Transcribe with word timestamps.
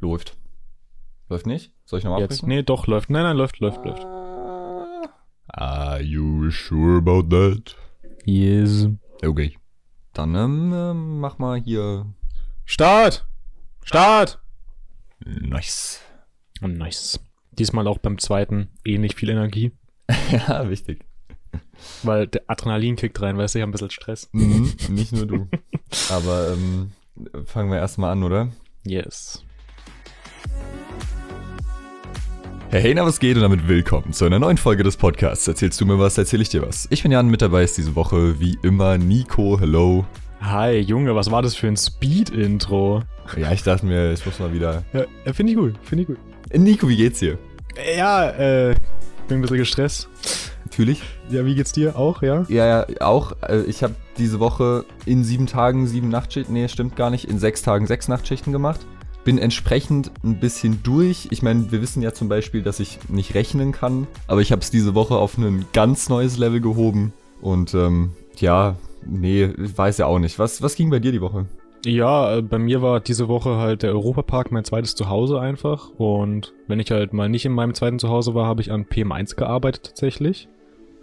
Läuft. 0.00 0.36
Läuft 1.28 1.46
nicht? 1.46 1.72
Soll 1.84 1.98
ich 1.98 2.04
nochmal 2.04 2.22
abbrechen? 2.24 2.48
Nee, 2.48 2.62
doch, 2.62 2.86
läuft. 2.86 3.10
Nein, 3.10 3.22
nein, 3.22 3.36
läuft, 3.36 3.60
läuft, 3.60 3.84
läuft. 3.84 4.04
Are 5.48 6.00
you 6.00 6.50
sure 6.50 6.98
about 6.98 7.24
that? 7.28 7.76
Yes. 8.24 8.88
Okay. 9.24 9.56
Dann 10.12 10.34
ähm, 10.34 10.72
ähm, 10.72 11.20
mach 11.20 11.38
mal 11.38 11.60
hier. 11.60 12.06
Start! 12.64 13.26
Start! 13.84 14.40
Nice. 15.24 16.00
Nice. 16.60 17.20
Diesmal 17.52 17.86
auch 17.86 17.98
beim 17.98 18.18
zweiten 18.18 18.70
ähnlich 18.84 19.14
viel 19.16 19.28
Energie, 19.28 19.72
ja, 20.30 20.68
wichtig. 20.70 21.04
weil 22.02 22.26
der 22.26 22.42
Adrenalin 22.46 22.96
kickt 22.96 23.20
rein, 23.20 23.36
weißt 23.36 23.54
du, 23.54 23.58
ich 23.58 23.62
hab 23.62 23.68
ein 23.68 23.72
bisschen 23.72 23.90
Stress. 23.90 24.28
Mhm, 24.32 24.72
nicht 24.88 25.12
nur 25.12 25.26
du. 25.26 25.48
Aber 26.10 26.52
ähm, 26.52 26.92
fangen 27.44 27.70
wir 27.70 27.78
erstmal 27.78 28.12
an, 28.12 28.22
oder? 28.22 28.48
Yes. 28.84 29.44
Hey, 32.72 32.82
hey, 32.82 32.94
na, 32.94 33.04
was 33.04 33.18
geht 33.18 33.34
und 33.34 33.42
damit 33.42 33.66
willkommen 33.66 34.12
zu 34.12 34.24
einer 34.24 34.38
neuen 34.38 34.56
Folge 34.56 34.84
des 34.84 34.96
Podcasts. 34.96 35.48
Erzählst 35.48 35.80
du 35.80 35.86
mir 35.86 35.98
was, 35.98 36.16
erzähl 36.16 36.40
ich 36.40 36.50
dir 36.50 36.62
was. 36.62 36.86
Ich 36.90 37.02
bin 37.02 37.10
Jan, 37.10 37.26
mit 37.26 37.42
dabei 37.42 37.64
ist 37.64 37.76
diese 37.76 37.96
Woche 37.96 38.38
wie 38.38 38.58
immer 38.62 38.96
Nico, 38.96 39.58
hello. 39.58 40.04
Hi, 40.40 40.78
Junge, 40.78 41.16
was 41.16 41.32
war 41.32 41.42
das 41.42 41.56
für 41.56 41.66
ein 41.66 41.76
Speed-Intro? 41.76 43.02
Ja, 43.36 43.50
ich 43.50 43.64
dachte 43.64 43.86
mir, 43.86 44.12
ich 44.12 44.24
muss 44.24 44.38
mal 44.38 44.52
wieder... 44.52 44.84
Ja, 44.92 45.32
finde 45.32 45.50
ich 45.50 45.58
gut, 45.58 45.74
finde 45.82 46.02
ich 46.02 46.06
gut. 46.06 46.18
Nico, 46.52 46.88
wie 46.88 46.94
geht's 46.94 47.18
dir? 47.18 47.38
Ja, 47.98 48.30
äh, 48.30 48.76
bin 49.26 49.38
ein 49.38 49.40
bisschen 49.40 49.56
gestresst. 49.56 50.08
Natürlich. 50.64 51.02
Ja, 51.28 51.44
wie 51.44 51.56
geht's 51.56 51.72
dir? 51.72 51.96
Auch, 51.96 52.22
ja? 52.22 52.46
Ja, 52.48 52.66
ja, 52.66 52.86
auch. 53.00 53.32
Äh, 53.48 53.62
ich 53.62 53.82
habe 53.82 53.96
diese 54.16 54.38
Woche 54.38 54.84
in 55.06 55.24
sieben 55.24 55.48
Tagen 55.48 55.88
sieben 55.88 56.08
Nachtschichten, 56.08 56.54
nee, 56.54 56.68
stimmt 56.68 56.94
gar 56.94 57.10
nicht, 57.10 57.24
in 57.24 57.40
sechs 57.40 57.62
Tagen 57.62 57.88
sechs 57.88 58.06
Nachtschichten 58.06 58.52
gemacht. 58.52 58.78
Bin 59.30 59.38
entsprechend 59.38 60.10
ein 60.24 60.40
bisschen 60.40 60.82
durch. 60.82 61.28
Ich 61.30 61.40
meine, 61.40 61.70
wir 61.70 61.80
wissen 61.80 62.02
ja 62.02 62.12
zum 62.12 62.28
Beispiel, 62.28 62.62
dass 62.62 62.80
ich 62.80 62.98
nicht 63.08 63.36
rechnen 63.36 63.70
kann, 63.70 64.08
aber 64.26 64.40
ich 64.40 64.50
habe 64.50 64.60
es 64.60 64.72
diese 64.72 64.96
Woche 64.96 65.14
auf 65.14 65.38
ein 65.38 65.66
ganz 65.72 66.08
neues 66.08 66.36
Level 66.36 66.60
gehoben. 66.60 67.12
Und 67.40 67.72
ähm, 67.74 68.10
ja, 68.38 68.74
nee, 69.06 69.44
ich 69.44 69.78
weiß 69.78 69.98
ja 69.98 70.06
auch 70.06 70.18
nicht. 70.18 70.40
Was, 70.40 70.62
was 70.62 70.74
ging 70.74 70.90
bei 70.90 70.98
dir 70.98 71.12
die 71.12 71.20
Woche? 71.20 71.46
Ja, 71.86 72.38
äh, 72.38 72.42
bei 72.42 72.58
mir 72.58 72.82
war 72.82 72.98
diese 72.98 73.28
Woche 73.28 73.58
halt 73.58 73.84
der 73.84 73.92
Europapark 73.92 74.50
mein 74.50 74.64
zweites 74.64 74.96
Zuhause 74.96 75.40
einfach. 75.40 75.90
Und 75.90 76.52
wenn 76.66 76.80
ich 76.80 76.90
halt 76.90 77.12
mal 77.12 77.28
nicht 77.28 77.44
in 77.44 77.52
meinem 77.52 77.74
zweiten 77.74 78.00
Zuhause 78.00 78.34
war, 78.34 78.46
habe 78.46 78.62
ich 78.62 78.72
an 78.72 78.84
PM1 78.84 79.36
gearbeitet 79.36 79.84
tatsächlich. 79.84 80.48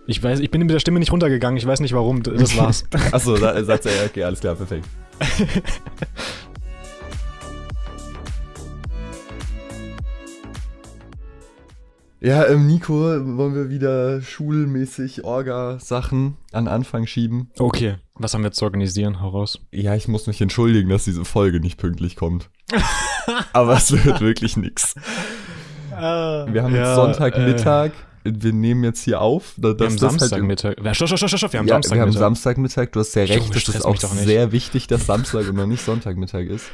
Ich 0.05 0.21
weiß, 0.21 0.41
ich 0.41 0.51
bin 0.51 0.59
mit 0.59 0.71
der 0.71 0.81
Stimme 0.81 0.99
nicht 0.99 1.13
runtergegangen, 1.13 1.57
ich 1.57 1.65
weiß 1.65 1.79
nicht 1.79 1.93
warum, 1.93 2.23
das 2.23 2.57
war's. 2.57 2.83
Achso, 3.13 3.37
da, 3.37 3.63
Satz, 3.63 3.85
ja, 3.85 3.91
okay, 4.05 4.25
alles 4.25 4.41
klar, 4.41 4.55
perfekt. 4.55 4.85
Ja, 12.19 12.47
ähm, 12.47 12.65
Nico, 12.65 12.93
wollen 12.95 13.53
wir 13.53 13.69
wieder 13.69 14.21
schulmäßig 14.21 15.23
Orga-Sachen 15.23 16.35
an 16.51 16.67
Anfang 16.67 17.05
schieben? 17.05 17.51
okay, 17.59 17.95
was 18.15 18.33
haben 18.33 18.41
wir 18.41 18.47
jetzt 18.47 18.57
zu 18.57 18.65
organisieren? 18.65 19.21
Hau 19.21 19.29
raus. 19.29 19.59
Ja, 19.71 19.93
ich 19.95 20.07
muss 20.07 20.25
mich 20.25 20.41
entschuldigen, 20.41 20.89
dass 20.89 21.03
diese 21.03 21.23
Folge 21.25 21.59
nicht 21.59 21.77
pünktlich 21.77 22.15
kommt. 22.15 22.49
Aber 23.53 23.77
es 23.77 23.91
wird 23.91 24.19
wirklich 24.21 24.57
nix. 24.57 24.95
Wir 25.91 26.63
haben 26.63 26.73
jetzt 26.75 26.95
Sonntagmittag. 26.95 27.91
Wir 28.23 28.51
nehmen 28.53 28.83
jetzt 28.83 29.03
hier 29.03 29.21
auf. 29.21 29.53
da- 29.57 29.69
Wir 29.69 29.71
haben 29.71 29.77
das 29.79 29.89
halt- 29.91 29.99
Samstagmittag. 30.19 30.75
Ja, 30.83 30.93
stopp, 30.95 31.07
stopp, 31.09 31.19
stopp, 31.19 31.37
stopp, 31.37 31.53
wir 31.53 31.59
haben 31.59 31.67
ja, 31.67 31.73
wir 31.79 32.01
haben 32.01 32.11
Samstagmittag. 32.11 32.19
Samstagmittag. 32.19 32.91
Du 32.93 32.99
hast 32.99 33.15
ja 33.15 33.23
recht, 33.23 33.53
das 33.53 33.61
stress 33.61 33.75
ist 33.75 33.85
auch 33.85 33.95
sehr 33.97 34.51
wichtig, 34.51 34.87
dass 34.87 35.05
Samstag 35.05 35.47
und 35.47 35.55
noch 35.55 35.67
nicht 35.67 35.85
Sonntagmittag 35.85 36.47
ist. 36.47 36.65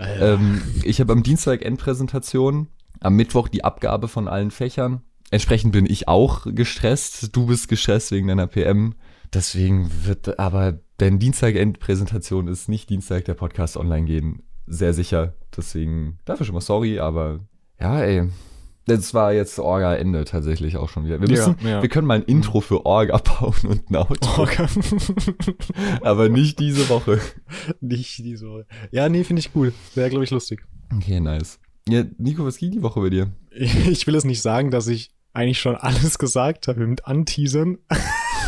Ähm, 0.00 0.62
ich 0.82 1.00
habe 1.00 1.12
am 1.12 1.22
Dienstag 1.22 1.62
Endpräsentation, 1.62 2.68
am 3.00 3.14
Mittwoch 3.14 3.48
die 3.48 3.64
Abgabe 3.64 4.08
von 4.08 4.28
allen 4.28 4.50
Fächern. 4.50 5.02
Entsprechend 5.30 5.72
bin 5.72 5.86
ich 5.86 6.08
auch 6.08 6.46
gestresst. 6.48 7.34
Du 7.34 7.46
bist 7.46 7.68
gestresst 7.68 8.12
wegen 8.12 8.28
deiner 8.28 8.46
PM. 8.46 8.94
Deswegen 9.34 9.90
wird 10.04 10.38
aber, 10.38 10.78
denn 11.00 11.18
Dienstag 11.18 11.56
Endpräsentation 11.56 12.46
ist 12.46 12.68
nicht 12.68 12.88
Dienstag 12.90 13.24
der 13.24 13.34
Podcast 13.34 13.76
online 13.76 14.06
gehen. 14.06 14.42
Sehr 14.66 14.94
sicher. 14.94 15.34
Deswegen 15.56 16.18
dafür 16.24 16.46
schon 16.46 16.54
mal 16.54 16.60
sorry, 16.60 17.00
aber 17.00 17.40
ja, 17.80 18.00
ey. 18.00 18.28
Das 18.88 19.14
war 19.14 19.32
jetzt 19.32 19.58
Orga-Ende 19.58 20.24
tatsächlich 20.24 20.76
auch 20.76 20.88
schon 20.88 21.04
wieder. 21.06 21.20
Wir, 21.20 21.28
Ja, 21.28 21.48
müssen, 21.48 21.66
ja. 21.66 21.82
wir 21.82 21.88
können 21.88 22.06
mal 22.06 22.14
ein 22.18 22.22
Intro 22.22 22.60
für 22.60 22.86
Orga 22.86 23.16
bauen 23.40 23.54
und 23.68 23.90
ein 23.90 23.96
Outro. 23.96 24.42
Okay. 24.44 24.66
Aber 26.02 26.28
nicht 26.28 26.60
diese 26.60 26.88
Woche. 26.88 27.20
Nicht 27.80 28.18
diese 28.18 28.48
Woche. 28.48 28.66
Ja, 28.92 29.08
nee, 29.08 29.24
finde 29.24 29.40
ich 29.40 29.50
cool. 29.56 29.72
Wäre, 29.96 30.08
glaube 30.10 30.24
ich, 30.24 30.30
lustig. 30.30 30.64
Okay, 30.94 31.18
nice. 31.18 31.58
Ja, 31.88 32.04
Nico, 32.18 32.44
was 32.44 32.58
ging 32.58 32.72
die 32.72 32.82
Woche 32.82 33.00
bei 33.00 33.10
dir? 33.10 33.32
Ich 33.50 34.06
will 34.06 34.14
es 34.14 34.24
nicht 34.24 34.42
sagen, 34.42 34.70
dass 34.70 34.86
ich 34.86 35.10
eigentlich 35.32 35.60
schon 35.60 35.76
alles 35.76 36.18
gesagt 36.18 36.68
habe 36.68 36.86
mit 36.86 37.06
Anteasern. 37.06 37.78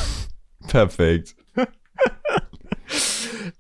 Perfekt. 0.69 1.37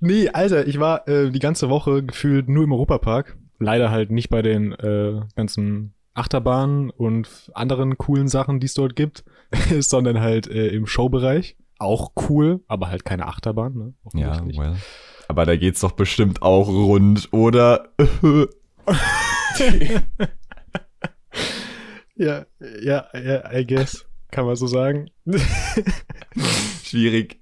Nee, 0.00 0.28
Alter, 0.28 0.66
ich 0.68 0.78
war 0.78 1.08
äh, 1.08 1.30
die 1.30 1.40
ganze 1.40 1.68
Woche 1.70 2.04
gefühlt 2.04 2.48
nur 2.48 2.62
im 2.62 2.72
Europapark. 2.72 3.36
Leider 3.58 3.90
halt 3.90 4.12
nicht 4.12 4.28
bei 4.28 4.42
den 4.42 4.72
äh, 4.72 5.20
ganzen 5.34 5.92
Achterbahnen 6.14 6.90
und 6.90 7.50
anderen 7.54 7.98
coolen 7.98 8.28
Sachen, 8.28 8.60
die 8.60 8.66
es 8.66 8.74
dort 8.74 8.94
gibt, 8.94 9.24
sondern 9.80 10.20
halt 10.20 10.46
äh, 10.46 10.68
im 10.68 10.86
Showbereich. 10.86 11.56
Auch 11.78 12.12
cool, 12.28 12.60
aber 12.68 12.90
halt 12.90 13.04
keine 13.04 13.26
Achterbahn, 13.26 13.74
ne? 13.74 13.94
Ja, 14.14 14.40
well. 14.46 14.76
Aber 15.26 15.44
da 15.46 15.56
geht's 15.56 15.80
doch 15.80 15.92
bestimmt 15.92 16.42
auch 16.42 16.68
rund, 16.68 17.28
oder? 17.32 17.88
ja, 22.16 22.46
ja, 22.80 23.06
ja, 23.14 23.52
I 23.52 23.66
guess. 23.66 24.06
Kann 24.30 24.46
man 24.46 24.56
so 24.56 24.66
sagen. 24.66 25.10
Schwierig. 26.82 27.40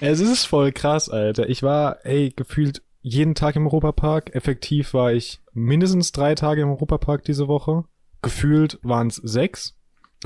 Es 0.00 0.20
ist 0.20 0.44
voll 0.44 0.72
krass, 0.72 1.08
Alter. 1.08 1.48
Ich 1.48 1.62
war, 1.62 2.04
ey, 2.04 2.30
gefühlt 2.30 2.82
jeden 3.00 3.34
Tag 3.34 3.56
im 3.56 3.66
Europapark. 3.66 4.34
Effektiv 4.34 4.94
war 4.94 5.12
ich 5.12 5.40
mindestens 5.52 6.12
drei 6.12 6.34
Tage 6.34 6.62
im 6.62 6.70
Europapark 6.70 7.24
diese 7.24 7.48
Woche. 7.48 7.84
Gefühlt 8.22 8.78
waren 8.82 9.08
es 9.08 9.16
sechs 9.16 9.76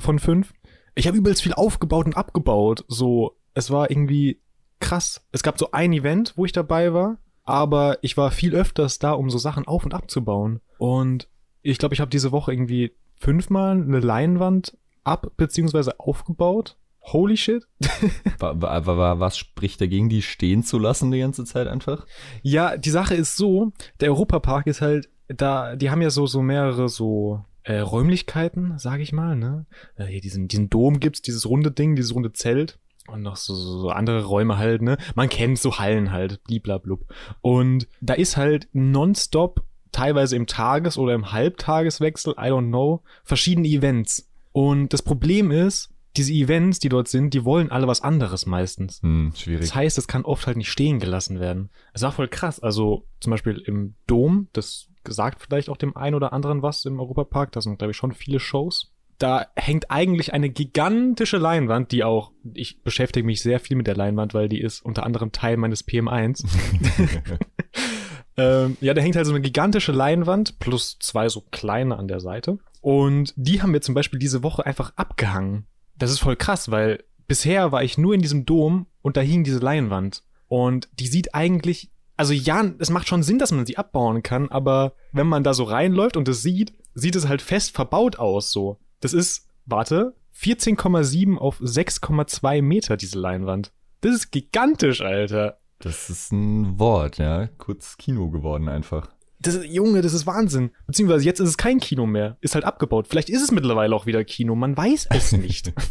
von 0.00 0.18
fünf. 0.18 0.52
Ich 0.94 1.06
habe 1.06 1.16
übelst 1.16 1.42
viel 1.42 1.54
aufgebaut 1.54 2.06
und 2.06 2.16
abgebaut. 2.16 2.84
So, 2.88 3.38
es 3.54 3.70
war 3.70 3.90
irgendwie 3.90 4.40
krass. 4.80 5.26
Es 5.32 5.42
gab 5.42 5.58
so 5.58 5.70
ein 5.72 5.92
Event, 5.92 6.34
wo 6.36 6.44
ich 6.44 6.52
dabei 6.52 6.92
war, 6.92 7.18
aber 7.44 7.98
ich 8.02 8.16
war 8.16 8.30
viel 8.30 8.54
öfters 8.54 8.98
da, 8.98 9.12
um 9.12 9.30
so 9.30 9.38
Sachen 9.38 9.66
auf 9.66 9.84
und 9.84 9.94
abzubauen. 9.94 10.60
Und 10.78 11.28
ich 11.62 11.78
glaube, 11.78 11.94
ich 11.94 12.00
habe 12.00 12.10
diese 12.10 12.32
Woche 12.32 12.52
irgendwie 12.52 12.92
fünfmal 13.16 13.72
eine 13.80 14.00
Leinwand 14.00 14.76
ab- 15.04 15.32
bzw. 15.36 15.92
aufgebaut. 15.98 16.76
Holy 17.04 17.36
shit. 17.36 17.66
Wa- 18.38 18.54
wa- 18.60 18.86
wa- 18.86 19.18
Was 19.18 19.36
spricht 19.36 19.80
dagegen, 19.80 20.08
die 20.08 20.22
stehen 20.22 20.62
zu 20.62 20.78
lassen 20.78 21.10
die 21.10 21.18
ganze 21.18 21.44
Zeit 21.44 21.66
einfach? 21.66 22.06
Ja, 22.42 22.76
die 22.76 22.90
Sache 22.90 23.14
ist 23.16 23.36
so, 23.36 23.72
der 24.00 24.10
Europapark 24.10 24.66
ist 24.68 24.80
halt, 24.80 25.08
da, 25.28 25.74
die 25.74 25.90
haben 25.90 26.02
ja 26.02 26.10
so, 26.10 26.26
so 26.26 26.42
mehrere 26.42 26.88
so 26.88 27.44
äh, 27.64 27.78
Räumlichkeiten, 27.78 28.74
sag 28.78 29.00
ich 29.00 29.12
mal, 29.12 29.34
ne? 29.36 29.66
Äh, 29.96 30.06
hier 30.06 30.20
diesen, 30.20 30.46
diesen 30.46 30.70
Dom 30.70 31.00
gibt's, 31.00 31.22
dieses 31.22 31.48
runde 31.48 31.72
Ding, 31.72 31.96
dieses 31.96 32.14
runde 32.14 32.32
Zelt 32.32 32.78
und 33.08 33.22
noch 33.22 33.36
so, 33.36 33.54
so, 33.54 33.80
so 33.80 33.88
andere 33.90 34.24
Räume 34.24 34.58
halt, 34.58 34.82
ne? 34.82 34.96
Man 35.14 35.28
kennt 35.28 35.58
so 35.58 35.78
Hallen 35.78 36.12
halt, 36.12 36.42
bliblablub. 36.44 37.04
Und 37.40 37.88
da 38.00 38.14
ist 38.14 38.36
halt 38.36 38.68
nonstop, 38.72 39.64
teilweise 39.92 40.36
im 40.36 40.46
Tages- 40.46 40.98
oder 40.98 41.14
im 41.14 41.32
Halbtageswechsel, 41.32 42.34
I 42.38 42.46
don't 42.46 42.68
know, 42.68 43.02
verschiedene 43.24 43.68
Events. 43.68 44.28
Und 44.52 44.92
das 44.92 45.02
Problem 45.02 45.50
ist, 45.50 45.90
diese 46.16 46.32
Events, 46.32 46.78
die 46.78 46.88
dort 46.88 47.08
sind, 47.08 47.32
die 47.32 47.44
wollen 47.44 47.70
alle 47.70 47.86
was 47.86 48.02
anderes 48.02 48.44
meistens. 48.46 49.00
Hm, 49.02 49.32
schwierig. 49.34 49.62
Das 49.62 49.74
heißt, 49.74 49.96
es 49.96 50.08
kann 50.08 50.24
oft 50.24 50.46
halt 50.46 50.56
nicht 50.56 50.70
stehen 50.70 50.98
gelassen 50.98 51.40
werden. 51.40 51.70
Es 51.94 52.02
war 52.02 52.12
voll 52.12 52.28
krass. 52.28 52.60
Also 52.60 53.06
zum 53.20 53.30
Beispiel 53.30 53.62
im 53.66 53.94
Dom, 54.06 54.48
das 54.52 54.88
sagt 55.08 55.40
vielleicht 55.40 55.68
auch 55.68 55.76
dem 55.76 55.96
einen 55.96 56.14
oder 56.14 56.32
anderen 56.32 56.62
was 56.62 56.84
im 56.84 57.00
Europapark. 57.00 57.52
Da 57.52 57.60
sind, 57.60 57.78
glaube 57.78 57.92
ich, 57.92 57.96
schon 57.96 58.12
viele 58.12 58.40
Shows. 58.40 58.91
Da 59.22 59.46
hängt 59.54 59.88
eigentlich 59.88 60.32
eine 60.32 60.50
gigantische 60.50 61.38
Leinwand, 61.38 61.92
die 61.92 62.02
auch, 62.02 62.32
ich 62.54 62.82
beschäftige 62.82 63.24
mich 63.24 63.40
sehr 63.40 63.60
viel 63.60 63.76
mit 63.76 63.86
der 63.86 63.94
Leinwand, 63.94 64.34
weil 64.34 64.48
die 64.48 64.60
ist 64.60 64.84
unter 64.84 65.04
anderem 65.04 65.30
Teil 65.30 65.56
meines 65.56 65.86
PM1. 65.86 66.44
ähm, 68.36 68.76
ja, 68.80 68.94
da 68.94 69.00
hängt 69.00 69.14
halt 69.14 69.26
so 69.26 69.32
eine 69.32 69.40
gigantische 69.40 69.92
Leinwand 69.92 70.58
plus 70.58 70.98
zwei 70.98 71.28
so 71.28 71.42
kleine 71.52 71.98
an 71.98 72.08
der 72.08 72.18
Seite. 72.18 72.58
Und 72.80 73.32
die 73.36 73.62
haben 73.62 73.72
wir 73.72 73.80
zum 73.80 73.94
Beispiel 73.94 74.18
diese 74.18 74.42
Woche 74.42 74.66
einfach 74.66 74.92
abgehangen. 74.96 75.66
Das 75.96 76.10
ist 76.10 76.18
voll 76.18 76.34
krass, 76.34 76.72
weil 76.72 77.04
bisher 77.28 77.70
war 77.70 77.84
ich 77.84 77.96
nur 77.96 78.14
in 78.14 78.22
diesem 78.22 78.44
Dom 78.44 78.86
und 79.02 79.16
da 79.16 79.20
hing 79.20 79.44
diese 79.44 79.60
Leinwand. 79.60 80.24
Und 80.48 80.88
die 80.98 81.06
sieht 81.06 81.32
eigentlich, 81.32 81.90
also 82.16 82.32
ja, 82.32 82.64
es 82.80 82.90
macht 82.90 83.06
schon 83.06 83.22
Sinn, 83.22 83.38
dass 83.38 83.52
man 83.52 83.66
sie 83.66 83.78
abbauen 83.78 84.24
kann, 84.24 84.50
aber 84.50 84.94
wenn 85.12 85.28
man 85.28 85.44
da 85.44 85.54
so 85.54 85.62
reinläuft 85.62 86.16
und 86.16 86.26
es 86.26 86.42
sieht, 86.42 86.72
sieht 86.94 87.14
es 87.14 87.28
halt 87.28 87.40
fest 87.40 87.72
verbaut 87.76 88.18
aus, 88.18 88.50
so. 88.50 88.80
Das 89.02 89.12
ist, 89.12 89.48
warte, 89.66 90.14
14,7 90.38 91.36
auf 91.36 91.60
6,2 91.60 92.62
Meter, 92.62 92.96
diese 92.96 93.18
Leinwand. 93.18 93.72
Das 94.00 94.14
ist 94.14 94.30
gigantisch, 94.30 95.02
Alter. 95.02 95.58
Das 95.80 96.08
ist 96.08 96.32
ein 96.32 96.78
Wort, 96.78 97.18
ja. 97.18 97.48
Kurz 97.58 97.96
Kino 97.96 98.30
geworden 98.30 98.68
einfach. 98.68 99.10
Das 99.40 99.56
ist, 99.56 99.64
Junge, 99.66 100.02
das 100.02 100.14
ist 100.14 100.24
Wahnsinn. 100.26 100.70
Beziehungsweise 100.86 101.24
jetzt 101.24 101.40
ist 101.40 101.48
es 101.48 101.56
kein 101.56 101.80
Kino 101.80 102.06
mehr. 102.06 102.36
Ist 102.40 102.54
halt 102.54 102.64
abgebaut. 102.64 103.08
Vielleicht 103.08 103.28
ist 103.28 103.42
es 103.42 103.50
mittlerweile 103.50 103.94
auch 103.96 104.06
wieder 104.06 104.22
Kino. 104.22 104.54
Man 104.54 104.76
weiß 104.76 105.08
es 105.10 105.32
nicht. 105.32 105.72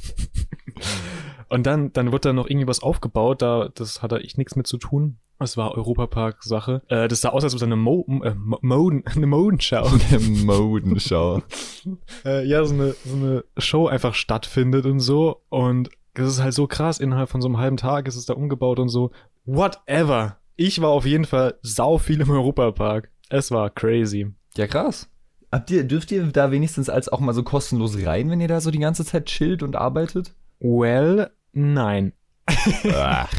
Und 1.51 1.68
dann, 1.68 1.92
dann 1.92 2.13
wird 2.13 2.24
da 2.24 2.31
noch 2.31 2.50
irgendwie 2.50 2.68
was 2.68 2.81
aufgebaut. 2.81 3.42
Da, 3.42 3.69
das 3.75 4.01
hatte 4.01 4.19
ich 4.19 4.38
nichts 4.38 4.56
mit 4.56 4.68
zu 4.68 4.77
tun. 4.77 5.18
Das 5.38 5.57
war 5.57 5.75
Europapark-Sache. 5.75 6.81
Äh, 6.88 7.09
das 7.09 7.19
sah 7.21 7.30
aus, 7.30 7.44
als 7.44 7.53
ob 7.53 7.59
da 7.59 7.65
eine, 7.65 7.75
Mo 7.75 8.06
äh, 8.24 8.33
Moden, 8.62 9.03
eine 9.15 9.27
Modenschau. 9.27 9.86
Eine 9.86 10.19
Modenschau. 10.19 11.42
äh, 12.25 12.48
ja, 12.48 12.63
so 12.63 12.74
eine, 12.74 12.95
so 13.03 13.15
eine 13.15 13.44
Show 13.57 13.88
einfach 13.88 14.13
stattfindet 14.13 14.86
und 14.86 15.01
so. 15.01 15.42
Und 15.50 15.89
das 16.13 16.30
ist 16.30 16.42
halt 16.42 16.53
so 16.53 16.68
krass. 16.68 17.00
Innerhalb 17.00 17.30
von 17.30 17.42
so 17.42 17.50
einem 17.50 17.57
halben 17.57 17.77
Tag 17.77 18.07
ist 18.07 18.15
es 18.15 18.25
da 18.25 18.33
umgebaut 18.33 18.80
und 18.80 18.88
so. 18.88 19.12
Whatever. 19.44 20.38
Ich 20.56 20.81
war 20.81 20.92
auf 20.92 21.06
jeden 21.06 21.25
Fall 21.25 21.56
sau 21.63 21.98
viel 21.98 22.21
im 22.21 22.30
Europapark. 22.30 23.09
Es 23.30 23.51
war 23.51 23.69
crazy. 23.71 24.31
Ja, 24.56 24.68
krass. 24.68 25.09
Habt 25.51 25.69
ihr, 25.69 25.83
dürft 25.83 26.13
ihr 26.13 26.25
da 26.27 26.51
wenigstens 26.51 26.89
als 26.89 27.09
auch 27.09 27.19
mal 27.19 27.33
so 27.33 27.44
kostenlos 27.44 27.98
rein, 28.06 28.30
wenn 28.30 28.39
ihr 28.39 28.48
da 28.48 28.62
so 28.62 28.71
die 28.71 28.80
ganze 28.80 29.03
Zeit 29.03 29.25
chillt 29.25 29.63
und 29.63 29.75
arbeitet? 29.75 30.33
Well, 30.62 31.31
nein. 31.53 32.13
Ach, 32.94 33.31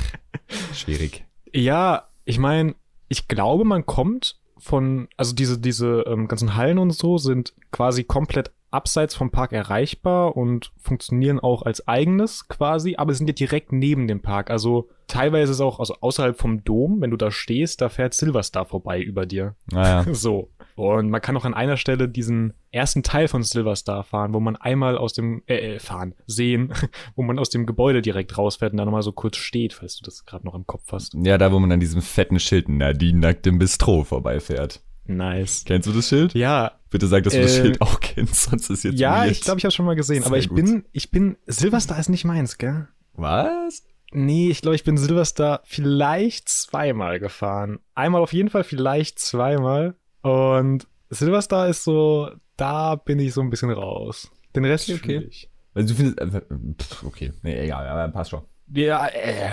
schwierig. 0.73 1.25
Ja, 1.53 2.09
ich 2.25 2.39
meine, 2.39 2.75
ich 3.09 3.29
glaube, 3.29 3.65
man 3.65 3.85
kommt 3.85 4.41
von, 4.59 5.09
also 5.17 5.35
diese, 5.35 5.59
diese 5.59 6.05
ähm, 6.07 6.29
ganzen 6.29 6.55
Hallen 6.57 6.79
und 6.79 6.93
so 6.93 7.19
sind 7.19 7.53
quasi 7.73 8.05
komplett 8.05 8.53
abseits 8.71 9.15
vom 9.15 9.31
Park 9.31 9.53
erreichbar 9.53 10.37
und 10.37 10.73
funktionieren 10.79 11.41
auch 11.41 11.63
als 11.63 11.87
eigenes 11.87 12.49
quasi, 12.49 12.97
aber 12.97 13.13
sind 13.13 13.27
ja 13.27 13.35
direkt 13.35 13.73
neben 13.73 14.09
dem 14.09 14.23
Park. 14.23 14.51
Also 14.51 14.89
teilweise 15.13 15.53
ist 15.53 15.59
es 15.59 15.61
auch 15.61 15.79
also 15.79 15.95
außerhalb 16.01 16.39
vom 16.39 16.65
Dom, 16.65 17.01
wenn 17.01 17.11
du 17.11 17.17
da 17.17 17.31
stehst, 17.31 17.81
da 17.81 17.89
fährt 17.89 18.15
Silverstar 18.15 18.65
vorbei 18.67 19.01
über 19.01 19.27
dir. 19.27 19.55
Naja. 19.71 20.05
So. 20.13 20.51
Und 20.75 21.11
man 21.11 21.21
kann 21.21 21.37
auch 21.37 21.45
an 21.45 21.53
einer 21.53 21.77
Stelle 21.77 22.09
diesen 22.09 22.55
ersten 22.71 23.03
Teil 23.03 23.29
von 23.29 23.43
Silverstar 23.43 24.05
fahren, 24.05 24.33
wo 24.33 24.41
man 24.41 24.57
einmal 24.57 24.97
aus 24.97 25.13
dem, 25.13 25.43
äh, 25.47 25.75
äh 25.75 25.79
fahren, 25.79 26.15
sehen, 26.27 26.73
wo 27.15 27.23
man 27.23 27.39
aus 27.39 27.51
dem 27.51 27.67
Gebäude 27.67 28.01
direkt 28.01 28.39
rausfährt 28.39 28.73
und 28.73 28.79
dann 28.79 28.87
nochmal 28.87 29.03
so 29.03 29.13
kurz 29.13 29.37
steht, 29.37 29.75
falls 29.75 29.97
du 29.99 30.05
das 30.05 30.25
gerade 30.25 30.47
noch 30.47 30.55
im 30.55 30.67
Kopf 30.67 30.91
hast. 30.93 31.15
Ja, 31.15 31.37
da, 31.37 31.53
wo 31.53 31.59
man 31.59 31.71
an 31.73 31.81
diesem 31.81 32.01
fetten 32.01 32.39
Schild 32.41 32.69
Nadine 32.71 33.19
nackt 33.19 33.47
im 33.47 33.59
Bistro 33.59 34.05
vorbeifährt. 34.05 34.81
Nice. 35.07 35.65
Kennst 35.67 35.89
du 35.89 35.93
das 35.93 36.09
Schild? 36.09 36.33
Ja. 36.35 36.73
Bitte 36.91 37.07
sag, 37.07 37.25
dass 37.25 37.35
du 37.35 37.43
das 37.43 37.59
Äh, 37.59 37.63
Schild 37.63 37.81
auch 37.83 38.01
kennst, 38.01 38.45
sonst 38.51 38.71
ist 38.71 38.85
jetzt 38.85 38.99
Ja, 38.99 39.23
weird. 39.23 39.33
ich 39.33 39.41
glaube, 39.43 39.59
ich 39.59 39.65
habe 39.65 39.73
schon 39.73 39.85
mal 39.85 39.97
gesehen, 39.97 40.23
Sehr 40.23 40.27
aber 40.27 40.39
ich 40.39 40.49
gut. 40.49 40.57
bin, 40.57 40.85
ich 40.93 41.11
bin, 41.11 41.37
Silverstar 41.47 41.99
ist 41.99 42.09
nicht 42.09 42.25
meins, 42.25 42.57
gell? 42.57 42.89
Was? 43.15 43.85
Nee, 44.13 44.51
ich 44.51 44.63
glaube, 44.63 44.75
ich 44.75 44.85
bin 44.85 44.97
Silverstar 44.97 45.61
vielleicht 45.65 46.49
zweimal 46.49 47.19
gefahren. 47.19 47.79
Einmal 47.95 48.23
auf 48.23 48.33
jeden 48.33 48.51
Fall, 48.51 48.65
vielleicht 48.65 49.19
zweimal. 49.19 49.97
Und 50.23 50.87
Silverstar 51.11 51.69
ist 51.69 51.85
so, 51.85 52.31
da 52.57 52.97
bin 52.97 53.19
ich 53.19 53.33
so 53.33 53.41
ein 53.41 53.51
bisschen 53.51 53.71
raus. 53.71 54.31
Den 54.55 54.65
Rest 54.65 54.91
Okay, 54.91 55.19
okay. 55.19 55.27
ich. 55.29 55.51
Also 55.75 55.95
du 55.95 55.95
findest, 55.95 56.21
äh, 56.21 56.43
pff, 56.81 57.05
okay, 57.05 57.33
nee, 57.43 57.59
egal, 57.59 57.87
aber 57.87 58.09
passt 58.13 58.31
schon. 58.31 58.43
Ja, 58.75 59.07
äh, 59.07 59.49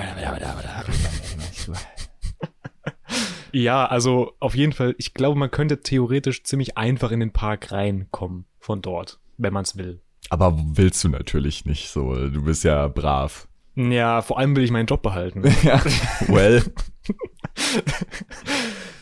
ja, 3.52 3.86
also 3.86 4.34
auf 4.40 4.56
jeden 4.56 4.74
Fall, 4.74 4.96
ich 4.98 5.14
glaube, 5.14 5.38
man 5.38 5.52
könnte 5.52 5.82
theoretisch 5.82 6.44
ziemlich 6.44 6.78
einfach 6.78 7.12
in 7.12 7.20
den 7.20 7.32
Park 7.32 7.72
reinkommen 7.72 8.46
von 8.60 8.82
dort, 8.82 9.20
wenn 9.38 9.54
man 9.54 9.64
es 9.64 9.78
will. 9.78 10.02
Aber 10.30 10.58
willst 10.58 11.04
du 11.04 11.10
natürlich 11.10 11.66
nicht 11.66 11.90
so, 11.90 12.14
du 12.30 12.44
bist 12.44 12.64
ja 12.64 12.88
brav. 12.88 13.48
Ja, 13.76 14.22
vor 14.22 14.38
allem 14.40 14.56
will 14.56 14.64
ich 14.64 14.72
meinen 14.72 14.88
Job 14.88 15.02
behalten. 15.02 15.44
ja, 15.64 15.82
well. 16.28 16.64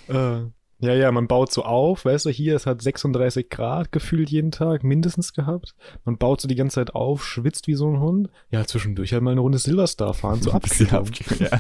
Äh, 0.10 0.40
ja, 0.80 0.94
ja, 0.94 1.12
man 1.12 1.28
baut 1.28 1.52
so 1.52 1.64
auf, 1.64 2.06
weißt 2.06 2.26
du, 2.28 2.30
hier, 2.30 2.56
es 2.56 2.66
hat 2.66 2.82
36 2.82 3.50
Grad 3.50 3.92
gefühlt 3.92 4.30
jeden 4.30 4.52
Tag, 4.52 4.84
mindestens 4.84 5.34
gehabt. 5.34 5.76
Man 6.06 6.18
baut 6.18 6.40
so 6.40 6.48
die 6.48 6.56
ganze 6.56 6.76
Zeit 6.76 6.94
auf, 6.96 7.26
schwitzt 7.26 7.68
wie 7.68 7.74
so 7.74 7.90
ein 7.92 8.00
Hund. 8.00 8.30
Ja, 8.52 8.64
zwischendurch 8.66 9.12
halt 9.12 9.24
mal 9.24 9.32
eine 9.32 9.42
Runde 9.42 9.58
Silverstar 9.58 10.14
fahren, 10.14 10.42
so 10.42 10.52
abkühlen. 10.54 10.92
ab- 10.94 11.10
ja. 11.40 11.60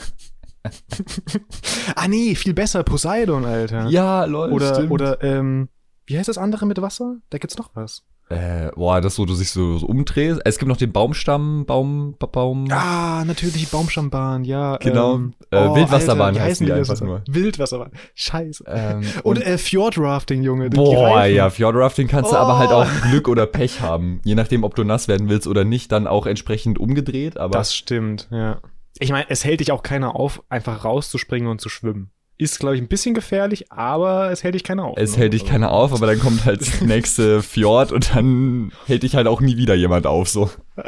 Ah, 1.95 2.07
nee, 2.07 2.35
viel 2.35 2.53
besser, 2.53 2.83
Poseidon, 2.83 3.45
Alter. 3.45 3.87
ja, 3.87 4.25
lol, 4.25 4.51
oder, 4.51 4.75
stimmt. 4.75 4.91
oder, 4.91 5.21
ähm, 5.23 5.69
wie 6.05 6.17
heißt 6.17 6.29
das 6.29 6.37
andere 6.37 6.65
mit 6.65 6.81
Wasser? 6.81 7.17
Da 7.29 7.37
gibt's 7.37 7.57
noch 7.57 7.71
was. 7.75 8.03
Äh, 8.29 8.71
boah, 8.75 8.99
das, 8.99 9.17
wo 9.19 9.25
du 9.25 9.33
sich 9.35 9.51
so, 9.51 9.77
so 9.77 9.85
umdrehst. 9.85 10.41
Es 10.43 10.57
gibt 10.57 10.67
noch 10.67 10.75
den 10.75 10.91
Baumstamm, 10.91 11.65
Baum, 11.65 12.15
Ba- 12.19 12.27
Baum. 12.27 12.67
Ah, 12.71 13.23
natürlich 13.25 13.55
die 13.55 13.65
Baumschammbahn, 13.65 14.43
ja. 14.43 14.75
Genau. 14.77 15.15
Ähm, 15.15 15.33
Äh, 15.49 15.57
Wildwasserbahn 15.75 16.35
wie 16.35 16.39
heißt 16.39 16.49
heißen 16.61 16.65
die 16.65 16.71
das? 16.73 16.89
einfach 16.89 17.05
nur. 17.05 17.21
Wildwasserbahn. 17.29 17.91
Scheiße. 18.15 18.65
Ähm, 18.67 19.03
Und, 19.23 19.41
äh, 19.41 19.57
Fjordrafting, 19.57 20.43
Junge. 20.43 20.69
die 20.69 20.75
Boah, 20.75 21.23
ja, 21.25 21.49
Fjordrafting 21.49 22.09
kannst 22.09 22.31
du 22.33 22.35
Oh. 22.35 22.39
aber 22.39 22.57
halt 22.59 22.71
auch 22.71 22.89
Glück 23.09 23.29
oder 23.29 23.45
Pech 23.45 23.79
haben. 23.79 24.19
Je 24.25 24.35
nachdem, 24.35 24.65
ob 24.65 24.75
du 24.75 24.83
nass 24.83 25.07
werden 25.07 25.29
willst 25.29 25.47
oder 25.47 25.63
nicht, 25.63 25.91
dann 25.93 26.05
auch 26.05 26.25
entsprechend 26.25 26.79
umgedreht. 26.79 27.37
Aber 27.37 27.57
Das 27.57 27.73
stimmt, 27.73 28.27
ja. 28.29 28.59
Ich 28.99 29.11
meine, 29.11 29.27
es 29.29 29.45
hält 29.45 29.59
dich 29.61 29.71
auch 29.71 29.83
keiner 29.83 30.15
auf, 30.17 30.43
einfach 30.49 30.83
rauszuspringen 30.83 31.47
und 31.47 31.61
zu 31.61 31.69
schwimmen. 31.69 32.11
Ist, 32.39 32.59
glaube 32.59 32.75
ich, 32.75 32.81
ein 32.81 32.87
bisschen 32.87 33.15
gefährlich, 33.15 33.71
aber 33.71 34.29
es 34.31 34.43
hält 34.43 34.53
dich 34.53 34.63
keiner 34.63 34.85
auf. 34.85 34.95
es 34.97 35.13
ne? 35.13 35.17
hält 35.23 35.33
dich 35.33 35.45
keiner 35.45 35.71
auf, 35.71 35.91
aber 35.91 36.05
dann 36.05 36.19
kommt 36.19 36.45
halt 36.45 36.61
das 36.61 36.81
nächste 36.81 37.41
Fjord 37.41 37.91
und 37.91 38.13
dann 38.15 38.71
hält 38.85 39.01
dich 39.03 39.15
halt 39.15 39.25
auch 39.27 39.41
nie 39.41 39.57
wieder 39.57 39.73
jemand 39.73 40.05
auf. 40.05 40.29
So 40.29 40.49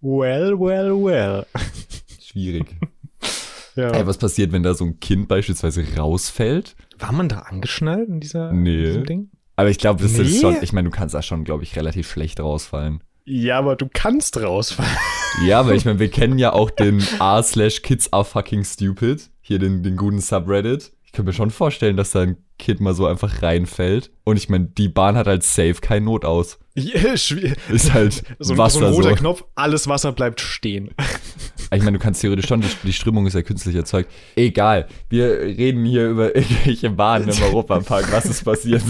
Well, 0.00 0.58
well, 0.58 0.92
well. 1.02 1.46
schwierig. 2.20 2.66
Ja. 3.76 3.90
Ey, 3.90 4.06
was 4.06 4.18
passiert, 4.18 4.52
wenn 4.52 4.62
da 4.62 4.74
so 4.74 4.84
ein 4.84 5.00
Kind 5.00 5.28
beispielsweise 5.28 5.84
rausfällt? 5.96 6.74
War 6.98 7.12
man 7.12 7.28
da 7.28 7.40
angeschnallt 7.40 8.08
in 8.08 8.20
dieser 8.20 8.52
Nee. 8.52 8.84
diesem 8.86 9.04
Ding? 9.06 9.30
Aber 9.56 9.70
ich 9.70 9.78
glaube, 9.78 10.02
das 10.02 10.12
Nee. 10.12 10.22
ist 10.22 10.40
schon, 10.40 10.56
ich 10.62 10.72
meine, 10.72 10.90
du 10.90 10.94
kannst 10.96 11.14
da 11.14 11.22
schon, 11.22 11.44
glaube 11.44 11.62
ich, 11.62 11.76
relativ 11.76 12.10
schlecht 12.10 12.40
rausfallen. 12.40 13.02
Ja, 13.24 13.58
aber 13.58 13.76
du 13.76 13.88
kannst 13.92 14.40
rausfallen. 14.40 14.90
Ja, 15.46 15.60
aber 15.60 15.74
ich 15.74 15.84
meine, 15.84 15.98
wir 15.98 16.10
kennen 16.10 16.38
ja 16.38 16.52
auch 16.52 16.70
den 16.70 17.02
r 17.20 17.42
slash 17.42 17.82
kids 17.82 18.12
are 18.12 18.24
fucking 18.24 18.64
stupid. 18.64 19.30
Hier 19.48 19.58
den, 19.58 19.82
den 19.82 19.96
guten 19.96 20.20
Subreddit. 20.20 20.92
Ich 21.06 21.12
könnte 21.12 21.30
mir 21.30 21.32
schon 21.32 21.50
vorstellen, 21.50 21.96
dass 21.96 22.10
da 22.10 22.20
ein 22.20 22.36
Kind 22.58 22.80
mal 22.80 22.92
so 22.92 23.06
einfach 23.06 23.40
reinfällt. 23.40 24.10
Und 24.24 24.36
ich 24.36 24.50
meine, 24.50 24.66
die 24.66 24.90
Bahn 24.90 25.16
hat 25.16 25.26
halt 25.26 25.42
safe 25.42 25.76
kein 25.80 26.04
Notaus. 26.04 26.58
Ja, 26.74 27.14
schwi- 27.14 27.56
Ist 27.72 27.94
halt 27.94 28.22
so, 28.38 28.52
ein- 28.52 28.58
Wasser 28.58 28.80
so 28.80 28.84
ein 28.86 28.92
roter 28.92 29.08
so. 29.08 29.14
Knopf, 29.16 29.44
alles 29.54 29.88
Wasser 29.88 30.12
bleibt 30.12 30.40
stehen. 30.42 30.90
Ich 31.70 31.82
meine, 31.82 31.98
du 31.98 32.02
kannst 32.02 32.22
theoretisch 32.22 32.46
schon, 32.46 32.62
die, 32.62 32.68
die 32.82 32.92
Strömung 32.94 33.26
ist 33.26 33.34
ja 33.34 33.42
künstlich 33.42 33.74
erzeugt. 33.76 34.10
Egal, 34.36 34.88
wir 35.10 35.28
reden 35.38 35.84
hier 35.84 36.08
über 36.08 36.34
irgendwelche 36.34 36.88
Bahnen 36.88 37.28
im 37.28 37.42
Europapark. 37.42 38.10
Was 38.10 38.24
ist 38.24 38.42
passiert? 38.42 38.82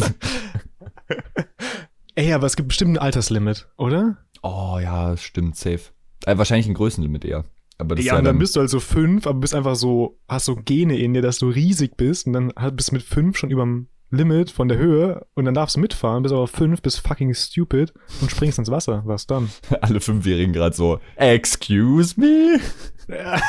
Ey, 2.14 2.32
aber 2.32 2.46
es 2.46 2.54
gibt 2.54 2.68
bestimmt 2.68 2.92
ein 2.96 2.98
Alterslimit, 3.02 3.66
oder? 3.76 4.18
Oh 4.42 4.78
ja, 4.80 5.16
stimmt, 5.16 5.56
safe. 5.56 5.80
Äh, 6.26 6.38
wahrscheinlich 6.38 6.68
ein 6.68 6.74
Größenlimit 6.74 7.24
eher. 7.24 7.44
Aber 7.78 7.94
das 7.94 8.04
ja, 8.04 8.14
ja 8.14 8.18
und 8.18 8.24
dann 8.24 8.34
dann, 8.34 8.38
bist 8.38 8.56
du 8.56 8.60
halt 8.60 8.70
so 8.70 8.80
fünf, 8.80 9.26
aber 9.26 9.38
bist 9.38 9.54
einfach 9.54 9.76
so, 9.76 10.18
hast 10.28 10.46
so 10.46 10.56
Gene 10.56 10.98
in 10.98 11.14
dir, 11.14 11.22
dass 11.22 11.38
du 11.38 11.48
riesig 11.48 11.96
bist 11.96 12.26
und 12.26 12.32
dann 12.32 12.52
bist 12.74 12.90
du 12.90 12.94
mit 12.94 13.02
fünf 13.02 13.38
schon 13.38 13.50
überm 13.50 13.88
Limit 14.10 14.50
von 14.50 14.68
der 14.68 14.78
Höhe 14.78 15.26
und 15.34 15.44
dann 15.44 15.54
darfst 15.54 15.76
du 15.76 15.80
mitfahren, 15.80 16.22
bist 16.22 16.34
aber 16.34 16.48
fünf, 16.48 16.80
bist 16.80 17.06
fucking 17.06 17.34
stupid 17.34 17.92
und 18.20 18.30
springst 18.30 18.58
ins 18.58 18.70
Wasser. 18.70 19.02
Was 19.04 19.26
dann? 19.26 19.50
alle 19.80 20.00
Fünfjährigen 20.00 20.52
gerade 20.52 20.74
so, 20.74 21.00
excuse 21.16 22.18
me? 22.18 22.58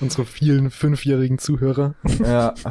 Unsere 0.00 0.26
vielen 0.26 0.70
fünfjährigen 0.70 1.38
Zuhörer. 1.38 1.94
Ja. 2.22 2.54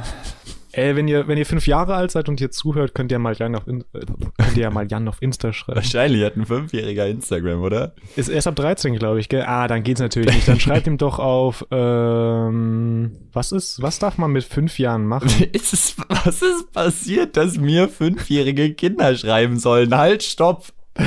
Ey, 0.73 0.95
wenn 0.95 1.07
ihr, 1.07 1.27
wenn 1.27 1.37
ihr 1.37 1.45
fünf 1.45 1.67
Jahre 1.67 1.95
alt 1.95 2.11
seid 2.11 2.29
und 2.29 2.39
hier 2.39 2.49
zuhört, 2.49 2.95
könnt 2.95 3.11
ihr 3.11 3.19
mal 3.19 3.35
Jan 3.35 3.55
auf, 3.55 3.67
In 3.67 3.81
äh, 3.93 4.05
könnt 4.37 4.55
ihr 4.55 4.63
ja 4.63 4.69
mal 4.69 4.87
Jan 4.89 5.07
auf 5.07 5.21
Insta 5.21 5.51
schreiben. 5.51 5.75
Wahrscheinlich 5.75 6.23
hat 6.23 6.37
ein 6.37 6.45
Fünfjähriger 6.45 7.07
Instagram, 7.07 7.61
oder? 7.61 7.93
Ist 8.15 8.29
erst 8.29 8.47
ab 8.47 8.55
13, 8.55 8.95
glaube 8.95 9.19
ich, 9.19 9.27
gell? 9.27 9.43
Ah, 9.45 9.67
dann 9.67 9.83
geht's 9.83 9.99
natürlich 9.99 10.33
nicht. 10.33 10.47
Dann 10.47 10.59
schreibt 10.61 10.87
ihm 10.87 10.97
doch 10.97 11.19
auf, 11.19 11.65
ähm, 11.71 13.17
was 13.33 13.51
ist, 13.51 13.81
was 13.81 13.99
darf 13.99 14.17
man 14.17 14.31
mit 14.31 14.45
fünf 14.45 14.79
Jahren 14.79 15.05
machen? 15.05 15.29
Ist 15.51 15.73
es, 15.73 15.95
was 16.07 16.41
ist 16.41 16.71
passiert, 16.71 17.35
dass 17.35 17.57
mir 17.57 17.89
fünfjährige 17.89 18.73
Kinder 18.73 19.15
schreiben 19.15 19.59
sollen? 19.59 19.95
Halt, 19.95 20.23
stopp! 20.23 20.67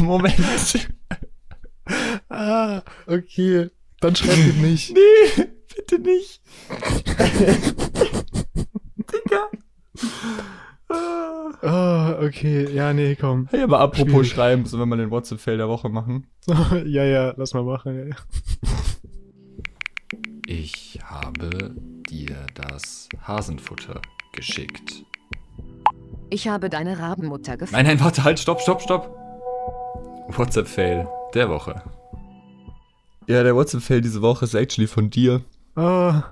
Moment. 0.00 0.88
ah, 2.28 2.82
okay. 3.06 3.68
Dann 4.00 4.16
schreibt 4.16 4.38
ihm 4.38 4.62
nicht. 4.62 4.94
Nee, 4.94 5.46
bitte 5.86 6.02
nicht. 6.02 6.40
Digga. 8.96 9.50
Ah, 11.62 12.18
okay. 12.20 12.70
Ja, 12.72 12.92
nee, 12.92 13.16
komm. 13.16 13.48
Hey, 13.50 13.62
aber 13.62 13.80
apropos 13.80 14.10
Schwierig. 14.12 14.32
schreiben, 14.32 14.66
sollen 14.66 14.82
wir 14.82 14.86
mal 14.86 14.96
den 14.96 15.10
WhatsApp-Fail 15.10 15.56
der 15.56 15.68
Woche 15.68 15.88
machen? 15.88 16.26
ja, 16.46 17.04
ja, 17.04 17.34
lass 17.36 17.54
mal 17.54 17.62
machen. 17.62 17.96
Ja, 17.96 18.04
ja. 18.06 18.16
Ich 20.46 20.98
habe 21.02 21.74
dir 22.08 22.36
das 22.54 23.08
Hasenfutter 23.22 24.00
geschickt. 24.32 25.04
Ich 26.30 26.48
habe 26.48 26.68
deine 26.68 26.98
Rabenmutter 26.98 27.56
gefunden. 27.56 27.76
Nein, 27.76 27.86
nein, 27.96 28.04
warte, 28.04 28.24
halt, 28.24 28.38
stopp, 28.38 28.60
stopp, 28.60 28.82
stopp. 28.82 29.16
WhatsApp-Fail 30.28 31.08
der 31.34 31.48
Woche. 31.48 31.82
Ja, 33.26 33.42
der 33.42 33.56
WhatsApp-Fail 33.56 34.02
diese 34.02 34.20
Woche 34.20 34.44
ist 34.44 34.54
actually 34.54 34.86
von 34.86 35.08
dir. 35.08 35.42
Ah, 35.76 36.24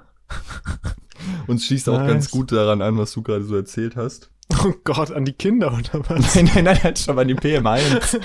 Und 1.47 1.57
es 1.57 1.67
schließt 1.67 1.89
auch 1.89 1.99
Nice. 1.99 2.09
ganz 2.09 2.31
gut 2.31 2.53
daran 2.53 2.81
an, 2.83 2.97
was 2.99 3.13
du 3.13 3.23
gerade 3.23 3.45
so 3.45 3.57
erzählt 3.57 3.97
hast. 3.97 4.31
Oh 4.65 4.73
Gott, 4.85 5.11
an 5.13 5.25
die 5.25 5.33
Kinder 5.33 5.73
oder 5.73 6.09
was? 6.09 6.35
Nein, 6.37 6.51
nein, 6.55 6.65
nein, 6.65 6.83
halt 6.83 6.99
schon 6.99 7.15
mal 7.17 7.25
die 7.25 7.35
PM1. 7.35 8.19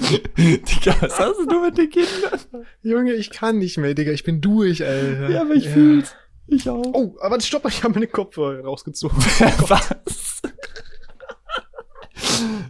Digga, 0.36 0.96
was 1.00 1.18
hast 1.18 1.38
du 1.50 1.60
mit 1.62 1.76
den 1.78 1.90
Kindern? 1.90 2.40
Junge, 2.82 3.12
ich 3.14 3.30
kann 3.30 3.58
nicht 3.58 3.78
mehr, 3.78 3.94
Digga. 3.94 4.12
Ich 4.12 4.24
bin 4.24 4.40
durch, 4.40 4.84
Alter. 4.84 5.30
Ja, 5.30 5.42
aber 5.42 5.54
ich 5.54 5.68
fühl's. 5.68 6.14
Ich 6.46 6.68
auch. 6.68 6.82
Oh, 6.92 7.16
aber 7.20 7.40
stopp, 7.40 7.66
ich 7.68 7.82
habe 7.84 7.94
meine 7.94 8.06
Kopfhörer 8.08 8.64
rausgezogen. 8.64 9.16
was? 9.68 10.42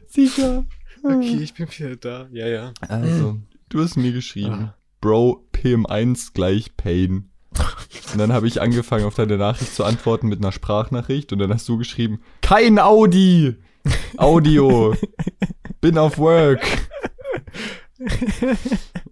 Sicher. 0.08 0.64
Okay, 1.02 1.38
ich 1.42 1.54
bin 1.54 1.66
wieder 1.70 1.96
da. 1.96 2.28
Ja, 2.32 2.46
ja. 2.48 2.72
Also, 2.88 3.38
du 3.70 3.82
hast 3.82 3.96
mir 3.96 4.12
geschrieben, 4.12 4.70
Ah. 4.70 4.74
Bro, 5.00 5.46
PM1 5.60 6.32
gleich 6.32 6.76
Pain. 6.76 7.30
Und 8.12 8.18
dann 8.18 8.32
habe 8.32 8.46
ich 8.46 8.60
angefangen, 8.60 9.04
auf 9.04 9.14
deine 9.14 9.36
Nachricht 9.36 9.74
zu 9.74 9.84
antworten 9.84 10.28
mit 10.28 10.40
einer 10.40 10.52
Sprachnachricht 10.52 11.32
und 11.32 11.38
dann 11.38 11.52
hast 11.52 11.68
du 11.68 11.76
geschrieben, 11.78 12.20
kein 12.40 12.78
Audi! 12.78 13.56
Audio! 14.16 14.94
Bin 15.80 15.98
auf 15.98 16.18
Work! 16.18 16.62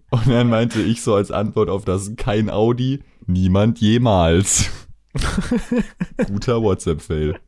Und 0.09 0.27
dann 0.27 0.49
meinte 0.49 0.81
ich 0.81 1.01
so 1.01 1.13
als 1.15 1.31
Antwort 1.31 1.69
auf 1.69 1.85
das 1.85 2.15
kein 2.15 2.49
Audi, 2.49 3.03
niemand 3.27 3.79
jemals. 3.79 4.69
Guter 6.27 6.61
WhatsApp-Fail. 6.61 7.39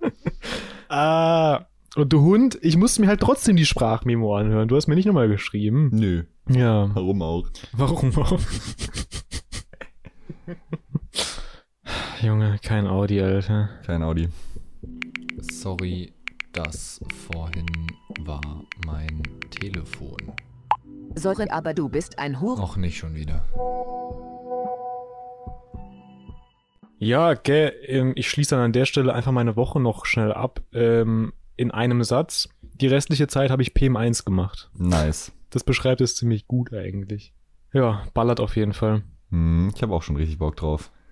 Ah, 0.90 1.66
und 1.96 2.14
du 2.14 2.22
Hund, 2.22 2.58
ich 2.62 2.78
musste 2.78 3.02
mir 3.02 3.08
halt 3.08 3.20
trotzdem 3.22 3.56
die 3.56 3.66
Sprachmemo 3.66 4.36
anhören. 4.36 4.68
Du 4.68 4.76
hast 4.76 4.88
mir 4.88 4.96
nicht 4.96 5.06
nochmal 5.06 5.28
geschrieben. 5.28 5.90
Nö, 5.94 6.24
Ja. 6.50 6.90
warum 6.94 7.22
auch? 7.22 7.48
Warum 7.74 8.16
auch? 8.18 8.40
Junge, 12.22 12.60
kein 12.64 12.88
Audi, 12.88 13.20
Alter. 13.22 13.70
Kein 13.86 14.04
Audi. 14.04 14.30
Sorry, 15.40 16.14
das 16.54 17.02
vorhin 17.28 17.66
war 18.22 18.42
mein 18.86 19.24
Telefon. 19.50 20.18
Sorry, 21.16 21.48
aber 21.50 21.74
du 21.74 21.90
bist 21.90 22.20
ein 22.20 22.40
Hure. 22.40 22.60
Noch 22.60 22.78
nicht 22.78 22.98
schon 22.98 23.16
wieder. 23.16 23.44
Ja, 27.00 27.34
gell, 27.34 27.74
ähm, 27.88 28.14
ich 28.16 28.30
schließe 28.30 28.56
dann 28.56 28.66
an 28.66 28.74
der 28.74 28.86
Stelle 28.86 29.14
einfach 29.14 29.32
meine 29.32 29.56
Woche 29.56 29.80
noch 29.80 30.06
schnell 30.06 30.32
ab. 30.32 30.62
Ähm, 30.74 31.34
in 31.62 31.72
einem 31.72 32.04
Satz. 32.04 32.50
Die 32.62 32.88
restliche 32.88 33.28
Zeit 33.28 33.52
habe 33.52 33.62
ich 33.62 33.74
PM1 33.74 34.26
gemacht. 34.26 34.72
Nice. 34.76 35.32
Das 35.52 35.64
beschreibt 35.64 36.02
es 36.02 36.16
ziemlich 36.16 36.48
gut 36.48 36.74
eigentlich. 36.74 37.34
Ja, 37.74 38.04
ballert 38.14 38.40
auf 38.40 38.56
jeden 38.56 38.74
Fall. 38.74 39.04
Hm, 39.30 39.72
ich 39.76 39.82
habe 39.84 39.94
auch 39.94 40.02
schon 40.02 40.16
richtig 40.16 40.40
Bock 40.40 40.56
drauf. 40.56 40.92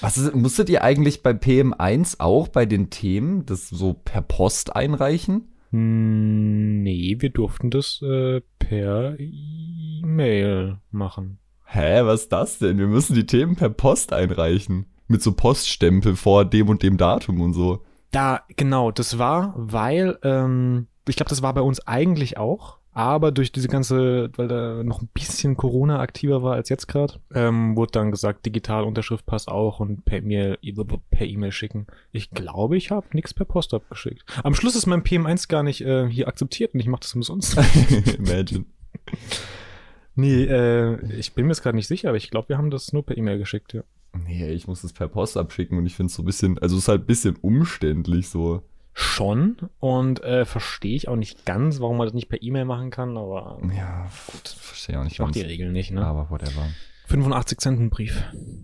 Was 0.00 0.18
ist, 0.18 0.34
musstet 0.34 0.68
ihr 0.68 0.82
eigentlich 0.82 1.22
bei 1.22 1.30
PM1 1.30 2.18
auch 2.18 2.48
bei 2.48 2.66
den 2.66 2.90
Themen 2.90 3.46
das 3.46 3.68
so 3.68 3.94
per 3.94 4.20
Post 4.22 4.74
einreichen? 4.74 5.52
Hm, 5.70 6.82
nee, 6.82 7.16
wir 7.20 7.30
durften 7.30 7.70
das 7.70 8.02
äh, 8.02 8.40
per 8.58 9.14
E-Mail 9.18 10.78
machen. 10.90 11.38
Hä, 11.64 12.02
was 12.02 12.22
ist 12.22 12.32
das 12.32 12.58
denn? 12.58 12.78
Wir 12.78 12.88
müssen 12.88 13.14
die 13.14 13.26
Themen 13.26 13.56
per 13.56 13.70
Post 13.70 14.12
einreichen. 14.12 14.86
Mit 15.06 15.22
so 15.22 15.32
Poststempel 15.32 16.16
vor 16.16 16.44
dem 16.44 16.68
und 16.68 16.82
dem 16.82 16.96
Datum 16.96 17.40
und 17.40 17.54
so. 17.54 17.82
Da, 18.12 18.42
genau, 18.56 18.90
das 18.90 19.18
war, 19.18 19.54
weil, 19.56 20.18
ähm, 20.22 20.86
ich 21.08 21.16
glaube, 21.16 21.30
das 21.30 21.42
war 21.42 21.54
bei 21.54 21.62
uns 21.62 21.86
eigentlich 21.86 22.36
auch, 22.36 22.78
aber 22.92 23.32
durch 23.32 23.52
diese 23.52 23.68
ganze, 23.68 24.30
weil 24.36 24.48
da 24.48 24.84
noch 24.84 25.00
ein 25.00 25.08
bisschen 25.14 25.56
Corona 25.56 25.98
aktiver 25.98 26.42
war 26.42 26.54
als 26.54 26.68
jetzt 26.68 26.88
gerade, 26.88 27.14
ähm, 27.34 27.74
wurde 27.74 27.92
dann 27.92 28.10
gesagt, 28.10 28.44
digital 28.44 28.84
Unterschrift 28.84 29.24
passt 29.24 29.48
auch 29.48 29.80
und 29.80 30.04
per 30.04 30.18
E-Mail 30.18 30.58
per 31.10 31.26
E-Mail 31.26 31.52
schicken. 31.52 31.86
Ich 32.12 32.28
glaube, 32.28 32.76
ich 32.76 32.90
habe 32.90 33.06
nichts 33.14 33.32
per 33.32 33.46
Post 33.46 33.72
abgeschickt. 33.72 34.24
Am 34.44 34.54
Schluss 34.54 34.76
ist 34.76 34.84
mein 34.84 35.02
PM1 35.02 35.48
gar 35.48 35.62
nicht 35.62 35.80
äh, 35.80 36.06
hier 36.06 36.28
akzeptiert 36.28 36.74
und 36.74 36.80
ich 36.80 36.88
mache 36.88 37.00
das 37.00 37.14
umsonst. 37.14 37.56
Imagine. 38.18 38.66
nee, 40.14 40.44
äh, 40.44 41.02
ich 41.16 41.32
bin 41.32 41.46
mir 41.46 41.52
jetzt 41.52 41.62
gerade 41.62 41.76
nicht 41.76 41.88
sicher, 41.88 42.10
aber 42.10 42.18
ich 42.18 42.30
glaube, 42.30 42.50
wir 42.50 42.58
haben 42.58 42.70
das 42.70 42.92
nur 42.92 43.06
per 43.06 43.16
E-Mail 43.16 43.38
geschickt, 43.38 43.72
ja. 43.72 43.84
Nee, 44.26 44.50
ich 44.50 44.66
muss 44.66 44.84
es 44.84 44.92
per 44.92 45.08
Post 45.08 45.36
abschicken 45.36 45.78
und 45.78 45.86
ich 45.86 45.94
finde 45.94 46.08
es 46.08 46.14
so 46.14 46.22
ein 46.22 46.26
bisschen, 46.26 46.58
also 46.58 46.76
es 46.76 46.82
ist 46.82 46.88
halt 46.88 47.02
ein 47.02 47.06
bisschen 47.06 47.36
umständlich 47.40 48.28
so. 48.28 48.62
Schon 48.94 49.56
und 49.80 50.22
äh, 50.22 50.44
verstehe 50.44 50.94
ich 50.94 51.08
auch 51.08 51.16
nicht 51.16 51.46
ganz, 51.46 51.80
warum 51.80 51.96
man 51.96 52.06
das 52.06 52.12
nicht 52.14 52.28
per 52.28 52.42
E-Mail 52.42 52.66
machen 52.66 52.90
kann, 52.90 53.16
aber 53.16 53.58
Ja, 53.74 54.06
gut, 54.30 54.48
verstehe 54.48 54.98
auch 55.00 55.04
nicht. 55.04 55.14
ich 55.14 55.18
mach 55.18 55.30
die 55.30 55.40
ganz. 55.40 55.50
Regeln 55.50 55.72
nicht, 55.72 55.92
ne? 55.92 56.04
Aber 56.04 56.28
whatever. 56.30 56.68
85 57.06 57.58
Cent 57.58 57.80
ein 57.80 57.90
Brief. 57.90 58.22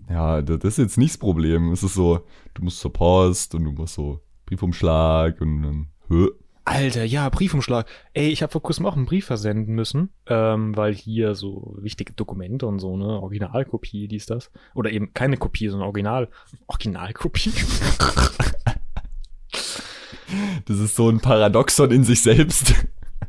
Ja, 0.09 0.41
das 0.43 0.63
ist 0.63 0.77
jetzt 0.77 0.97
nicht 0.99 1.13
das 1.13 1.17
Problem. 1.17 1.71
Es 1.71 1.81
ist 1.83 1.95
so, 1.95 2.25
du 2.53 2.63
musst 2.63 2.79
zur 2.79 2.93
Post 2.93 3.55
und 3.55 3.63
du 3.63 3.71
musst 3.71 3.95
so 3.95 4.21
Briefumschlag 4.45 5.41
und 5.41 5.61
dann, 5.63 5.87
hö. 6.09 6.29
Alter, 6.69 7.03
ja, 7.03 7.27
Briefumschlag. 7.29 7.87
Ey, 8.13 8.29
ich 8.29 8.43
habe 8.43 8.51
vor 8.51 8.61
kurzem 8.61 8.85
auch 8.85 8.95
einen 8.95 9.07
Brief 9.07 9.25
versenden 9.25 9.73
müssen, 9.73 10.11
ähm, 10.27 10.77
weil 10.77 10.93
hier 10.93 11.33
so 11.33 11.75
wichtige 11.79 12.13
Dokumente 12.13 12.67
und 12.67 12.77
so, 12.77 12.95
ne, 12.95 13.05
Originalkopie, 13.05 14.07
dies, 14.07 14.27
das. 14.27 14.51
Oder 14.75 14.91
eben 14.91 15.11
keine 15.15 15.37
Kopie, 15.37 15.69
sondern 15.69 15.87
Original, 15.87 16.29
Originalkopie. 16.67 17.51
Das 20.65 20.77
ist 20.77 20.95
so 20.95 21.09
ein 21.09 21.21
Paradoxon 21.21 21.89
in 21.89 22.03
sich 22.03 22.21
selbst. 22.21 22.75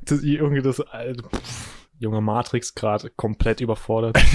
das, 0.05 0.23
irgendwie 0.23 0.61
das, 0.61 0.81
Alter, 0.81 1.31
pff, 1.31 1.87
junge 1.99 2.21
Matrix 2.21 2.75
gerade 2.75 3.09
komplett 3.09 3.63
überfordert. 3.63 4.19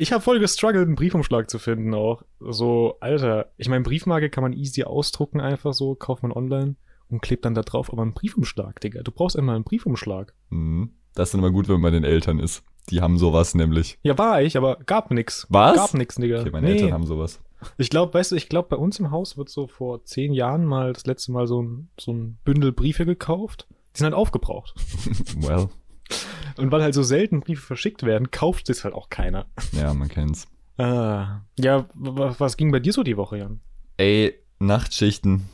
Ich 0.00 0.12
habe 0.12 0.22
voll 0.22 0.38
gestruggelt, 0.38 0.86
einen 0.86 0.94
Briefumschlag 0.94 1.50
zu 1.50 1.58
finden 1.58 1.92
auch. 1.92 2.22
So, 2.38 2.98
Alter, 3.00 3.50
ich 3.56 3.68
meine, 3.68 3.82
Briefmarke 3.82 4.30
kann 4.30 4.44
man 4.44 4.52
easy 4.52 4.84
ausdrucken, 4.84 5.40
einfach 5.40 5.74
so, 5.74 5.96
kauft 5.96 6.22
man 6.22 6.30
online 6.30 6.76
und 7.10 7.20
klebt 7.22 7.44
dann 7.44 7.54
da 7.54 7.62
drauf. 7.62 7.92
Aber 7.92 8.02
ein 8.04 8.12
Briefumschlag, 8.14 8.80
Digga, 8.80 9.02
du 9.02 9.10
brauchst 9.12 9.36
einmal 9.38 9.54
einen 9.56 9.64
Briefumschlag. 9.64 10.34
Hm, 10.50 10.90
Das 11.14 11.28
ist 11.28 11.32
dann 11.34 11.40
immer 11.40 11.50
gut, 11.50 11.68
wenn 11.68 11.74
man 11.74 11.82
bei 11.82 11.90
den 11.90 12.04
Eltern 12.04 12.38
ist. 12.38 12.62
Die 12.90 13.00
haben 13.02 13.18
sowas 13.18 13.54
nämlich. 13.54 13.98
Ja, 14.02 14.16
war 14.16 14.40
ich, 14.42 14.56
aber 14.56 14.76
gab 14.86 15.10
nix. 15.10 15.46
Was? 15.50 15.76
Gab 15.76 15.94
nix, 15.94 16.14
Digga. 16.16 16.40
Okay, 16.40 16.50
meine 16.50 16.66
Nee. 16.68 16.72
Eltern 16.74 16.92
haben 16.92 17.06
sowas. 17.06 17.40
Ich 17.76 17.90
glaube, 17.90 18.14
weißt 18.14 18.32
du, 18.32 18.36
ich 18.36 18.48
glaube, 18.48 18.68
bei 18.68 18.76
uns 18.76 18.98
im 19.00 19.10
Haus 19.10 19.36
wird 19.36 19.48
so 19.48 19.66
vor 19.66 20.04
zehn 20.04 20.32
Jahren 20.32 20.64
mal 20.64 20.92
das 20.92 21.06
letzte 21.06 21.32
Mal 21.32 21.46
so 21.48 21.60
ein, 21.62 21.90
so 21.98 22.12
ein 22.12 22.38
Bündel 22.44 22.72
Briefe 22.72 23.04
gekauft. 23.04 23.66
Die 23.94 23.98
sind 23.98 24.04
halt 24.04 24.14
aufgebraucht. 24.14 24.74
well, 25.40 25.68
Und 26.56 26.70
weil 26.70 26.82
halt 26.82 26.94
so 26.94 27.02
selten 27.02 27.40
Briefe 27.40 27.62
verschickt 27.66 28.04
werden, 28.04 28.30
kauft 28.30 28.70
es 28.70 28.84
halt 28.84 28.94
auch 28.94 29.10
keiner. 29.10 29.46
ja, 29.72 29.92
man 29.92 30.08
kennt's. 30.08 30.46
Ah. 30.78 31.40
Ja, 31.58 31.86
was 31.94 32.56
ging 32.56 32.70
bei 32.70 32.78
dir 32.78 32.92
so 32.92 33.02
die 33.02 33.16
Woche, 33.16 33.38
Jan? 33.38 33.60
Ey, 33.96 34.34
Nachtschichten. 34.60 35.48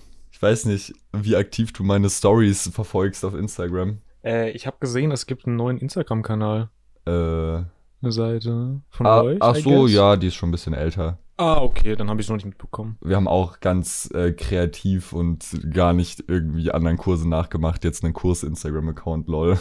Weiß 0.45 0.67
nicht, 0.67 0.93
wie 1.15 1.37
aktiv 1.37 1.73
du 1.73 1.85
meine 1.85 2.11
Stories 2.11 2.69
verfolgst 2.69 3.25
auf 3.25 3.33
Instagram. 3.33 4.03
Äh, 4.23 4.51
ich 4.51 4.67
habe 4.67 4.77
gesehen, 4.79 5.11
es 5.11 5.25
gibt 5.25 5.47
einen 5.47 5.57
neuen 5.57 5.79
Instagram-Kanal. 5.79 6.69
Äh, 7.07 7.11
Eine 7.11 7.67
Seite 8.03 8.83
von 8.91 9.07
ah, 9.07 9.23
euch. 9.23 9.39
ach 9.41 9.57
so, 9.57 9.87
ja, 9.87 10.17
die 10.17 10.27
ist 10.27 10.35
schon 10.35 10.51
ein 10.51 10.53
bisschen 10.53 10.75
älter. 10.75 11.17
Ah, 11.39 11.63
okay, 11.63 11.97
dann 11.97 12.11
habe 12.11 12.21
ich 12.21 12.27
es 12.27 12.29
noch 12.29 12.37
nicht 12.37 12.45
mitbekommen. 12.45 12.99
Wir 13.01 13.17
haben 13.17 13.27
auch 13.27 13.61
ganz 13.61 14.11
äh, 14.13 14.33
kreativ 14.33 15.15
und 15.15 15.47
gar 15.73 15.95
nicht 15.95 16.25
irgendwie 16.29 16.71
anderen 16.71 16.99
Kurse 16.99 17.27
nachgemacht. 17.27 17.83
Jetzt 17.83 18.05
einen 18.05 18.13
Kurs-Instagram-Account, 18.13 19.29
lol. 19.29 19.59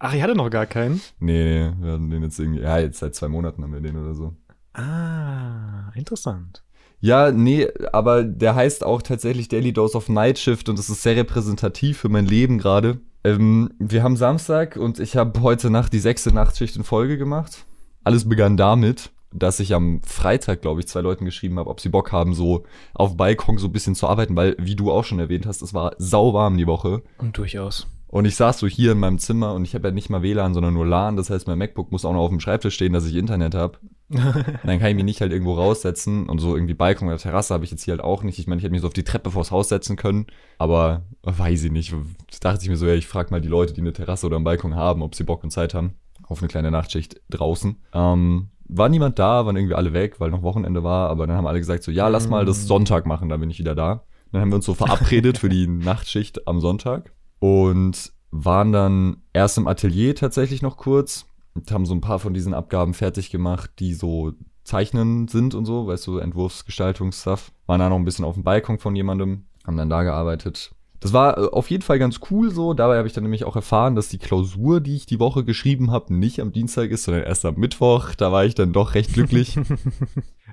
Ach, 0.00 0.12
ich 0.12 0.20
hatte 0.20 0.34
noch 0.34 0.50
gar 0.50 0.66
keinen. 0.66 1.00
Nee, 1.18 1.72
wir 1.80 1.92
haben 1.92 2.10
den 2.10 2.22
jetzt 2.22 2.38
irgendwie, 2.38 2.60
ja, 2.60 2.78
jetzt 2.78 2.98
seit 2.98 3.14
zwei 3.14 3.28
Monaten 3.28 3.62
haben 3.62 3.72
wir 3.72 3.80
den 3.80 3.96
oder 3.96 4.14
so. 4.14 4.36
Ah, 4.74 5.90
interessant. 5.94 6.62
Ja, 7.06 7.30
nee, 7.30 7.68
aber 7.92 8.24
der 8.24 8.56
heißt 8.56 8.84
auch 8.84 9.00
tatsächlich 9.00 9.46
Daily 9.46 9.72
Dose 9.72 9.96
of 9.96 10.08
Night 10.08 10.40
Shift 10.40 10.68
und 10.68 10.76
das 10.76 10.90
ist 10.90 11.04
sehr 11.04 11.14
repräsentativ 11.14 11.98
für 11.98 12.08
mein 12.08 12.26
Leben 12.26 12.58
gerade. 12.58 12.98
Ähm, 13.22 13.70
wir 13.78 14.02
haben 14.02 14.16
Samstag 14.16 14.76
und 14.76 14.98
ich 14.98 15.16
habe 15.16 15.40
heute 15.40 15.70
Nacht 15.70 15.92
die 15.92 16.00
sechste 16.00 16.32
Nachtschicht 16.34 16.74
in 16.74 16.82
Folge 16.82 17.16
gemacht. 17.16 17.64
Alles 18.02 18.28
begann 18.28 18.56
damit, 18.56 19.12
dass 19.32 19.60
ich 19.60 19.72
am 19.72 20.02
Freitag, 20.02 20.62
glaube 20.62 20.80
ich, 20.80 20.88
zwei 20.88 21.00
Leuten 21.00 21.24
geschrieben 21.24 21.60
habe, 21.60 21.70
ob 21.70 21.78
sie 21.78 21.90
Bock 21.90 22.10
haben, 22.10 22.34
so 22.34 22.64
auf 22.92 23.16
Balkon 23.16 23.58
so 23.58 23.68
ein 23.68 23.72
bisschen 23.72 23.94
zu 23.94 24.08
arbeiten, 24.08 24.34
weil, 24.34 24.56
wie 24.58 24.74
du 24.74 24.90
auch 24.90 25.04
schon 25.04 25.20
erwähnt 25.20 25.46
hast, 25.46 25.62
es 25.62 25.74
war 25.74 25.94
sauwarm 25.98 26.56
die 26.56 26.66
Woche. 26.66 27.04
Und 27.18 27.38
durchaus. 27.38 27.86
Und 28.08 28.24
ich 28.24 28.34
saß 28.34 28.58
so 28.58 28.66
hier 28.66 28.92
in 28.92 28.98
meinem 28.98 29.20
Zimmer 29.20 29.54
und 29.54 29.64
ich 29.64 29.76
habe 29.76 29.86
ja 29.86 29.94
nicht 29.94 30.10
mal 30.10 30.22
WLAN, 30.22 30.54
sondern 30.54 30.74
nur 30.74 30.86
LAN. 30.86 31.16
Das 31.16 31.30
heißt, 31.30 31.46
mein 31.46 31.58
MacBook 31.58 31.92
muss 31.92 32.04
auch 32.04 32.14
noch 32.14 32.22
auf 32.22 32.30
dem 32.30 32.40
Schreibtisch 32.40 32.74
stehen, 32.74 32.92
dass 32.92 33.06
ich 33.06 33.14
Internet 33.14 33.54
habe. 33.54 33.78
Dann 34.08 34.78
kann 34.78 34.88
ich 34.88 34.94
mich 34.94 35.04
nicht 35.04 35.20
halt 35.20 35.32
irgendwo 35.32 35.54
raussetzen 35.54 36.28
und 36.28 36.38
so 36.38 36.54
irgendwie 36.54 36.74
Balkon 36.74 37.08
oder 37.08 37.18
Terrasse 37.18 37.52
habe 37.52 37.64
ich 37.64 37.70
jetzt 37.70 37.82
hier 37.82 37.92
halt 37.92 38.02
auch 38.02 38.22
nicht. 38.22 38.38
Ich 38.38 38.46
meine, 38.46 38.58
ich 38.58 38.64
hätte 38.64 38.72
mich 38.72 38.82
so 38.82 38.86
auf 38.86 38.92
die 38.92 39.04
Treppe 39.04 39.30
vors 39.30 39.50
Haus 39.50 39.68
setzen 39.68 39.96
können, 39.96 40.26
aber 40.58 41.06
weiß 41.22 41.64
ich 41.64 41.72
nicht. 41.72 41.92
Da 42.40 42.52
dachte 42.52 42.64
ich 42.64 42.68
mir 42.68 42.76
so, 42.76 42.86
ja, 42.86 42.94
ich 42.94 43.06
frage 43.06 43.30
mal 43.30 43.40
die 43.40 43.48
Leute, 43.48 43.72
die 43.72 43.80
eine 43.80 43.92
Terrasse 43.92 44.26
oder 44.26 44.36
einen 44.36 44.44
Balkon 44.44 44.76
haben, 44.76 45.02
ob 45.02 45.14
sie 45.14 45.24
Bock 45.24 45.42
und 45.42 45.50
Zeit 45.50 45.74
haben 45.74 45.94
auf 46.28 46.40
eine 46.40 46.48
kleine 46.48 46.70
Nachtschicht 46.70 47.20
draußen. 47.30 47.76
Ähm, 47.92 48.48
war 48.68 48.88
niemand 48.88 49.18
da, 49.18 49.46
waren 49.46 49.56
irgendwie 49.56 49.74
alle 49.74 49.92
weg, 49.92 50.18
weil 50.18 50.30
noch 50.30 50.42
Wochenende 50.42 50.82
war, 50.82 51.08
aber 51.08 51.26
dann 51.26 51.36
haben 51.36 51.46
alle 51.46 51.58
gesagt 51.58 51.82
so, 51.82 51.90
ja, 51.90 52.08
lass 52.08 52.28
mal 52.28 52.44
das 52.44 52.66
Sonntag 52.66 53.06
machen, 53.06 53.28
dann 53.28 53.40
bin 53.40 53.50
ich 53.50 53.58
wieder 53.58 53.74
da. 53.74 54.04
Dann 54.32 54.40
haben 54.40 54.50
wir 54.50 54.56
uns 54.56 54.66
so 54.66 54.74
verabredet 54.74 55.38
für 55.38 55.48
die 55.48 55.66
Nachtschicht 55.66 56.48
am 56.48 56.60
Sonntag 56.60 57.12
und 57.38 58.12
waren 58.30 58.72
dann 58.72 59.18
erst 59.32 59.56
im 59.56 59.68
Atelier 59.68 60.14
tatsächlich 60.14 60.62
noch 60.62 60.76
kurz 60.76 61.26
und 61.56 61.70
haben 61.70 61.86
so 61.86 61.94
ein 61.94 62.00
paar 62.00 62.18
von 62.18 62.34
diesen 62.34 62.54
Abgaben 62.54 62.94
fertig 62.94 63.30
gemacht, 63.30 63.70
die 63.78 63.94
so 63.94 64.32
Zeichnen 64.64 65.28
sind 65.28 65.54
und 65.54 65.64
so, 65.64 65.86
weißt 65.86 66.06
du, 66.06 66.18
Entwurfsgestaltungsstuff. 66.18 67.52
Waren 67.66 67.80
da 67.80 67.88
noch 67.88 67.96
ein 67.96 68.04
bisschen 68.04 68.24
auf 68.24 68.34
dem 68.34 68.44
Balkon 68.44 68.78
von 68.78 68.96
jemandem, 68.96 69.44
haben 69.66 69.76
dann 69.76 69.90
da 69.90 70.02
gearbeitet. 70.02 70.72
Das 71.00 71.12
war 71.12 71.38
äh, 71.38 71.48
auf 71.52 71.70
jeden 71.70 71.82
Fall 71.82 71.98
ganz 71.98 72.20
cool 72.30 72.50
so. 72.50 72.74
Dabei 72.74 72.96
habe 72.98 73.06
ich 73.06 73.12
dann 73.14 73.22
nämlich 73.22 73.44
auch 73.44 73.54
erfahren, 73.54 73.94
dass 73.94 74.08
die 74.08 74.18
Klausur, 74.18 74.80
die 74.80 74.96
ich 74.96 75.06
die 75.06 75.20
Woche 75.20 75.44
geschrieben 75.44 75.90
habe, 75.90 76.14
nicht 76.14 76.40
am 76.40 76.52
Dienstag 76.52 76.90
ist, 76.90 77.04
sondern 77.04 77.24
erst 77.24 77.44
am 77.44 77.56
Mittwoch. 77.56 78.14
Da 78.14 78.32
war 78.32 78.44
ich 78.44 78.54
dann 78.54 78.72
doch 78.72 78.94
recht 78.94 79.12
glücklich. 79.12 79.58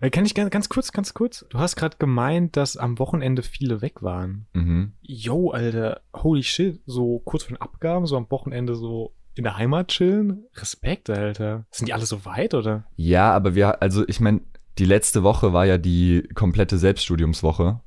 Äh, 0.02 0.10
Kann 0.10 0.26
ich 0.26 0.34
ganz, 0.34 0.50
ganz 0.50 0.70
kurz, 0.70 0.92
ganz 0.92 1.14
kurz? 1.14 1.46
Du 1.50 1.60
hast 1.60 1.76
gerade 1.76 1.98
gemeint, 1.98 2.58
dass 2.58 2.76
am 2.76 2.98
Wochenende 2.98 3.42
viele 3.44 3.82
weg 3.82 4.02
waren. 4.02 4.48
mhm. 4.54 4.94
Yo, 5.04 5.52
Alter, 5.52 6.02
holy 6.14 6.44
shit, 6.44 6.82
so 6.88 7.20
kurz 7.20 7.44
vor 7.44 7.56
den 7.56 7.62
Abgaben, 7.62 8.06
so 8.08 8.18
am 8.18 8.30
Wochenende 8.30 8.76
so 8.76 9.14
in 9.36 9.44
der 9.44 9.58
Heimat 9.58 9.88
chillen? 9.90 10.46
Respekt, 10.56 11.10
Alter. 11.10 11.66
Sind 11.72 11.88
die 11.88 11.94
alle 11.94 12.06
so 12.06 12.26
weit, 12.26 12.54
oder? 12.54 12.86
Ja, 12.96 13.32
aber 13.34 13.56
wir, 13.56 13.82
also 13.82 14.04
ich 14.08 14.20
meine, 14.20 14.42
die 14.78 14.86
letzte 14.86 15.24
Woche 15.24 15.54
war 15.54 15.66
ja 15.66 15.78
die 15.78 16.28
komplette 16.34 16.78
Selbststudiumswoche. 16.78 17.80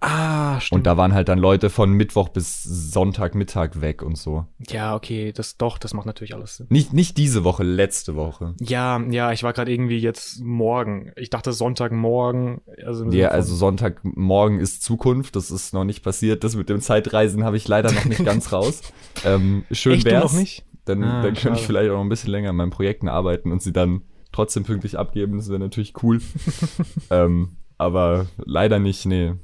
Ah, 0.00 0.58
stimmt. 0.58 0.80
Und 0.80 0.86
da 0.88 0.96
waren 0.96 1.14
halt 1.14 1.28
dann 1.28 1.38
Leute 1.38 1.70
von 1.70 1.92
Mittwoch 1.92 2.30
bis 2.30 2.64
Sonntagmittag 2.64 3.80
weg 3.80 4.02
und 4.02 4.18
so. 4.18 4.46
ja, 4.68 4.96
okay, 4.96 5.30
das 5.32 5.56
doch, 5.56 5.78
das 5.78 5.94
macht 5.94 6.06
natürlich 6.06 6.34
alles 6.34 6.56
Sinn. 6.56 6.66
Nicht, 6.68 6.92
nicht 6.92 7.16
diese 7.16 7.44
Woche, 7.44 7.62
letzte 7.62 8.16
Woche. 8.16 8.54
Ja, 8.60 9.00
ja, 9.08 9.30
ich 9.30 9.44
war 9.44 9.52
gerade 9.52 9.70
irgendwie 9.72 9.98
jetzt 9.98 10.40
morgen. 10.40 11.12
Ich 11.14 11.30
dachte 11.30 11.52
Sonntagmorgen. 11.52 12.62
Also 12.84 13.08
Ja, 13.10 13.28
also 13.28 13.54
Sonntagmorgen 13.54 14.58
ist 14.58 14.82
Zukunft, 14.82 15.36
das 15.36 15.52
ist 15.52 15.72
noch 15.72 15.84
nicht 15.84 16.02
passiert. 16.02 16.42
Das 16.42 16.56
mit 16.56 16.68
dem 16.68 16.80
Zeitreisen 16.80 17.44
habe 17.44 17.56
ich 17.56 17.68
leider 17.68 17.92
noch 17.92 18.04
nicht 18.04 18.24
ganz 18.24 18.52
raus. 18.52 18.80
Ähm, 19.24 19.64
schön 19.70 19.94
Echt, 19.94 20.06
du 20.06 20.10
wär's. 20.10 20.32
noch 20.32 20.38
nicht? 20.40 20.64
Dann, 20.84 21.02
Ah, 21.04 21.22
dann 21.22 21.34
könnte 21.34 21.60
ich 21.60 21.66
vielleicht 21.66 21.90
auch 21.90 21.96
noch 21.96 22.02
ein 22.02 22.08
bisschen 22.08 22.30
länger 22.30 22.50
an 22.50 22.56
meinen 22.56 22.70
Projekten 22.70 23.08
arbeiten 23.08 23.52
und 23.52 23.62
sie 23.62 23.72
dann 23.72 24.02
trotzdem 24.32 24.64
pünktlich 24.64 24.98
abgeben. 24.98 25.36
Das 25.36 25.48
wäre 25.48 25.60
natürlich 25.60 25.94
cool. 26.02 26.20
ähm, 27.10 27.56
aber 27.78 28.26
leider 28.38 28.78
nicht, 28.78 29.06
nee. 29.06 29.34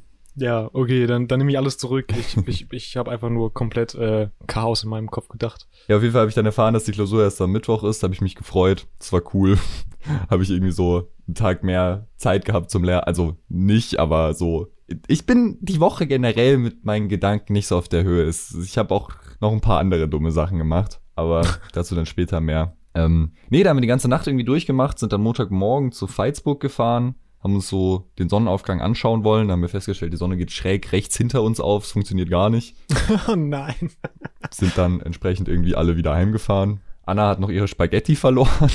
Ja, 0.40 0.70
okay, 0.72 1.06
dann, 1.06 1.26
dann 1.26 1.38
nehme 1.38 1.50
ich 1.50 1.58
alles 1.58 1.78
zurück. 1.78 2.12
Ich, 2.16 2.36
ich, 2.46 2.66
ich 2.72 2.96
habe 2.96 3.10
einfach 3.10 3.28
nur 3.28 3.52
komplett 3.52 3.94
äh, 3.94 4.28
Chaos 4.46 4.84
in 4.84 4.90
meinem 4.90 5.10
Kopf 5.10 5.28
gedacht. 5.28 5.68
Ja, 5.88 5.96
auf 5.96 6.02
jeden 6.02 6.12
Fall 6.12 6.20
habe 6.20 6.28
ich 6.28 6.34
dann 6.34 6.46
erfahren, 6.46 6.74
dass 6.74 6.84
die 6.84 6.92
Klausur 6.92 7.22
erst 7.22 7.40
am 7.40 7.50
Mittwoch 7.52 7.82
ist. 7.84 8.02
Da 8.02 8.06
habe 8.06 8.14
ich 8.14 8.20
mich 8.20 8.36
gefreut. 8.36 8.86
Das 8.98 9.12
war 9.12 9.22
cool. 9.34 9.58
habe 10.30 10.42
ich 10.42 10.50
irgendwie 10.50 10.72
so 10.72 11.08
einen 11.26 11.34
Tag 11.34 11.64
mehr 11.64 12.06
Zeit 12.16 12.44
gehabt 12.44 12.70
zum 12.70 12.84
Lernen. 12.84 13.04
Also 13.04 13.36
nicht, 13.48 13.98
aber 13.98 14.34
so. 14.34 14.68
Ich 15.06 15.26
bin 15.26 15.58
die 15.60 15.80
Woche 15.80 16.06
generell 16.06 16.56
mit 16.56 16.84
meinen 16.84 17.08
Gedanken 17.08 17.52
nicht 17.52 17.66
so 17.66 17.76
auf 17.76 17.88
der 17.88 18.04
Höhe. 18.04 18.26
Ich 18.28 18.78
habe 18.78 18.94
auch 18.94 19.10
noch 19.40 19.52
ein 19.52 19.60
paar 19.60 19.80
andere 19.80 20.08
dumme 20.08 20.30
Sachen 20.30 20.58
gemacht, 20.58 21.00
aber 21.18 21.42
dazu 21.72 21.94
dann 21.94 22.06
später 22.06 22.40
mehr. 22.40 22.74
Ähm, 22.94 23.32
nee, 23.50 23.62
da 23.62 23.70
haben 23.70 23.76
wir 23.76 23.82
die 23.82 23.88
ganze 23.88 24.08
Nacht 24.08 24.26
irgendwie 24.26 24.44
durchgemacht, 24.44 24.98
sind 24.98 25.12
dann 25.12 25.20
Montagmorgen 25.20 25.92
zu 25.92 26.06
Veitsburg 26.06 26.60
gefahren, 26.60 27.16
haben 27.42 27.54
uns 27.54 27.68
so 27.68 28.10
den 28.18 28.28
Sonnenaufgang 28.28 28.80
anschauen 28.80 29.24
wollen. 29.24 29.48
Da 29.48 29.52
haben 29.52 29.62
wir 29.62 29.68
festgestellt, 29.68 30.12
die 30.12 30.16
Sonne 30.16 30.36
geht 30.36 30.52
schräg 30.52 30.90
rechts 30.92 31.16
hinter 31.16 31.42
uns 31.42 31.60
auf. 31.60 31.84
Es 31.84 31.92
funktioniert 31.92 32.30
gar 32.30 32.50
nicht 32.50 32.76
Oh 33.28 33.36
nein. 33.36 33.90
sind 34.50 34.78
dann 34.78 35.00
entsprechend 35.00 35.48
irgendwie 35.48 35.74
alle 35.74 35.96
wieder 35.96 36.14
heimgefahren. 36.14 36.80
Anna 37.04 37.28
hat 37.28 37.40
noch 37.40 37.50
ihre 37.50 37.68
Spaghetti 37.68 38.16
verloren. 38.16 38.70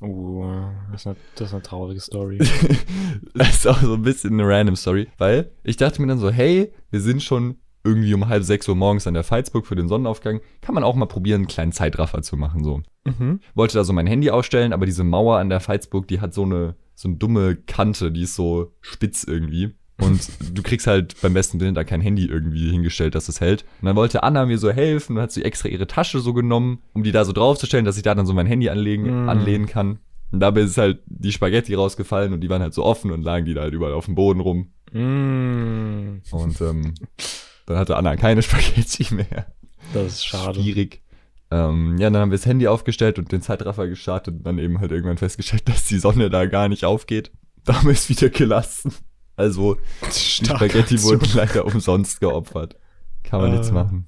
Uh, 0.00 0.44
das 0.92 1.00
ist 1.00 1.06
eine, 1.06 1.16
das 1.34 1.48
ist 1.48 1.54
eine 1.54 1.62
traurige 1.62 2.00
Story. 2.00 2.38
das 3.34 3.48
ist 3.50 3.66
auch 3.66 3.80
so 3.80 3.94
ein 3.94 4.02
bisschen 4.02 4.34
eine 4.34 4.48
random 4.48 4.76
Story, 4.76 5.08
weil 5.18 5.50
ich 5.64 5.76
dachte 5.76 6.00
mir 6.00 6.08
dann 6.08 6.18
so, 6.18 6.30
hey, 6.30 6.72
wir 6.90 7.00
sind 7.00 7.22
schon 7.22 7.56
irgendwie 7.84 8.12
um 8.14 8.28
halb 8.28 8.42
sechs 8.44 8.68
Uhr 8.68 8.74
morgens 8.74 9.06
an 9.06 9.14
der 9.14 9.24
Veitsburg 9.28 9.66
für 9.66 9.76
den 9.76 9.88
Sonnenaufgang. 9.88 10.40
Kann 10.60 10.74
man 10.74 10.84
auch 10.84 10.94
mal 10.96 11.06
probieren, 11.06 11.42
einen 11.42 11.46
kleinen 11.48 11.72
Zeitraffer 11.72 12.22
zu 12.22 12.36
machen, 12.36 12.64
so. 12.64 12.82
mhm. 13.04 13.40
Wollte 13.54 13.74
da 13.78 13.84
so 13.84 13.92
mein 13.92 14.06
Handy 14.06 14.30
ausstellen, 14.30 14.72
aber 14.72 14.86
diese 14.86 15.04
Mauer 15.04 15.38
an 15.38 15.48
der 15.48 15.60
Veitsburg, 15.66 16.06
die 16.08 16.20
hat 16.20 16.34
so 16.34 16.42
eine, 16.44 16.74
so 16.94 17.08
eine 17.08 17.16
dumme 17.16 17.56
Kante, 17.56 18.10
die 18.12 18.22
ist 18.22 18.34
so 18.34 18.72
spitz 18.80 19.24
irgendwie. 19.24 19.74
Und 20.00 20.28
du 20.56 20.62
kriegst 20.62 20.86
halt 20.86 21.20
beim 21.22 21.34
besten 21.34 21.60
Willen 21.60 21.74
da 21.74 21.82
kein 21.84 22.00
Handy 22.00 22.26
irgendwie 22.26 22.70
hingestellt, 22.70 23.14
dass 23.14 23.28
es 23.28 23.40
hält. 23.40 23.64
Und 23.80 23.86
dann 23.86 23.96
wollte 23.96 24.22
Anna 24.22 24.46
mir 24.46 24.58
so 24.58 24.70
helfen 24.70 25.16
und 25.16 25.22
hat 25.22 25.32
sie 25.32 25.44
extra 25.44 25.68
ihre 25.68 25.86
Tasche 25.88 26.20
so 26.20 26.32
genommen, 26.34 26.82
um 26.92 27.02
die 27.02 27.10
da 27.12 27.24
so 27.24 27.32
draufzustellen, 27.32 27.84
dass 27.84 27.96
ich 27.96 28.02
da 28.04 28.14
dann 28.14 28.26
so 28.26 28.32
mein 28.34 28.46
Handy 28.46 28.68
anlegen, 28.68 29.24
Mm. 29.24 29.28
anlehnen 29.28 29.66
kann. 29.66 29.98
Und 30.30 30.40
dabei 30.40 30.60
ist 30.60 30.76
halt 30.78 31.00
die 31.06 31.32
Spaghetti 31.32 31.74
rausgefallen 31.74 32.32
und 32.34 32.40
die 32.42 32.50
waren 32.50 32.60
halt 32.62 32.74
so 32.74 32.84
offen 32.84 33.10
und 33.12 33.22
lagen 33.22 33.46
die 33.46 33.54
da 33.54 33.62
halt 33.62 33.72
überall 33.72 33.94
auf 33.94 34.04
dem 34.04 34.14
Boden 34.14 34.40
rum. 34.40 34.68
Mm, 34.92 36.20
Und 36.30 36.60
ähm, 36.60 36.94
dann 37.68 37.78
hatte 37.78 37.96
Anna 37.96 38.16
keine 38.16 38.42
Spaghetti 38.42 39.14
mehr. 39.14 39.46
das 39.94 40.06
ist 40.14 40.26
schade. 40.26 40.60
Schwierig. 40.60 41.02
Ähm, 41.50 41.96
ja, 41.98 42.10
dann 42.10 42.20
haben 42.22 42.30
wir 42.30 42.36
das 42.36 42.46
Handy 42.46 42.66
aufgestellt 42.68 43.18
und 43.18 43.32
den 43.32 43.40
Zeitraffer 43.40 43.86
gestartet 43.88 44.34
und 44.38 44.42
dann 44.44 44.58
eben 44.58 44.80
halt 44.80 44.90
irgendwann 44.92 45.16
festgestellt, 45.16 45.68
dass 45.68 45.84
die 45.86 45.98
Sonne 45.98 46.28
da 46.30 46.46
gar 46.46 46.68
nicht 46.68 46.84
aufgeht. 46.84 47.30
Da 47.64 47.74
haben 47.74 47.86
wir 47.86 47.92
es 47.92 48.08
wieder 48.08 48.30
gelassen. 48.30 48.94
Also, 49.36 49.76
die 50.06 50.18
Starke 50.18 50.70
Spaghetti 50.70 50.94
Aktion. 50.94 51.20
wurden 51.20 51.30
leider 51.34 51.66
umsonst 51.66 52.20
geopfert. 52.20 52.76
Kann 53.24 53.42
man 53.42 53.50
nichts 53.52 53.68
Äh. 53.68 53.72
machen. 53.72 54.06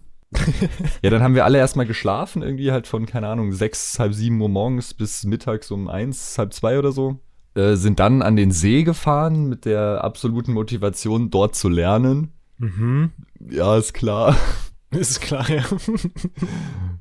ja, 1.02 1.10
dann 1.10 1.22
haben 1.22 1.34
wir 1.34 1.44
alle 1.44 1.58
erstmal 1.58 1.84
geschlafen, 1.86 2.40
irgendwie 2.42 2.72
halt 2.72 2.86
von, 2.86 3.04
keine 3.04 3.28
Ahnung, 3.28 3.52
sechs, 3.52 3.98
halb 3.98 4.14
sieben 4.14 4.40
Uhr 4.40 4.48
morgens 4.48 4.94
bis 4.94 5.24
mittags 5.24 5.70
um 5.70 5.88
eins, 5.88 6.38
halb 6.38 6.54
zwei 6.54 6.78
oder 6.78 6.92
so. 6.92 7.18
Äh, 7.54 7.74
sind 7.74 8.00
dann 8.00 8.22
an 8.22 8.36
den 8.36 8.50
See 8.50 8.82
gefahren 8.82 9.46
mit 9.48 9.64
der 9.66 10.04
absoluten 10.04 10.52
Motivation, 10.54 11.28
dort 11.30 11.54
zu 11.54 11.68
lernen. 11.68 12.32
Mhm. 12.60 13.10
Ja, 13.50 13.76
ist 13.76 13.94
klar. 13.94 14.36
Ist 14.92 15.20
klar, 15.20 15.48
ja. 15.48 15.64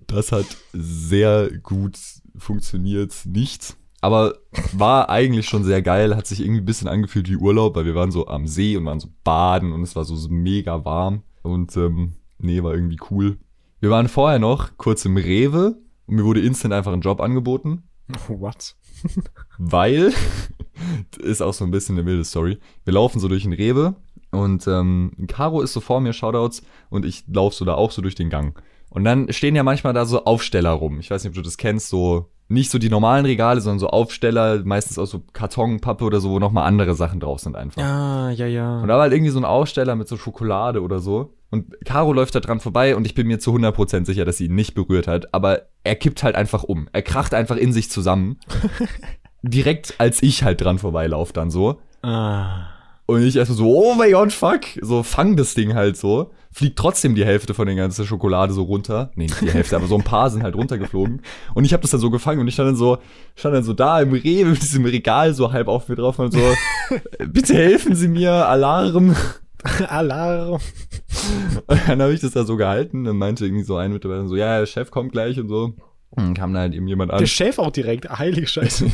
Das 0.06 0.32
hat 0.32 0.46
sehr 0.74 1.50
gut 1.64 1.98
funktioniert, 2.38 3.16
nicht. 3.26 3.78
Aber 4.00 4.36
war 4.74 5.10
eigentlich 5.10 5.48
schon 5.48 5.64
sehr 5.64 5.82
geil, 5.82 6.16
hat 6.16 6.28
sich 6.28 6.40
irgendwie 6.40 6.62
ein 6.62 6.66
bisschen 6.66 6.88
angefühlt 6.88 7.28
wie 7.30 7.36
Urlaub, 7.36 7.76
weil 7.76 7.86
wir 7.86 7.96
waren 7.96 8.12
so 8.12 8.28
am 8.28 8.46
See 8.46 8.78
und 8.78 8.86
waren 8.86 9.00
so 9.00 9.10
baden 9.24 9.72
und 9.72 9.82
es 9.82 9.96
war 9.96 10.06
so 10.06 10.16
mega 10.30 10.86
warm. 10.86 11.24
Und 11.42 11.76
ähm, 11.78 12.14
nee, 12.38 12.62
war 12.62 12.76
irgendwie 12.76 13.00
cool. 13.10 13.40
Wir 13.80 13.90
waren 13.90 14.08
vorher 14.08 14.40
noch 14.40 14.78
kurz 14.78 15.06
im 15.06 15.18
Rewe 15.18 15.78
und 16.06 16.16
mir 16.16 16.26
wurde 16.26 16.42
instant 16.42 16.74
einfach 16.74 16.94
ein 16.94 17.02
Job 17.02 17.22
angeboten, 17.22 17.84
What? 18.28 18.76
weil, 19.58 20.14
ist 21.20 21.42
auch 21.42 21.54
so 21.54 21.66
ein 21.66 21.72
bisschen 21.72 21.98
eine 21.98 22.06
wilde 22.06 22.26
Story, 22.26 22.60
wir 22.84 22.94
laufen 22.94 23.20
so 23.20 23.28
durch 23.28 23.44
den 23.44 23.54
Rewe 23.54 23.96
und 24.32 24.68
ähm, 24.68 25.12
Caro 25.28 25.62
ist 25.62 25.74
so 25.74 25.80
vor 25.80 26.02
mir, 26.02 26.14
Shoutouts, 26.14 26.64
und 26.90 27.06
ich 27.06 27.24
laufe 27.28 27.56
so 27.56 27.66
da 27.66 27.74
auch 27.74 27.92
so 27.92 28.02
durch 28.02 28.16
den 28.16 28.30
Gang. 28.30 28.62
Und 28.90 29.04
dann 29.04 29.32
stehen 29.32 29.56
ja 29.56 29.64
manchmal 29.64 29.94
da 29.94 30.06
so 30.06 30.26
Aufsteller 30.26 30.72
rum. 30.72 31.00
Ich 31.00 31.12
weiß 31.12 31.24
nicht, 31.24 31.30
ob 31.30 31.36
du 31.36 31.42
das 31.42 31.58
kennst, 31.58 31.90
so 31.90 32.28
nicht 32.48 32.72
so 32.72 32.80
die 32.80 32.90
normalen 32.90 33.26
Regale, 33.26 33.62
sondern 33.62 33.78
so 33.80 33.90
Aufsteller, 33.90 34.64
meistens 34.66 34.98
aus 34.98 35.12
so 35.12 35.22
Karton, 35.34 35.80
Pappe 35.80 36.04
oder 36.04 36.20
so, 36.20 36.32
wo 36.32 36.40
nochmal 36.40 36.66
andere 36.66 36.96
Sachen 36.96 37.20
drauf 37.20 37.40
sind 37.40 37.56
einfach. 37.56 37.82
Ah, 37.82 38.32
ja, 38.32 38.48
ja. 38.48 38.82
Und 38.82 38.88
da 38.88 38.96
war 38.96 39.04
halt 39.04 39.14
irgendwie 39.14 39.32
so 39.32 39.40
ein 39.40 39.46
Aufsteller 39.46 39.96
mit 39.96 40.08
so 40.08 40.18
Schokolade 40.18 40.82
oder 40.82 41.00
so. 41.00 41.36
Und 41.52 41.76
Caro 41.86 42.12
läuft 42.12 42.34
da 42.34 42.40
dran 42.40 42.60
vorbei 42.60 42.96
und 42.96 43.06
ich 43.06 43.14
bin 43.14 43.28
mir 43.28 43.40
zu 43.40 43.54
100% 43.54 44.06
sicher, 44.06 44.26
dass 44.26 44.38
sie 44.38 44.46
ihn 44.46 44.56
nicht 44.56 44.74
berührt 44.74 45.08
hat. 45.08 45.34
Aber 45.34 45.64
er 45.84 45.96
kippt 45.96 46.24
halt 46.24 46.36
einfach 46.36 46.64
um. 46.64 46.90
Er 46.92 47.04
kracht 47.04 47.36
einfach 47.36 47.56
in 47.56 47.72
sich 47.72 47.92
zusammen. 47.92 48.40
Direkt 49.44 49.96
als 50.00 50.22
ich 50.24 50.44
halt 50.44 50.62
dran 50.62 50.80
vorbeilaufe 50.80 51.34
dann 51.34 51.52
so. 51.52 51.80
ah. 52.02 52.79
Und 53.10 53.24
ich 53.24 53.38
erst 53.38 53.52
so, 53.54 53.76
oh 53.76 53.96
mein 53.96 54.12
Gott, 54.12 54.32
fuck. 54.32 54.62
So, 54.82 55.02
fang 55.02 55.36
das 55.36 55.56
Ding 55.56 55.74
halt 55.74 55.98
so. 55.98 56.30
Fliegt 56.52 56.78
trotzdem 56.78 57.16
die 57.16 57.26
Hälfte 57.26 57.56
von 57.56 57.66
der 57.66 57.76
ganzen 57.76 58.06
Schokolade 58.06 58.54
so 58.54 58.62
runter. 58.62 59.10
Nee, 59.16 59.24
nicht 59.24 59.42
die 59.42 59.50
Hälfte, 59.50 59.76
aber 59.78 59.88
so 59.88 59.96
ein 59.96 60.04
paar 60.04 60.30
sind 60.30 60.44
halt 60.44 60.54
runtergeflogen. 60.54 61.24
Und 61.56 61.66
ich 61.66 61.74
habe 61.74 61.82
das 61.82 61.90
dann 61.90 62.00
so 62.00 62.12
gefangen 62.12 62.40
und 62.40 62.48
ich 62.48 62.54
stand 62.54 62.68
dann 62.68 62.76
so, 62.76 63.00
stand 63.36 63.56
dann 63.56 63.64
so 63.64 63.74
da 63.74 64.00
im 64.00 64.12
Rewe 64.14 64.52
mit 64.52 64.62
diesem 64.62 64.86
Regal 64.86 65.34
so 65.34 65.52
halb 65.52 65.68
auf 65.70 65.90
mir 65.90 65.96
drauf 65.96 66.20
und 66.20 66.34
so, 66.34 66.54
bitte 67.28 67.56
helfen 67.56 67.96
Sie 67.96 68.10
mir, 68.10 68.48
Alarm. 68.48 69.16
Alarm. 69.88 70.60
Und 71.66 71.82
dann 71.88 72.04
habe 72.04 72.14
ich 72.14 72.20
das 72.20 72.34
da 72.34 72.44
so 72.44 72.58
gehalten 72.58 73.08
und 73.08 73.18
meinte 73.18 73.44
irgendwie 73.44 73.64
so 73.64 73.76
ein 73.76 73.92
Mitarbeiter 73.92 74.28
so, 74.28 74.36
ja, 74.36 74.60
der 74.60 74.68
Chef 74.68 74.92
kommt 74.92 75.14
gleich 75.14 75.40
und 75.40 75.50
so. 75.50 75.74
Und 76.12 76.24
dann 76.24 76.34
kam 76.36 76.54
da 76.54 76.60
halt 76.60 76.76
eben 76.76 76.88
jemand 76.88 77.10
an. 77.10 77.18
Der 77.18 77.26
Chef 77.26 77.58
auch 77.58 77.72
direkt. 77.72 78.08
Heilige 78.08 78.46
Scheiße. 78.46 78.92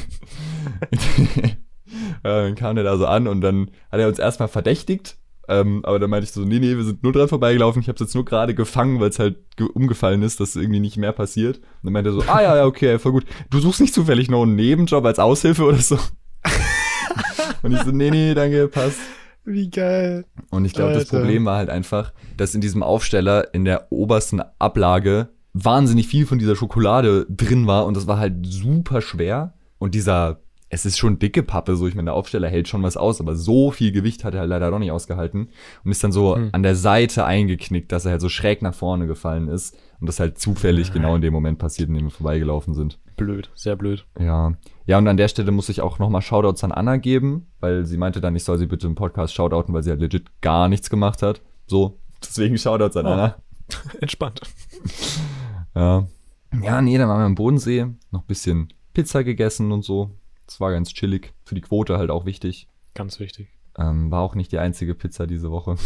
Ja, 2.23 2.41
dann 2.43 2.55
kam 2.55 2.75
der 2.75 2.83
da 2.83 2.97
so 2.97 3.05
an 3.05 3.27
und 3.27 3.41
dann 3.41 3.71
hat 3.91 3.99
er 3.99 4.07
uns 4.07 4.19
erstmal 4.19 4.47
verdächtigt. 4.47 5.17
Ähm, 5.47 5.81
aber 5.85 5.99
dann 5.99 6.09
meinte 6.09 6.23
ich 6.23 6.31
so, 6.31 6.41
nee, 6.41 6.57
nee, 6.57 6.75
wir 6.75 6.83
sind 6.83 7.03
nur 7.03 7.13
dran 7.13 7.27
vorbeigelaufen. 7.27 7.79
Ich 7.79 7.87
habe 7.87 7.99
jetzt 7.99 8.15
nur 8.15 8.25
gerade 8.25 8.55
gefangen, 8.55 8.99
weil 8.99 9.09
es 9.09 9.19
halt 9.19 9.37
ge- 9.57 9.69
umgefallen 9.71 10.23
ist, 10.23 10.39
dass 10.39 10.55
irgendwie 10.55 10.79
nicht 10.79 10.97
mehr 10.97 11.11
passiert. 11.11 11.57
Und 11.57 11.65
dann 11.83 11.93
meinte 11.93 12.09
er 12.09 12.13
so, 12.13 12.23
ah 12.27 12.41
ja, 12.41 12.55
ja, 12.57 12.65
okay, 12.65 12.97
voll 12.97 13.11
gut. 13.11 13.25
Du 13.51 13.59
suchst 13.59 13.79
nicht 13.79 13.93
zufällig 13.93 14.27
noch 14.27 14.41
einen 14.41 14.55
Nebenjob 14.55 15.05
als 15.05 15.19
Aushilfe 15.19 15.63
oder 15.63 15.77
so? 15.77 15.99
und 17.61 17.73
ich 17.73 17.79
so, 17.81 17.91
nee, 17.91 18.09
nee, 18.09 18.33
danke, 18.33 18.67
passt. 18.67 18.97
Wie 19.43 19.69
geil. 19.69 20.25
Und 20.49 20.65
ich 20.65 20.73
glaube, 20.73 20.93
das. 20.93 21.07
Problem 21.09 21.45
war 21.45 21.57
halt 21.57 21.69
einfach, 21.69 22.11
dass 22.37 22.55
in 22.55 22.61
diesem 22.61 22.81
Aufsteller 22.81 23.53
in 23.53 23.65
der 23.65 23.91
obersten 23.91 24.41
Ablage 24.57 25.29
wahnsinnig 25.53 26.07
viel 26.07 26.25
von 26.25 26.39
dieser 26.39 26.55
Schokolade 26.55 27.27
drin 27.29 27.67
war 27.67 27.85
und 27.85 27.95
das 27.95 28.07
war 28.07 28.17
halt 28.17 28.45
super 28.45 29.01
schwer. 29.01 29.53
Und 29.77 29.93
dieser 29.93 30.39
es 30.69 30.85
ist 30.85 30.97
schon 30.97 31.19
dicke 31.19 31.43
Pappe, 31.43 31.75
so 31.75 31.87
ich 31.87 31.95
meine, 31.95 32.07
der 32.07 32.13
Aufsteller 32.15 32.49
hält 32.49 32.67
schon 32.67 32.81
was 32.83 32.97
aus, 32.97 33.21
aber 33.21 33.35
so 33.35 33.71
viel 33.71 33.91
Gewicht 33.91 34.23
hat 34.23 34.33
er 34.33 34.41
halt 34.41 34.49
leider 34.49 34.71
doch 34.71 34.79
nicht 34.79 34.91
ausgehalten 34.91 35.49
und 35.83 35.91
ist 35.91 36.03
dann 36.03 36.11
so 36.11 36.35
Hm. 36.35 36.49
an 36.51 36.63
der 36.63 36.75
Seite 36.75 37.25
eingeknickt, 37.25 37.91
dass 37.91 38.05
er 38.05 38.11
halt 38.11 38.21
so 38.21 38.29
schräg 38.29 38.61
nach 38.61 38.73
vorne 38.73 39.05
gefallen 39.07 39.47
ist 39.47 39.77
und 40.01 40.07
das 40.07 40.19
halt 40.19 40.37
zufällig 40.39 40.91
genau 40.91 41.15
in 41.15 41.21
dem 41.21 41.33
Moment 41.33 41.59
passiert, 41.59 41.89
in 41.89 41.95
dem 41.95 42.05
wir 42.05 42.11
vorbeigelaufen 42.11 42.73
sind. 42.73 42.99
Blöd, 43.15 43.49
sehr 43.55 43.75
blöd. 43.75 44.05
Ja. 44.19 44.53
Ja, 44.87 44.97
und 44.97 45.07
an 45.07 45.17
der 45.17 45.27
Stelle 45.29 45.51
muss 45.51 45.69
ich 45.69 45.81
auch 45.81 45.99
nochmal 45.99 46.21
Shoutouts 46.21 46.63
an 46.63 46.71
Anna 46.71 46.97
geben, 46.97 47.47
weil 47.59 47.85
sie 47.85 47.97
meinte 47.97 48.19
dann, 48.19 48.35
ich 48.35 48.43
soll 48.43 48.57
sie 48.57 48.65
bitte 48.67 48.87
im 48.87 48.95
Podcast 48.95 49.33
shoutouten, 49.33 49.73
weil 49.73 49.83
sie 49.83 49.91
halt 49.91 50.01
legit 50.01 50.41
gar 50.41 50.67
nichts 50.67 50.89
gemacht 50.89 51.21
hat. 51.21 51.41
So. 51.67 51.99
Deswegen 52.21 52.57
Shoutouts 52.57 52.97
an 52.97 53.05
Oh. 53.05 53.09
Anna. 53.09 53.35
Entspannt. 54.01 54.41
Ja. 55.75 56.07
Ja, 56.61 56.81
nee, 56.81 56.97
dann 56.97 57.07
waren 57.09 57.19
wir 57.19 57.25
am 57.25 57.35
Bodensee, 57.35 57.85
noch 58.11 58.21
ein 58.21 58.27
bisschen 58.27 58.69
Pizza 58.93 59.23
gegessen 59.23 59.71
und 59.71 59.83
so. 59.83 60.11
Das 60.47 60.59
war 60.59 60.71
ganz 60.71 60.93
chillig. 60.93 61.33
Für 61.43 61.55
die 61.55 61.61
Quote 61.61 61.97
halt 61.97 62.09
auch 62.11 62.25
wichtig. 62.25 62.67
Ganz 62.93 63.19
wichtig. 63.19 63.47
Ähm, 63.77 64.09
war 64.11 64.21
auch 64.21 64.35
nicht 64.35 64.51
die 64.51 64.59
einzige 64.59 64.95
Pizza 64.95 65.27
diese 65.27 65.51
Woche. 65.51 65.75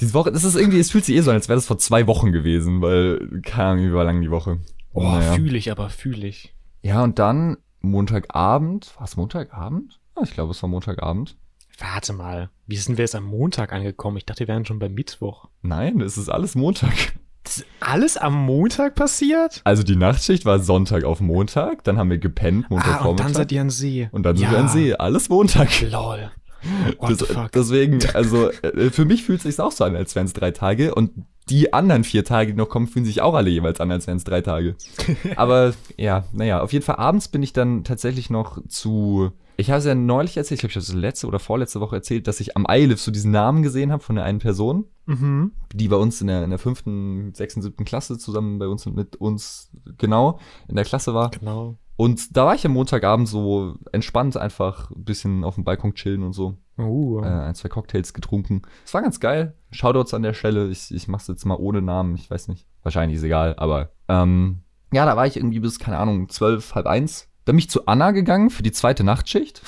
Diese 0.00 0.14
Woche, 0.14 0.32
das 0.32 0.42
ist 0.42 0.56
irgendwie, 0.56 0.80
es 0.80 0.90
fühlt 0.90 1.04
sich 1.04 1.14
eh 1.14 1.20
so 1.20 1.30
an, 1.30 1.36
als 1.36 1.48
wäre 1.48 1.56
das 1.58 1.66
vor 1.66 1.78
zwei 1.78 2.06
Wochen 2.08 2.32
gewesen, 2.32 2.80
weil, 2.80 3.40
keine 3.42 3.64
Ahnung, 3.68 3.84
wie 3.84 3.92
war 3.92 4.02
lang 4.02 4.20
die 4.20 4.30
Woche. 4.32 4.58
Oh, 4.94 5.02
Naja. 5.02 5.34
fühle 5.34 5.56
ich 5.56 5.70
aber, 5.70 5.90
fühle 5.90 6.26
ich. 6.26 6.54
Ja, 6.80 7.04
und 7.04 7.20
dann 7.20 7.58
Montagabend, 7.82 8.94
war 8.96 9.04
es 9.04 9.16
Montagabend? 9.16 10.00
Ja, 10.16 10.22
ich 10.24 10.32
glaube, 10.32 10.50
es 10.50 10.62
war 10.62 10.68
Montagabend. 10.68 11.36
Warte 11.78 12.12
mal, 12.14 12.50
wie 12.66 12.76
sind 12.76 12.98
wir 12.98 13.04
jetzt 13.04 13.14
am 13.14 13.24
Montag 13.24 13.72
angekommen? 13.72 14.16
Ich 14.16 14.26
dachte, 14.26 14.40
wir 14.40 14.48
wären 14.48 14.64
schon 14.64 14.78
beim 14.78 14.94
Mittwoch. 14.94 15.48
Nein, 15.62 16.00
es 16.00 16.16
ist 16.18 16.28
alles 16.28 16.54
Montag. 16.54 16.92
Alles 17.80 18.16
am 18.16 18.34
Montag 18.46 18.94
passiert? 18.94 19.60
Also 19.64 19.82
die 19.82 19.96
Nachtschicht 19.96 20.44
war 20.44 20.60
Sonntag 20.60 21.04
auf 21.04 21.20
Montag, 21.20 21.84
dann 21.84 21.98
haben 21.98 22.10
wir 22.10 22.18
gepennt, 22.18 22.66
Ah, 22.70 23.04
und 23.04 23.20
dann 23.20 23.34
seid 23.34 23.50
ihr 23.52 23.60
an 23.60 23.70
See. 23.70 24.08
und 24.12 24.22
dann 24.24 24.36
sind 24.36 24.44
ja. 24.46 24.52
wir 24.52 24.58
an 24.60 24.68
See. 24.68 24.94
Alles 24.94 25.28
Montag. 25.28 25.68
Lol. 25.90 26.30
What 26.98 27.10
the 27.10 27.16
Das, 27.16 27.28
fuck? 27.28 27.50
deswegen, 27.52 27.98
also 28.14 28.50
äh, 28.50 28.90
für 28.90 29.04
mich 29.04 29.24
fühlt 29.24 29.38
es 29.38 29.42
sich 29.44 29.58
auch 29.60 29.72
so 29.72 29.82
an, 29.82 29.96
als 29.96 30.14
wären 30.14 30.26
es 30.26 30.32
drei 30.32 30.52
Tage. 30.52 30.94
Und 30.94 31.10
die 31.48 31.72
anderen 31.72 32.04
vier 32.04 32.24
Tage, 32.24 32.52
die 32.52 32.56
noch 32.56 32.68
kommen, 32.68 32.86
fühlen 32.86 33.04
sich 33.04 33.20
auch 33.20 33.34
alle 33.34 33.50
jeweils 33.50 33.80
an, 33.80 33.90
als 33.90 34.06
wären 34.06 34.18
es 34.18 34.24
drei 34.24 34.42
Tage. 34.42 34.76
Aber 35.36 35.74
ja, 35.96 36.24
naja, 36.32 36.60
auf 36.60 36.72
jeden 36.72 36.84
Fall 36.84 36.96
abends 36.96 37.26
bin 37.26 37.42
ich 37.42 37.52
dann 37.52 37.82
tatsächlich 37.82 38.30
noch 38.30 38.58
zu. 38.68 39.32
Ich 39.56 39.70
habe 39.70 39.78
es 39.78 39.84
ja 39.84 39.94
neulich 39.94 40.36
erzählt, 40.36 40.56
ich 40.56 40.60
glaube, 40.60 40.70
ich 40.70 40.76
habe 40.76 40.82
es 40.84 40.92
letzte 40.94 41.26
oder 41.26 41.38
vorletzte 41.38 41.80
Woche 41.80 41.96
erzählt, 41.96 42.26
dass 42.26 42.40
ich 42.40 42.56
am 42.56 42.66
Eilif 42.66 43.00
so 43.00 43.10
diesen 43.10 43.30
Namen 43.30 43.62
gesehen 43.62 43.92
habe 43.92 44.02
von 44.02 44.16
der 44.16 44.24
einen 44.24 44.38
Person, 44.38 44.86
mhm. 45.06 45.52
die 45.74 45.88
bei 45.88 45.96
uns 45.96 46.20
in 46.20 46.26
der, 46.26 46.44
in 46.44 46.50
der 46.50 46.58
fünften, 46.58 47.34
sechsten, 47.34 47.62
siebten 47.62 47.84
Klasse 47.84 48.18
zusammen 48.18 48.58
bei 48.58 48.66
uns 48.66 48.86
und 48.86 48.96
mit 48.96 49.16
uns 49.16 49.70
genau 49.98 50.38
in 50.68 50.76
der 50.76 50.84
Klasse 50.84 51.14
war. 51.14 51.30
Genau. 51.30 51.76
Und 51.96 52.36
da 52.36 52.46
war 52.46 52.54
ich 52.54 52.64
am 52.64 52.72
Montagabend 52.72 53.28
so 53.28 53.76
entspannt, 53.92 54.36
einfach 54.36 54.90
ein 54.90 55.04
bisschen 55.04 55.44
auf 55.44 55.56
dem 55.56 55.64
Balkon 55.64 55.94
chillen 55.94 56.22
und 56.22 56.32
so 56.32 56.56
Uh. 56.78 57.20
äh, 57.20 57.26
ein, 57.26 57.54
zwei 57.54 57.68
Cocktails 57.68 58.14
getrunken. 58.14 58.62
Es 58.84 58.94
war 58.94 59.02
ganz 59.02 59.20
geil. 59.20 59.54
Shoutouts 59.70 60.14
an 60.14 60.22
der 60.22 60.32
Stelle. 60.32 60.68
Ich, 60.68 60.92
ich 60.92 61.06
mach's 61.06 61.28
jetzt 61.28 61.44
mal 61.44 61.56
ohne 61.56 61.82
Namen. 61.82 62.14
Ich 62.14 62.30
weiß 62.30 62.48
nicht. 62.48 62.66
Wahrscheinlich 62.82 63.18
ist 63.18 63.22
egal, 63.24 63.54
aber 63.58 63.90
ähm, 64.08 64.62
ja, 64.92 65.06
da 65.06 65.16
war 65.16 65.26
ich 65.26 65.36
irgendwie 65.36 65.60
bis, 65.60 65.78
keine 65.78 65.98
Ahnung, 65.98 66.28
zwölf, 66.28 66.74
halb 66.74 66.86
eins. 66.86 67.28
Dann 67.44 67.54
bin 67.56 67.58
ich 67.60 67.70
zu 67.70 67.86
Anna 67.86 68.10
gegangen 68.12 68.50
für 68.50 68.62
die 68.62 68.72
zweite 68.72 69.04
Nachtschicht. 69.04 69.62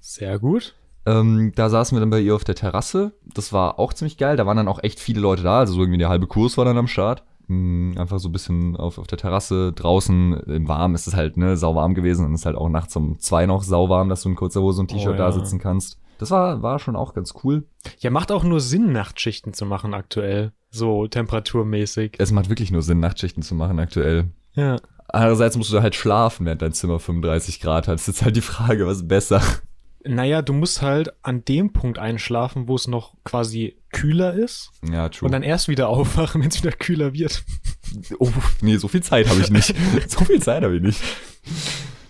Sehr 0.00 0.38
gut. 0.38 0.74
Ähm, 1.04 1.52
da 1.56 1.68
saßen 1.68 1.96
wir 1.96 2.00
dann 2.00 2.10
bei 2.10 2.20
ihr 2.20 2.34
auf 2.34 2.44
der 2.44 2.54
Terrasse. 2.54 3.12
Das 3.34 3.52
war 3.52 3.78
auch 3.78 3.92
ziemlich 3.92 4.18
geil. 4.18 4.36
Da 4.36 4.46
waren 4.46 4.56
dann 4.56 4.68
auch 4.68 4.82
echt 4.82 5.00
viele 5.00 5.20
Leute 5.20 5.42
da. 5.42 5.58
Also 5.58 5.74
so 5.74 5.80
irgendwie 5.80 5.98
der 5.98 6.08
halbe 6.08 6.26
Kurs 6.26 6.56
war 6.58 6.64
dann 6.64 6.78
am 6.78 6.86
Start. 6.86 7.24
Mm, 7.48 7.96
Einfach 7.98 8.18
so 8.20 8.28
ein 8.28 8.32
bisschen 8.32 8.76
auf, 8.76 8.98
auf 8.98 9.06
der 9.08 9.18
Terrasse 9.18 9.72
draußen 9.72 10.34
im 10.46 10.68
Warm 10.68 10.94
ist 10.94 11.08
es 11.08 11.14
halt, 11.14 11.36
ne, 11.36 11.56
sauwarm 11.56 11.94
gewesen. 11.94 12.24
Und 12.26 12.34
es 12.34 12.40
ist 12.42 12.46
halt 12.46 12.56
auch 12.56 12.68
nachts 12.68 12.94
um 12.96 13.18
zwei 13.18 13.46
noch 13.46 13.62
sauwarm, 13.64 14.08
dass 14.08 14.22
du 14.22 14.28
in 14.28 14.36
kurzer 14.36 14.60
Hose 14.60 14.80
und 14.80 14.88
T-Shirt 14.88 15.14
Oh, 15.14 15.18
da 15.18 15.24
ja. 15.26 15.32
sitzen 15.32 15.58
kannst. 15.58 15.98
Das 16.18 16.30
war, 16.30 16.62
war 16.62 16.78
schon 16.78 16.94
auch 16.94 17.14
ganz 17.14 17.34
cool. 17.42 17.64
Ja, 17.98 18.10
macht 18.10 18.30
auch 18.30 18.44
nur 18.44 18.60
Sinn, 18.60 18.92
Nachtschichten 18.92 19.54
zu 19.54 19.66
machen 19.66 19.92
aktuell. 19.92 20.52
So 20.70 21.08
temperaturmäßig. 21.08 22.14
Es 22.18 22.30
macht 22.30 22.48
wirklich 22.48 22.70
nur 22.70 22.82
Sinn, 22.82 23.00
Nachtschichten 23.00 23.42
zu 23.42 23.56
machen 23.56 23.80
aktuell. 23.80 24.26
Ja. 24.54 24.76
Andererseits 25.12 25.56
musst 25.56 25.72
du 25.72 25.82
halt 25.82 25.94
schlafen, 25.94 26.46
während 26.46 26.62
dein 26.62 26.72
Zimmer 26.72 26.98
35 26.98 27.60
Grad 27.60 27.86
hat. 27.86 27.94
Das 27.94 28.02
ist 28.02 28.06
jetzt 28.16 28.24
halt 28.24 28.34
die 28.34 28.40
Frage, 28.40 28.86
was 28.86 28.98
ist 28.98 29.08
besser? 29.08 29.42
Naja, 30.04 30.42
du 30.42 30.54
musst 30.54 30.82
halt 30.82 31.12
an 31.22 31.44
dem 31.44 31.72
Punkt 31.72 31.98
einschlafen, 31.98 32.66
wo 32.66 32.74
es 32.74 32.88
noch 32.88 33.14
quasi 33.22 33.76
kühler 33.92 34.32
ist. 34.32 34.70
Ja, 34.90 35.08
true. 35.10 35.26
Und 35.26 35.32
dann 35.32 35.42
erst 35.42 35.68
wieder 35.68 35.88
aufwachen, 35.88 36.40
wenn 36.42 36.48
es 36.48 36.62
wieder 36.62 36.72
kühler 36.74 37.12
wird. 37.12 37.44
oh, 38.18 38.30
nee, 38.62 38.78
so 38.78 38.88
viel 38.88 39.02
Zeit 39.02 39.28
habe 39.28 39.40
ich 39.40 39.50
nicht. 39.50 39.74
so 40.08 40.24
viel 40.24 40.42
Zeit 40.42 40.64
habe 40.64 40.76
ich 40.76 40.82
nicht. 40.82 41.00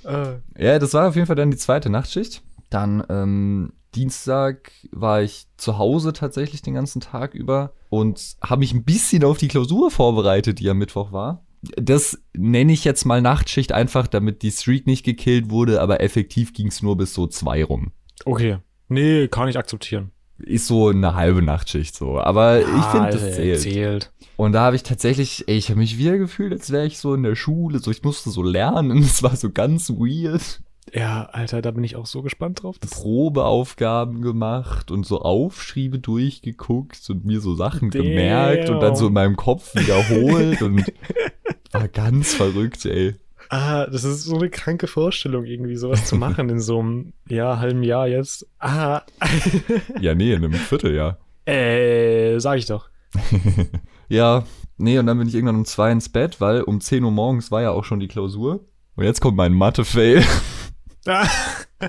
Äh, 0.05 0.37
Ja, 0.57 0.79
das 0.79 0.95
war 0.95 1.09
auf 1.09 1.17
jeden 1.17 1.27
Fall 1.27 1.37
dann 1.37 1.51
die 1.51 1.57
zweite 1.57 1.91
Nachtschicht. 1.91 2.43
Dann 2.71 3.05
ähm, 3.11 3.73
Dienstag 3.95 4.71
war 4.93 5.23
ich 5.23 5.47
zu 5.57 5.77
Hause 5.77 6.13
tatsächlich 6.13 6.63
den 6.63 6.75
ganzen 6.75 7.01
Tag 7.01 7.35
über 7.35 7.73
und 7.91 8.37
habe 8.43 8.61
mich 8.61 8.73
ein 8.73 8.85
bisschen 8.85 9.25
auf 9.25 9.39
die 9.39 9.49
Klausur 9.49 9.91
vorbereitet, 9.91 10.61
die 10.61 10.71
am 10.71 10.79
Mittwoch 10.79 11.13
war. 11.13 11.45
Das 11.77 12.21
nenne 12.37 12.73
ich 12.73 12.85
jetzt 12.85 13.05
mal 13.05 13.23
Nachtschicht 13.23 13.73
einfach, 13.73 14.07
damit 14.07 14.43
die 14.43 14.51
Streak 14.51 14.87
nicht 14.87 15.05
gekillt 15.05 15.51
wurde, 15.51 15.81
aber 15.81 16.01
effektiv 16.01 16.53
ging 16.53 16.69
es 16.69 16.83
nur 16.83 16.97
bis 16.97 17.15
so 17.15 17.27
zwei 17.27 17.65
rum. 17.65 17.93
okay. 18.25 18.59
Nee, 18.89 19.29
kann 19.29 19.49
ich 19.49 19.57
akzeptieren. 19.57 20.11
Ist 20.39 20.67
so 20.67 20.89
eine 20.89 21.15
halbe 21.15 21.41
Nachtschicht 21.41 21.95
so, 21.95 22.19
aber 22.19 22.61
ich 22.61 22.85
finde, 22.87 23.11
das 23.11 23.37
zählt. 23.37 23.61
zählt. 23.61 24.13
Und 24.37 24.53
da 24.53 24.63
habe 24.63 24.77
ich 24.77 24.83
tatsächlich, 24.83 25.45
ey, 25.47 25.57
ich 25.57 25.71
habe 25.71 25.79
mich 25.79 25.99
wieder 25.99 26.19
gefühlt, 26.19 26.53
als 26.53 26.71
wäre 26.71 26.85
ich 26.85 26.99
so 26.99 27.15
in 27.15 27.23
der 27.23 27.37
Schule, 27.37 27.79
so 27.79 27.91
ich 27.91 28.03
musste 28.03 28.31
so 28.31 28.43
lernen, 28.43 28.99
es 29.03 29.23
war 29.23 29.37
so 29.37 29.51
ganz 29.51 29.89
weird. 29.89 30.61
Ja, 30.93 31.27
Alter, 31.27 31.63
da 31.63 31.71
bin 31.71 31.85
ich 31.85 31.97
auch 31.97 32.07
so 32.07 32.23
gespannt 32.23 32.63
drauf. 32.63 32.79
Probeaufgaben 32.81 34.21
gemacht 34.21 34.91
und 34.91 35.07
so 35.07 35.23
Aufschriebe 35.23 36.01
durchgeguckt 36.01 37.09
und 37.09 37.25
mir 37.25 37.41
so 37.41 37.55
Sachen 37.55 37.91
Damn. 37.91 38.03
gemerkt 38.03 38.69
und 38.69 38.81
dann 38.81 38.97
so 38.97 39.07
in 39.07 39.13
meinem 39.13 39.37
Kopf 39.37 39.75
wiederholt 39.75 40.61
und 40.61 40.85
war 41.73 41.89
ganz 41.89 42.35
verrückt, 42.35 42.85
ey. 42.87 43.15
ah, 43.51 43.87
das 43.87 44.05
ist 44.05 44.25
so 44.25 44.37
eine 44.39 44.51
kranke 44.51 44.87
Vorstellung, 44.87 45.45
irgendwie 45.45 45.77
sowas 45.77 46.05
zu 46.07 46.17
machen 46.17 46.49
in 46.49 46.61
so 46.61 46.79
einem 46.81 47.13
ja, 47.29 47.59
halben 47.59 47.83
Jahr 47.83 48.09
jetzt. 48.09 48.47
Ah, 48.59 49.03
Ja, 50.01 50.15
nee, 50.15 50.33
in 50.33 50.45
einem 50.45 50.53
Vierteljahr. 50.55 51.19
äh, 51.47 52.39
sag 52.39 52.59
ich 52.59 52.67
doch. 52.67 52.89
Ja, 54.09 54.45
nee, 54.77 54.99
und 54.99 55.07
dann 55.07 55.17
bin 55.19 55.27
ich 55.29 55.35
irgendwann 55.35 55.57
um 55.57 55.65
zwei 55.65 55.91
ins 55.91 56.11
Bett, 56.11 56.39
weil 56.39 56.61
um 56.63 56.83
10 56.83 57.03
Uhr 57.03 57.11
morgens 57.11 57.51
war 57.51 57.63
ja 57.63 57.71
auch 57.71 57.85
schon 57.85 57.99
die 57.99 58.09
Klausur. 58.09 58.61
Und 58.95 59.05
jetzt 59.05 59.23
kommt 59.23 59.39
mein 59.39 59.55
Mathe-Fail. 59.55 60.23
Ah. 61.07 61.27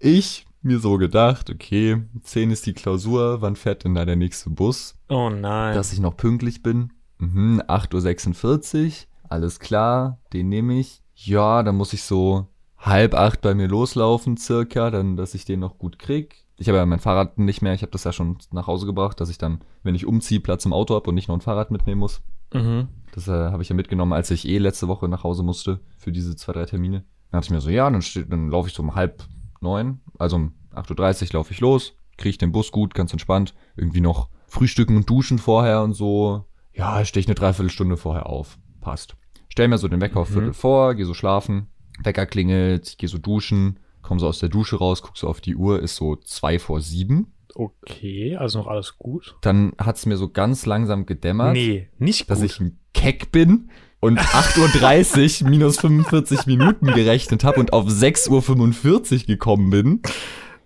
Ich 0.00 0.46
mir 0.62 0.78
so 0.78 0.96
gedacht, 0.96 1.50
okay, 1.50 2.02
10 2.22 2.50
ist 2.50 2.66
die 2.66 2.72
Klausur, 2.72 3.40
wann 3.42 3.56
fährt 3.56 3.84
denn 3.84 3.94
da 3.94 4.04
der 4.04 4.16
nächste 4.16 4.50
Bus? 4.50 4.94
Oh 5.08 5.28
nein. 5.30 5.74
dass 5.74 5.92
ich 5.92 6.00
noch 6.00 6.16
pünktlich 6.16 6.62
bin. 6.62 6.92
Mhm, 7.18 7.62
8.46 7.66 8.86
Uhr, 8.86 8.92
alles 9.28 9.60
klar, 9.60 10.18
den 10.32 10.48
nehme 10.48 10.78
ich. 10.78 11.02
Ja, 11.14 11.62
dann 11.62 11.76
muss 11.76 11.92
ich 11.92 12.02
so 12.02 12.46
halb 12.78 13.14
acht 13.14 13.40
bei 13.40 13.54
mir 13.54 13.66
loslaufen, 13.66 14.36
circa, 14.36 14.90
dann, 14.90 15.16
dass 15.16 15.34
ich 15.34 15.44
den 15.44 15.60
noch 15.60 15.78
gut 15.78 15.98
krieg. 15.98 16.44
Ich 16.56 16.68
habe 16.68 16.78
ja 16.78 16.86
mein 16.86 17.00
Fahrrad 17.00 17.38
nicht 17.38 17.60
mehr, 17.62 17.74
ich 17.74 17.82
habe 17.82 17.92
das 17.92 18.04
ja 18.04 18.12
schon 18.12 18.38
nach 18.52 18.66
Hause 18.66 18.86
gebracht, 18.86 19.20
dass 19.20 19.30
ich 19.30 19.38
dann, 19.38 19.60
wenn 19.82 19.94
ich 19.94 20.06
umziehe, 20.06 20.40
Platz 20.40 20.64
im 20.64 20.72
Auto 20.72 20.94
habe 20.94 21.08
und 21.08 21.14
nicht 21.14 21.28
noch 21.28 21.36
ein 21.36 21.40
Fahrrad 21.40 21.70
mitnehmen 21.70 22.00
muss. 22.00 22.22
mhm. 22.52 22.88
Das 23.14 23.26
äh, 23.26 23.32
habe 23.32 23.62
ich 23.62 23.68
ja 23.68 23.74
mitgenommen, 23.74 24.12
als 24.12 24.30
ich 24.30 24.46
eh 24.46 24.58
letzte 24.58 24.86
Woche 24.86 25.08
nach 25.08 25.24
Hause 25.24 25.42
musste 25.42 25.80
für 25.96 26.12
diese 26.12 26.36
zwei, 26.36 26.52
drei 26.52 26.66
Termine. 26.66 27.04
Dann 27.30 27.40
dachte 27.40 27.46
ich 27.46 27.50
mir 27.50 27.60
so, 27.60 27.70
ja, 27.70 27.90
dann, 27.90 28.02
steht- 28.02 28.30
dann 28.30 28.48
laufe 28.50 28.68
ich 28.68 28.74
so 28.74 28.82
um 28.82 28.94
halb 28.94 29.24
neun, 29.60 30.00
also 30.18 30.36
um 30.36 30.52
8.30 30.74 31.28
Uhr 31.34 31.38
laufe 31.40 31.52
ich 31.52 31.60
los, 31.60 31.94
kriege 32.16 32.30
ich 32.30 32.38
den 32.38 32.52
Bus 32.52 32.70
gut, 32.70 32.94
ganz 32.94 33.12
entspannt. 33.12 33.54
Irgendwie 33.76 34.00
noch 34.02 34.28
frühstücken 34.46 34.96
und 34.96 35.08
duschen 35.10 35.38
vorher 35.38 35.82
und 35.82 35.94
so. 35.94 36.44
Ja, 36.78 37.04
stehe 37.04 37.20
ich 37.20 37.26
eine 37.28 37.34
Dreiviertelstunde 37.34 37.96
vorher 37.96 38.26
auf. 38.26 38.56
Passt. 38.80 39.16
Stell 39.50 39.68
mir 39.68 39.78
so 39.78 39.88
den 39.88 40.00
Wecker 40.00 40.20
auf 40.20 40.30
Mhm. 40.30 40.34
Viertel 40.34 40.52
vor, 40.54 40.94
gehe 40.94 41.04
so 41.04 41.12
schlafen, 41.14 41.66
Wecker 42.02 42.24
klingelt, 42.26 42.88
ich 42.88 42.98
gehe 42.98 43.08
so 43.08 43.18
duschen, 43.18 43.80
komme 44.02 44.20
so 44.20 44.28
aus 44.28 44.38
der 44.38 44.48
Dusche 44.48 44.76
raus, 44.76 45.02
guck 45.02 45.18
so 45.18 45.26
auf 45.26 45.40
die 45.40 45.56
Uhr, 45.56 45.80
ist 45.82 45.96
so 45.96 46.16
zwei 46.16 46.58
vor 46.58 46.80
sieben. 46.80 47.32
Okay, 47.54 48.36
also 48.36 48.60
noch 48.60 48.68
alles 48.68 48.96
gut. 48.98 49.36
Dann 49.40 49.72
hat's 49.78 50.06
mir 50.06 50.16
so 50.16 50.28
ganz 50.28 50.64
langsam 50.64 51.06
gedämmert 51.06 51.54
Nee, 51.54 51.88
nicht 51.98 52.30
dass 52.30 52.40
gut. 52.40 52.50
ich 52.50 52.60
ein 52.60 52.78
Keck 52.94 53.32
bin 53.32 53.70
und 54.00 54.20
8.30 54.20 55.42
Uhr 55.42 55.48
minus 55.50 55.80
45 55.80 56.46
Minuten 56.46 56.86
gerechnet 56.86 57.42
habe 57.42 57.58
und 57.58 57.72
auf 57.72 57.86
6.45 57.88 59.20
Uhr 59.22 59.26
gekommen 59.26 59.70
bin 59.70 60.00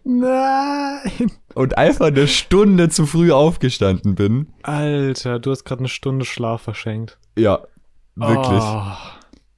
Nein. 0.05 1.31
und 1.55 1.79
einfach 1.79 2.07
eine 2.07 2.27
Stunde 2.29 2.89
zu 2.89 3.07
früh 3.07 3.31
aufgestanden 3.33 4.15
bin. 4.15 4.49
Alter, 4.63 5.39
du 5.39 5.51
hast 5.51 5.65
gerade 5.65 5.81
eine 5.81 5.89
Stunde 5.89 6.25
Schlaf 6.25 6.63
verschenkt. 6.63 7.19
Ja, 7.39 7.61
wirklich. 8.17 8.63
Oh, 8.63 8.83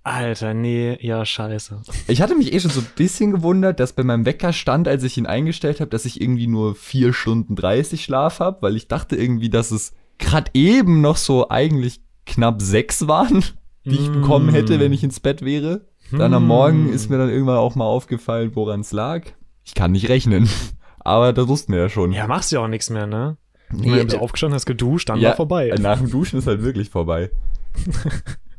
Alter, 0.03 0.53
nee, 0.53 0.99
ja, 1.01 1.25
scheiße. 1.25 1.81
Ich 2.09 2.21
hatte 2.21 2.35
mich 2.37 2.53
eh 2.53 2.61
schon 2.61 2.71
so 2.71 2.81
ein 2.81 2.87
bisschen 2.97 3.31
gewundert, 3.33 3.81
dass 3.81 3.95
bei 3.95 4.03
meinem 4.05 4.27
Wecker 4.27 4.53
stand, 4.53 4.87
als 4.87 5.03
ich 5.03 5.17
ihn 5.17 5.27
eingestellt 5.27 5.81
habe, 5.81 5.91
dass 5.91 6.05
ich 6.05 6.21
irgendwie 6.21 6.47
nur 6.47 6.75
4 6.75 7.13
Stunden 7.15 7.57
30 7.57 8.05
Schlaf 8.05 8.41
habe, 8.41 8.61
weil 8.61 8.77
ich 8.77 8.87
dachte 8.89 9.17
irgendwie, 9.17 9.49
dass 9.49 9.71
es 9.71 9.95
gerade 10.19 10.51
eben 10.55 11.01
noch 11.01 11.17
so 11.17 11.49
eigentlich 11.49 12.01
knapp 12.27 12.61
6 12.61 13.09
waren, 13.09 13.43
die 13.87 13.95
ich 13.97 14.11
Mm. 14.11 14.13
bekommen 14.21 14.49
hätte, 14.51 14.79
wenn 14.79 14.93
ich 14.93 15.03
ins 15.05 15.21
Bett 15.21 15.43
wäre. 15.43 15.87
Dann 16.13 16.35
am. 16.35 16.47
Morgen 16.47 16.93
ist 16.93 17.09
mir 17.09 17.17
dann 17.17 17.31
irgendwann 17.31 17.57
auch 17.57 17.75
mal 17.75 17.87
aufgefallen, 17.87 18.51
woran 18.55 18.81
es 18.81 18.93
lag. 18.93 19.23
Ich 19.65 19.75
kann 19.75 19.93
nicht 19.93 20.09
rechnen. 20.09 20.49
Aber 21.01 21.33
das 21.33 21.49
wussten 21.49 21.73
wir 21.73 21.81
ja 21.81 21.89
schon. 21.89 22.13
Ja, 22.13 22.27
machst 22.27 22.53
ja 22.53 22.61
auch 22.61 22.69
nichts 22.69 22.91
mehr, 22.91 23.07
ne? 23.07 23.37
Nee, 23.71 23.91
Nee, 23.91 23.99
du 23.99 24.05
bist 24.05 24.19
aufgestanden, 24.19 24.55
hast 24.55 24.67
geduscht, 24.67 25.09
dann 25.09 25.19
ja, 25.21 25.31
war 25.31 25.37
vorbei. 25.37 25.75
Nach 25.79 25.99
dem 25.99 26.11
Duschen 26.11 26.39
ist 26.39 26.47
halt 26.47 26.63
wirklich 26.63 26.91
vorbei. 26.91 27.31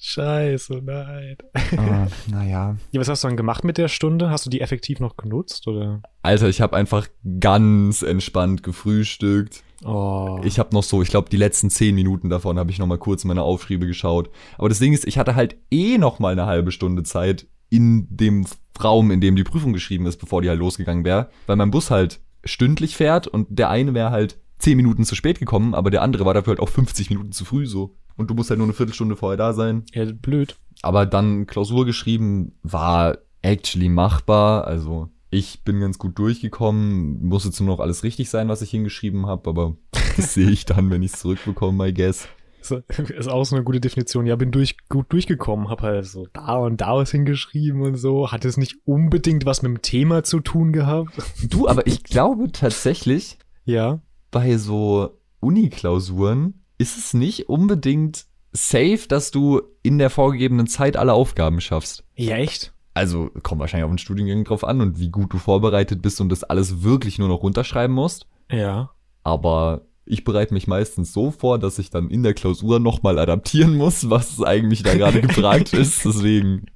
Scheiße, 0.00 0.80
nein. 0.84 1.36
Aber, 1.76 2.08
naja. 2.28 2.76
Ja, 2.92 3.00
was 3.00 3.08
hast 3.08 3.24
du 3.24 3.28
dann 3.28 3.36
gemacht 3.36 3.64
mit 3.64 3.78
der 3.78 3.88
Stunde? 3.88 4.30
Hast 4.30 4.46
du 4.46 4.50
die 4.50 4.60
effektiv 4.60 5.00
noch 5.00 5.16
genutzt, 5.16 5.66
oder? 5.66 6.02
Alter, 6.22 6.48
ich 6.48 6.60
habe 6.60 6.76
einfach 6.76 7.08
ganz 7.40 8.02
entspannt 8.02 8.62
gefrühstückt. 8.62 9.62
Oh. 9.84 10.40
Ich 10.44 10.58
habe 10.58 10.74
noch 10.74 10.82
so, 10.82 11.02
ich 11.02 11.10
glaube, 11.10 11.28
die 11.30 11.36
letzten 11.36 11.68
zehn 11.68 11.94
Minuten 11.94 12.30
davon 12.30 12.58
habe 12.58 12.70
ich 12.70 12.78
noch 12.78 12.86
mal 12.86 12.98
kurz 12.98 13.24
in 13.24 13.28
meine 13.28 13.42
Aufschriebe 13.42 13.86
geschaut. 13.86 14.30
Aber 14.56 14.68
das 14.68 14.78
Ding 14.78 14.92
ist, 14.92 15.06
ich 15.06 15.18
hatte 15.18 15.34
halt 15.34 15.56
eh 15.70 15.98
noch 15.98 16.20
mal 16.20 16.32
eine 16.32 16.46
halbe 16.46 16.72
Stunde 16.72 17.02
Zeit 17.02 17.46
in 17.70 18.06
dem 18.10 18.46
Raum, 18.82 19.10
in 19.10 19.20
dem 19.20 19.36
die 19.36 19.44
Prüfung 19.44 19.72
geschrieben 19.72 20.06
ist, 20.06 20.18
bevor 20.18 20.42
die 20.42 20.48
halt 20.48 20.60
losgegangen 20.60 21.04
wäre, 21.04 21.30
weil 21.46 21.56
mein 21.56 21.70
Bus 21.70 21.90
halt 21.90 22.20
stündlich 22.44 22.96
fährt 22.96 23.26
und 23.26 23.46
der 23.50 23.70
eine 23.70 23.94
wäre 23.94 24.10
halt 24.10 24.38
zehn 24.58 24.76
Minuten 24.76 25.04
zu 25.04 25.14
spät 25.14 25.38
gekommen, 25.38 25.74
aber 25.74 25.90
der 25.90 26.02
andere 26.02 26.24
war 26.24 26.34
dafür 26.34 26.52
halt 26.52 26.60
auch 26.60 26.68
50 26.68 27.10
Minuten 27.10 27.32
zu 27.32 27.44
früh 27.44 27.66
so. 27.66 27.96
Und 28.16 28.30
du 28.30 28.34
musst 28.34 28.50
halt 28.50 28.58
nur 28.58 28.66
eine 28.66 28.74
Viertelstunde 28.74 29.16
vorher 29.16 29.36
da 29.36 29.52
sein. 29.52 29.84
ja, 29.94 30.04
blöd. 30.04 30.56
Aber 30.82 31.06
dann 31.06 31.46
Klausur 31.46 31.86
geschrieben 31.86 32.52
war 32.62 33.18
actually 33.42 33.88
machbar. 33.88 34.66
Also 34.66 35.08
ich 35.30 35.62
bin 35.62 35.80
ganz 35.80 35.98
gut 35.98 36.18
durchgekommen. 36.18 37.24
Muss 37.24 37.44
jetzt 37.44 37.60
nur 37.60 37.68
noch 37.68 37.80
alles 37.80 38.02
richtig 38.02 38.28
sein, 38.28 38.48
was 38.48 38.62
ich 38.62 38.70
hingeschrieben 38.70 39.26
habe. 39.26 39.48
Aber 39.48 39.76
das 40.16 40.34
sehe 40.34 40.50
ich 40.50 40.66
dann, 40.66 40.90
wenn 40.90 41.02
ich 41.02 41.12
es 41.12 41.20
zurückbekomme, 41.20 41.88
I 41.88 41.94
guess. 41.94 42.28
Ist, 42.70 43.10
ist 43.10 43.28
auch 43.28 43.44
so 43.44 43.56
eine 43.56 43.64
gute 43.64 43.80
Definition. 43.80 44.26
Ja, 44.26 44.36
bin 44.36 44.50
durch, 44.50 44.76
gut 44.88 45.12
durchgekommen, 45.12 45.68
hab 45.68 45.82
halt 45.82 46.06
so 46.06 46.26
da 46.32 46.56
und 46.56 46.80
da 46.80 46.96
was 46.96 47.10
hingeschrieben 47.10 47.82
und 47.82 47.96
so. 47.96 48.30
Hat 48.32 48.44
es 48.44 48.56
nicht 48.56 48.76
unbedingt 48.84 49.44
was 49.46 49.62
mit 49.62 49.70
dem 49.70 49.82
Thema 49.82 50.22
zu 50.24 50.40
tun 50.40 50.72
gehabt? 50.72 51.12
Du, 51.48 51.68
aber 51.68 51.86
ich 51.86 52.04
glaube 52.04 52.50
tatsächlich, 52.52 53.38
Ja. 53.64 54.00
bei 54.30 54.56
so 54.56 55.18
Uni-Klausuren 55.40 56.54
ist 56.78 56.96
es 56.98 57.14
nicht 57.14 57.48
unbedingt 57.48 58.26
safe, 58.52 59.00
dass 59.08 59.30
du 59.30 59.62
in 59.82 59.98
der 59.98 60.10
vorgegebenen 60.10 60.66
Zeit 60.66 60.96
alle 60.96 61.12
Aufgaben 61.12 61.60
schaffst. 61.60 62.04
Ja, 62.16 62.36
echt? 62.36 62.72
Also 62.94 63.30
kommt 63.42 63.60
wahrscheinlich 63.60 63.84
auf 63.84 63.90
den 63.92 63.98
Studiengang 63.98 64.44
drauf 64.44 64.64
an 64.64 64.80
und 64.80 64.98
wie 64.98 65.10
gut 65.10 65.32
du 65.32 65.38
vorbereitet 65.38 66.02
bist 66.02 66.20
und 66.20 66.30
das 66.30 66.42
alles 66.44 66.82
wirklich 66.82 67.18
nur 67.18 67.28
noch 67.28 67.42
runterschreiben 67.42 67.94
musst. 67.94 68.26
Ja. 68.50 68.90
Aber 69.22 69.82
ich 70.08 70.24
bereite 70.24 70.54
mich 70.54 70.66
meistens 70.66 71.12
so 71.12 71.30
vor, 71.30 71.58
dass 71.58 71.78
ich 71.78 71.90
dann 71.90 72.10
in 72.10 72.22
der 72.22 72.34
Klausur 72.34 72.80
nochmal 72.80 73.18
adaptieren 73.18 73.76
muss, 73.76 74.08
was 74.10 74.42
eigentlich 74.42 74.82
da 74.82 74.94
gerade 74.94 75.20
gefragt 75.20 75.72
ist. 75.74 76.04
Deswegen 76.04 76.66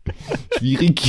schwierig. 0.59 1.01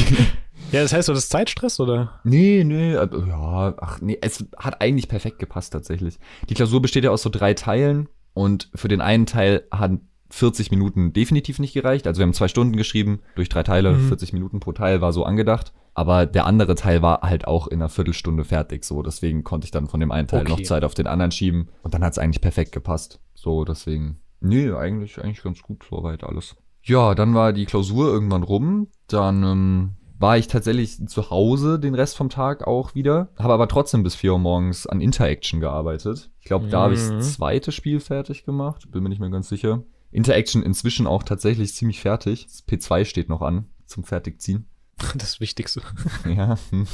Ja, 0.71 0.81
das 0.81 0.93
heißt, 0.93 1.07
du 1.07 1.13
hattest 1.13 1.29
Zeitstress, 1.29 1.79
oder? 1.79 2.19
Nee, 2.23 2.63
nee, 2.63 2.93
äh, 2.93 3.07
ja, 3.27 3.75
ach 3.79 4.01
nee, 4.01 4.17
es 4.21 4.45
hat 4.57 4.81
eigentlich 4.81 5.07
perfekt 5.07 5.37
gepasst 5.39 5.73
tatsächlich. 5.73 6.17
Die 6.49 6.55
Klausur 6.55 6.81
besteht 6.81 7.03
ja 7.03 7.11
aus 7.11 7.21
so 7.21 7.29
drei 7.29 7.53
Teilen 7.53 8.09
und 8.33 8.69
für 8.73 8.87
den 8.87 9.01
einen 9.01 9.25
Teil 9.25 9.67
hat 9.71 9.91
40 10.33 10.71
Minuten 10.71 11.13
definitiv 11.13 11.59
nicht 11.59 11.73
gereicht. 11.73 12.07
Also 12.07 12.19
wir 12.19 12.25
haben 12.25 12.33
zwei 12.33 12.47
Stunden 12.47 12.75
geschrieben, 12.75 13.19
durch 13.35 13.49
drei 13.49 13.61
Teile, 13.61 13.91
Mhm. 13.93 14.07
40 14.07 14.33
Minuten 14.33 14.59
pro 14.59 14.71
Teil 14.71 14.99
war 14.99 15.13
so 15.13 15.23
angedacht. 15.25 15.73
Aber 15.93 16.25
der 16.25 16.47
andere 16.47 16.73
Teil 16.73 17.03
war 17.03 17.21
halt 17.21 17.45
auch 17.47 17.67
in 17.67 17.79
einer 17.79 17.89
Viertelstunde 17.89 18.43
fertig, 18.43 18.83
so. 18.83 19.03
Deswegen 19.03 19.43
konnte 19.43 19.65
ich 19.65 19.71
dann 19.71 19.85
von 19.85 19.99
dem 19.99 20.11
einen 20.11 20.27
Teil 20.27 20.43
noch 20.45 20.53
Okay. 20.53 20.63
Zeit 20.63 20.83
auf 20.83 20.95
den 20.95 21.05
anderen 21.05 21.31
schieben. 21.31 21.69
Und 21.83 21.93
dann 21.93 22.03
hat 22.03 22.13
es 22.13 22.17
eigentlich 22.17 22.41
perfekt 22.41 22.71
gepasst. 22.71 23.19
So, 23.35 23.63
deswegen. 23.63 24.17
Nee, 24.39 24.71
eigentlich, 24.71 25.21
eigentlich 25.21 25.43
ganz 25.43 25.61
gut 25.61 25.83
soweit 25.87 26.23
alles. 26.23 26.55
Ja, 26.81 27.13
dann 27.13 27.35
war 27.35 27.53
die 27.53 27.65
Klausur 27.65 28.07
irgendwann 28.11 28.41
rum. 28.43 28.87
Dann 29.07 29.43
ähm, 29.43 29.89
war 30.17 30.37
ich 30.37 30.47
tatsächlich 30.47 30.97
zu 31.07 31.29
Hause 31.29 31.79
den 31.79 31.93
Rest 31.93 32.17
vom 32.17 32.29
Tag 32.29 32.65
auch 32.65 32.95
wieder. 32.95 33.29
Habe 33.37 33.53
aber 33.53 33.67
trotzdem 33.67 34.01
bis 34.01 34.15
4 34.15 34.33
Uhr 34.33 34.39
morgens 34.39 34.87
an 34.87 34.99
Interaction 34.99 35.59
gearbeitet. 35.59 36.31
Ich 36.39 36.45
glaube, 36.45 36.67
da 36.69 36.81
habe 36.81 36.95
ich 36.95 37.01
Mhm. 37.01 37.17
das 37.17 37.33
zweite 37.35 37.71
Spiel 37.71 37.99
fertig 37.99 38.45
gemacht. 38.45 38.89
Bin 38.91 39.03
mir 39.03 39.09
nicht 39.09 39.21
mehr 39.21 39.29
ganz 39.29 39.47
sicher. 39.47 39.83
Interaction 40.13 40.63
inzwischen 40.63 41.07
auch 41.07 41.23
tatsächlich 41.23 41.73
ziemlich 41.73 42.01
fertig. 42.01 42.45
Das 42.45 42.67
P2 42.67 43.05
steht 43.05 43.29
noch 43.29 43.41
an 43.41 43.65
zum 43.85 44.03
Fertigziehen. 44.03 44.67
Das 45.15 45.39
Wichtigste. 45.39 45.81
Ja. 46.25 46.57
hm. 46.69 46.87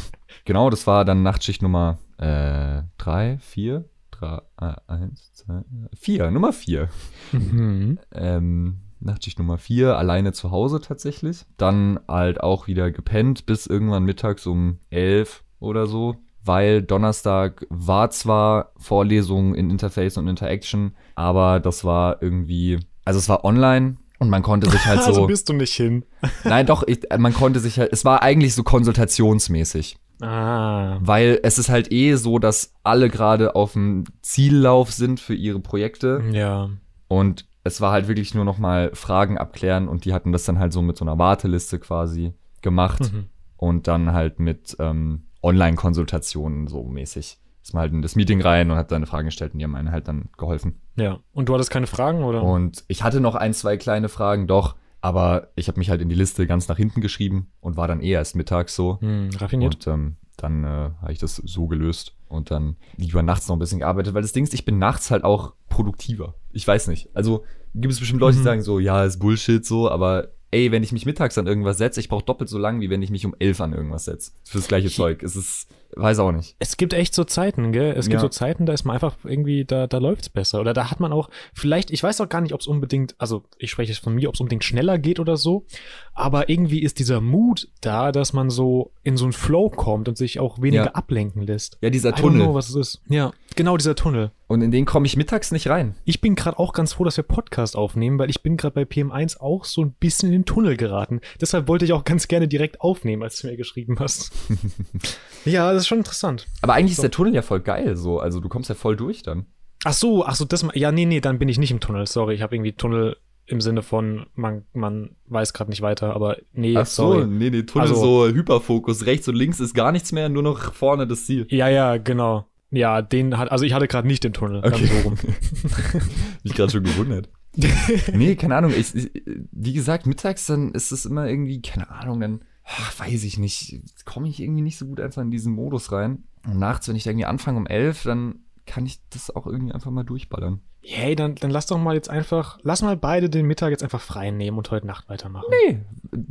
Genau, 0.46 0.70
das 0.70 0.88
war 0.88 1.06
dann 1.06 1.22
Nachtschicht 1.22 1.62
Nummer 1.62 2.00
äh, 2.18 2.84
drei, 2.98 3.38
vier, 3.40 3.90
drei, 4.12 4.42
äh, 4.60 4.74
eins, 4.88 5.34
zwei, 5.34 5.64
vier, 5.94 6.32
Nummer 6.32 6.54
vier. 6.54 6.90
Mhm. 7.32 8.00
Ähm, 8.14 8.80
Nachtschicht 9.00 9.40
Nummer 9.40 9.58
vier, 9.58 9.98
alleine 9.98 10.34
zu 10.34 10.52
Hause 10.52 10.82
tatsächlich. 10.82 11.46
Dann 11.58 12.00
halt 12.08 12.42
auch 12.42 12.68
wieder 12.68 12.92
gepennt 12.92 13.46
bis 13.46 13.68
irgendwann 13.68 14.04
mittags 14.04 14.46
um 14.46 14.80
elf 14.90 15.44
oder 15.60 15.88
so. 15.88 16.16
Weil 16.44 16.82
Donnerstag 16.82 17.66
war 17.70 18.10
zwar 18.12 18.72
Vorlesung 18.78 19.56
in 19.56 19.70
Interface 19.70 20.18
und 20.18 20.28
Interaction, 20.28 20.96
aber 21.16 21.60
das 21.60 21.84
war 21.84 22.22
irgendwie, 22.22 22.80
also 23.10 23.18
es 23.18 23.28
war 23.28 23.44
online 23.44 23.98
und 24.20 24.30
man 24.30 24.44
konnte 24.44 24.70
sich 24.70 24.86
halt 24.86 25.00
also 25.08 25.14
so. 25.14 25.26
bist 25.28 25.50
du 25.50 25.54
nicht 25.54 25.74
hin. 25.74 26.06
Nein, 26.44 26.68
doch, 26.68 26.84
ich, 26.86 27.00
man 27.18 27.34
konnte 27.34 27.60
sich 27.60 27.80
halt, 27.80 27.92
es 27.92 28.06
war 28.06 28.22
eigentlich 28.22 28.54
so 28.54 28.62
konsultationsmäßig. 28.64 29.98
Ah. 30.22 30.98
Weil 31.02 31.40
es 31.42 31.58
ist 31.58 31.70
halt 31.70 31.92
eh 31.92 32.16
so, 32.16 32.38
dass 32.40 32.74
alle 32.84 33.10
gerade 33.10 33.56
auf 33.56 33.74
dem 33.74 34.04
Ziellauf 34.22 34.92
sind 34.92 35.20
für 35.20 35.34
ihre 35.34 35.60
Projekte. 35.60 36.22
Ja. 36.32 36.70
Und 37.08 37.48
es 37.64 37.82
war 37.82 37.92
halt 37.92 38.08
wirklich 38.08 38.36
nur 38.36 38.46
noch 38.46 38.60
mal 38.60 38.92
Fragen 38.94 39.38
abklären 39.40 39.88
und 39.88 40.06
die 40.06 40.14
hatten 40.14 40.32
das 40.32 40.44
dann 40.44 40.60
halt 40.60 40.72
so 40.74 40.82
mit 40.84 40.98
so 40.98 41.06
einer 41.06 41.18
Warteliste 41.18 41.80
quasi 41.80 42.34
gemacht 42.62 43.12
Mhm. 43.12 43.26
und 43.58 43.88
dann 43.88 44.14
halt 44.14 44.40
mit 44.40 44.76
ähm, 44.80 45.24
Online-Konsultationen 45.42 46.68
so 46.68 46.84
mäßig. 46.84 47.38
Ist 47.62 47.74
man 47.74 47.82
halt 47.82 47.94
in 47.94 48.02
das 48.02 48.16
Meeting 48.16 48.42
rein 48.42 48.72
und 48.72 48.78
hat 48.78 48.90
seine 48.90 49.06
Fragen 49.06 49.26
gestellt 49.26 49.54
und 49.54 49.60
die 49.60 49.66
haben 49.66 49.76
einen 49.76 49.92
halt 49.92 50.08
dann 50.08 50.30
geholfen. 50.38 50.80
Ja. 50.96 51.20
Und 51.34 51.50
du 51.50 51.54
hattest 51.54 51.72
keine 51.72 51.88
Fragen, 51.88 52.24
oder? 52.24 52.42
Und 52.44 52.84
ich 52.88 53.04
hatte 53.04 53.20
noch 53.20 53.36
ein, 53.36 53.54
zwei 53.54 53.78
kleine 53.78 54.10
Fragen, 54.10 54.48
doch, 54.48 54.76
aber 55.02 55.50
ich 55.56 55.68
habe 55.68 55.78
mich 55.80 55.90
halt 55.90 56.02
in 56.02 56.10
die 56.10 56.16
Liste 56.16 56.48
ganz 56.48 56.68
nach 56.68 56.78
hinten 56.78 57.02
geschrieben 57.02 57.52
und 57.60 57.78
war 57.78 57.88
dann 57.88 58.02
eh 58.02 58.12
erst 58.12 58.36
mittags 58.36 58.76
so. 58.76 59.00
Hm, 59.02 59.30
raffiniert. 59.38 59.76
Und 59.76 59.88
ähm, 59.88 60.16
dann 60.38 60.64
äh, 60.64 60.68
habe 61.02 61.12
ich 61.12 61.20
das 61.20 61.36
so 61.36 61.68
gelöst 61.68 62.16
und 62.28 62.50
dann 62.50 62.76
lieber 62.96 63.22
nachts 63.24 63.48
noch 63.48 63.56
ein 63.56 63.60
bisschen 63.60 63.80
gearbeitet, 63.80 64.14
weil 64.14 64.22
das 64.22 64.32
Ding 64.34 64.44
ist, 64.46 64.54
ich 64.54 64.66
bin 64.66 64.78
nachts 64.80 65.12
halt 65.12 65.24
auch 65.24 65.54
produktiver. 65.68 66.36
Ich 66.52 66.68
weiß 66.68 66.88
nicht. 66.88 67.10
Also 67.14 67.44
gibt 67.76 67.94
es 67.94 68.00
bestimmt 68.00 68.22
Leute, 68.22 68.36
die 68.36 68.42
Mhm. 68.42 68.46
sagen 68.46 68.62
so, 68.62 68.80
ja, 68.80 69.04
ist 69.04 69.20
Bullshit 69.20 69.66
so, 69.66 69.90
aber 69.92 70.30
ey, 70.52 70.72
wenn 70.72 70.82
ich 70.84 70.92
mich 70.92 71.06
mittags 71.06 71.38
an 71.38 71.46
irgendwas 71.48 71.78
setze, 71.78 72.00
ich 72.00 72.10
brauche 72.10 72.26
doppelt 72.26 72.50
so 72.50 72.58
lang, 72.58 72.82
wie 72.82 72.90
wenn 72.90 73.02
ich 73.02 73.12
mich 73.12 73.26
um 73.26 73.36
elf 73.40 73.62
an 73.62 73.74
irgendwas 73.74 74.06
setze. 74.06 74.32
Für 74.46 74.58
das 74.58 74.68
gleiche 74.68 74.90
Zeug. 74.90 75.22
Es 75.24 75.36
ist, 75.36 75.68
weiß 75.96 76.20
auch 76.20 76.32
nicht. 76.32 76.56
Es 76.60 76.78
gibt 76.78 76.94
echt 76.94 77.14
so 77.16 77.24
Zeiten, 77.24 77.72
gell? 77.72 77.94
Es 77.98 78.06
gibt 78.06 78.16
Ja. 78.16 78.20
so 78.20 78.28
Zeiten, 78.30 78.66
da 78.66 78.74
ist 78.74 78.86
man 78.86 78.94
einfach 78.96 79.16
irgendwie, 79.24 79.66
da, 79.66 79.88
da 79.88 79.98
läuft's 79.98 80.30
besser. 80.30 80.60
Oder 80.62 80.74
da 80.74 80.90
hat 80.92 81.00
man 81.00 81.12
auch, 81.12 81.30
vielleicht, 81.54 81.92
ich 81.92 82.04
weiß 82.04 82.22
auch 82.22 82.30
gar 82.30 82.42
nicht, 82.42 82.54
ob 82.54 82.62
es 82.62 82.68
unbedingt, 82.68 83.16
also 83.18 83.44
ich 83.58 83.72
spreche 83.72 83.92
jetzt 83.92 84.04
von 84.04 84.14
mir, 84.16 84.30
ob 84.30 84.36
es 84.36 84.42
unbedingt 84.42 84.64
schneller 84.64 84.98
geht 84.98 85.20
oder 85.20 85.38
so. 85.38 85.66
Aber 86.14 86.50
irgendwie 86.50 86.82
ist 86.82 87.00
dieser 87.00 87.22
Mut 87.22 87.68
da, 87.82 88.12
dass 88.12 88.34
man 88.34 88.50
so 88.50 88.92
in 89.04 89.18
so 89.18 89.26
einen 89.26 89.34
Flow 89.34 89.70
kommt 89.70 90.08
und 90.08 90.18
sich 90.18 90.40
auch 90.40 90.62
weniger 90.62 90.86
Ja. 90.86 90.92
ablenken 90.92 91.44
lässt. 91.46 91.78
Ja, 91.82 91.90
dieser 91.90 92.10
I 92.10 92.14
don't 92.14 92.18
know, 92.18 92.28
Tunnel. 92.30 92.54
was 92.54 92.70
es 92.70 92.76
ist. 92.76 93.02
Ja, 93.10 93.32
genau 93.56 93.78
dieser 93.78 93.96
Tunnel. 93.96 94.32
Und 94.48 94.62
in 94.64 94.72
den 94.72 94.86
komme 94.86 95.06
ich 95.06 95.16
mittags 95.16 95.52
nicht 95.52 95.68
rein. 95.68 95.96
Ich 96.06 96.22
bin 96.22 96.34
gerade 96.34 96.58
auch 96.58 96.74
ganz 96.74 96.94
froh, 96.94 97.04
dass 97.04 97.16
wir 97.18 97.24
Podcast 97.24 97.76
aufnehmen, 97.76 98.18
weil 98.18 98.32
ich 98.32 98.42
bin 98.42 98.58
gerade 98.58 98.74
bei 98.74 98.82
PM1 98.84 99.40
auch 99.40 99.64
so 99.64 99.84
ein 99.84 99.92
bisschen 100.00 100.30
in 100.30 100.40
den 100.40 100.46
Tunnel 100.46 100.76
geraten. 100.76 101.22
Deshalb 101.40 101.68
wollte 101.68 101.86
ich 101.86 101.94
auch 101.94 102.04
ganz 102.04 102.28
gerne 102.28 102.48
direkt 102.48 102.82
aufnehmen, 102.82 103.22
als 103.22 103.40
du 103.40 103.48
mir 103.48 103.58
geschrieben 103.58 103.98
hast. 104.00 104.32
ja, 105.46 105.72
das 105.80 105.86
ist 105.86 105.88
schon 105.90 105.98
interessant. 106.00 106.48
Aber 106.62 106.74
eigentlich 106.74 106.96
So. 106.96 107.02
ist 107.02 107.04
der 107.04 107.12
Tunnel 107.12 107.34
ja 107.34 107.42
voll 107.42 107.62
geil 107.62 107.96
so. 107.96 108.20
Also 108.20 108.40
du 108.40 108.50
kommst 108.50 108.70
ja 108.70 108.76
voll 108.76 108.96
durch 108.96 109.24
dann. 109.24 109.46
Ach 109.86 109.94
so, 109.94 110.26
ach 110.26 110.36
so, 110.36 110.46
das 110.46 110.66
ja, 110.74 110.92
nee, 110.92 111.06
nee, 111.06 111.22
dann 111.22 111.40
bin 111.40 111.48
ich 111.50 111.58
nicht 111.58 111.72
im 111.72 111.80
Tunnel. 111.80 112.06
Sorry, 112.08 112.36
ich 112.36 112.42
habe 112.42 112.56
irgendwie 112.56 112.74
Tunnel 112.74 113.18
im 113.46 113.62
Sinne 113.62 113.82
von 113.82 114.28
man 114.36 114.64
man 114.74 115.16
weiß 115.28 115.54
gerade 115.54 115.72
nicht 115.72 115.82
weiter, 115.82 116.14
aber 116.16 116.38
nee, 116.54 116.76
Ach 116.78 116.86
so, 116.86 117.14
sorry. 117.14 117.28
nee, 117.28 117.50
nee, 117.50 117.64
Tunnel 117.64 117.88
Also- 117.88 118.28
so 118.28 118.28
Hyperfokus. 118.34 119.06
Rechts 119.06 119.28
und 119.28 119.36
links 119.36 119.60
ist 119.60 119.74
gar 119.74 119.92
nichts 119.92 120.12
mehr, 120.12 120.30
nur 120.30 120.44
noch 120.44 120.74
vorne 120.74 121.08
das 121.08 121.26
Ziel. 121.26 121.48
Ja, 121.50 121.68
ja, 121.70 121.98
genau. 121.98 122.46
Ja, 122.72 123.02
den 123.02 123.38
hat 123.38 123.52
also 123.52 123.66
ich 123.66 123.74
hatte 123.74 123.88
gerade 123.88 124.08
nicht 124.08 124.24
den 124.24 124.34
Tunnel, 124.34 124.62
Okay. 124.64 124.86
so 124.86 125.00
rum. 125.10 125.16
Mich 126.44 126.54
gerade 126.54 126.72
schon 126.72 126.84
gewundert. 126.84 127.30
nee, 128.14 128.36
keine 128.36 128.56
Ahnung. 128.58 128.74
Ich, 128.78 128.94
ich, 128.94 129.10
wie 129.52 129.74
gesagt, 129.74 130.06
mittags 130.06 130.46
dann 130.46 130.72
ist 130.74 130.92
es 130.92 131.06
immer 131.06 131.28
irgendwie, 131.28 131.62
keine 131.62 131.90
Ahnung, 131.90 132.20
dann 132.20 132.42
ach, 132.72 133.00
weiß 133.00 133.24
ich 133.24 133.38
nicht, 133.38 133.82
komme 134.06 134.28
ich 134.28 134.40
irgendwie 134.40 134.62
nicht 134.62 134.78
so 134.78 134.86
gut 134.86 135.00
einfach 135.00 135.22
in 135.22 135.32
diesen 135.32 135.54
Modus 135.54 135.92
rein. 135.92 136.24
Und 136.46 136.60
nachts, 136.60 136.88
wenn 136.88 136.96
ich 136.96 137.04
da 137.04 137.10
irgendwie 137.10 137.26
anfange 137.26 137.58
um 137.58 137.68
elf, 137.68 138.04
dann 138.04 138.40
kann 138.66 138.86
ich 138.86 139.00
das 139.10 139.36
auch 139.36 139.48
irgendwie 139.48 139.74
einfach 139.74 139.92
mal 139.92 140.04
durchballern. 140.04 140.62
Hey, 140.82 141.14
dann 141.16 141.36
dann 141.36 141.52
lass 141.52 141.66
doch 141.66 141.78
mal 141.78 141.96
jetzt 141.96 142.10
einfach 142.10 142.58
lass 142.62 142.82
mal 142.82 142.96
beide 142.96 143.30
den 143.30 143.46
Mittag 143.46 143.72
jetzt 143.72 143.84
einfach 143.84 144.00
frei 144.00 144.32
nehmen 144.32 144.58
und 144.58 144.72
heute 144.72 144.88
Nacht 144.88 145.10
weitermachen. 145.10 145.46
Nee, 145.68 145.82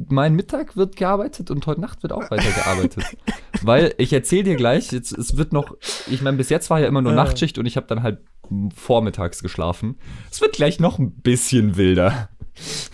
mein 0.08 0.34
Mittag 0.34 0.74
wird 0.74 0.96
gearbeitet 0.96 1.50
und 1.50 1.66
heute 1.66 1.82
Nacht 1.82 2.02
wird 2.02 2.12
auch 2.12 2.30
weiter 2.30 2.50
gearbeitet. 2.50 3.04
Weil 3.62 3.94
ich 3.98 4.12
erzähle 4.12 4.44
dir 4.44 4.56
gleich, 4.56 4.90
jetzt, 4.92 5.12
es 5.12 5.36
wird 5.36 5.52
noch, 5.52 5.76
ich 6.08 6.22
meine, 6.22 6.38
bis 6.38 6.48
jetzt 6.48 6.70
war 6.70 6.80
ja 6.80 6.86
immer 6.86 7.02
nur 7.02 7.12
Ja. 7.12 7.16
Nachtschicht 7.24 7.58
und 7.58 7.66
ich 7.66 7.76
habe 7.76 7.86
dann 7.88 8.02
halt 8.02 8.20
vormittags 8.74 9.42
geschlafen. 9.42 9.98
Es 10.30 10.40
wird 10.40 10.52
gleich 10.54 10.80
noch 10.80 10.98
ein 10.98 11.12
bisschen 11.12 11.76
wilder. 11.76 12.30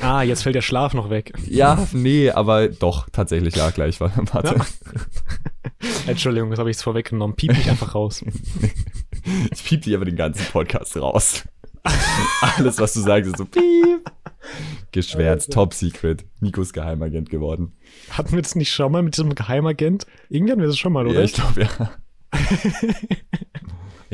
Ah, 0.01 0.23
jetzt 0.23 0.43
fällt 0.43 0.55
der 0.55 0.63
Schlaf 0.63 0.95
noch 0.95 1.11
weg. 1.11 1.33
Ja, 1.49 1.87
nee, 1.93 2.31
aber 2.31 2.69
doch, 2.69 3.09
tatsächlich, 3.11 3.57
ja, 3.57 3.71
gleich 3.71 4.01
war 4.01 4.13
Warte. 4.33 4.61
Entschuldigung, 6.07 6.51
das 6.51 6.59
habe 6.59 6.71
ich 6.71 6.77
jetzt 6.77 6.83
vorweggenommen. 6.83 7.37
Piep 7.37 7.57
mich 7.57 7.69
einfach 7.71 7.95
raus. 7.95 8.25
Ich 9.53 9.65
piep 9.65 9.81
dich 9.81 9.95
aber 9.95 10.05
den 10.05 10.17
ganzen 10.17 10.45
Podcast 10.53 10.99
raus. 10.99 11.45
Alles, 12.57 12.79
was 12.79 12.93
du 12.93 13.01
sagst, 13.01 13.31
ist 13.31 13.39
so 13.39 13.47
piep. 13.47 14.05
Geschwärzt, 14.93 15.51
top 15.51 15.73
secret. 15.73 16.27
Nikos 16.41 16.75
Geheimagent 16.75 17.31
geworden. 17.31 17.73
Hatten 18.11 18.33
wir 18.33 18.43
das 18.43 18.55
nicht 18.55 18.71
schon 18.71 18.93
mal 18.93 19.03
mit 19.03 19.17
diesem 19.17 19.35
Geheimagent? 19.35 20.07
Irgendwie 20.29 20.53
hatten 20.53 20.61
wir 20.61 20.69
das 20.69 20.77
schon 20.77 20.93
mal, 20.93 21.07
oder? 21.07 21.21
Ja, 21.21 21.25
ich 21.25 21.33
glaube, 21.33 21.63
ja. 21.79 21.91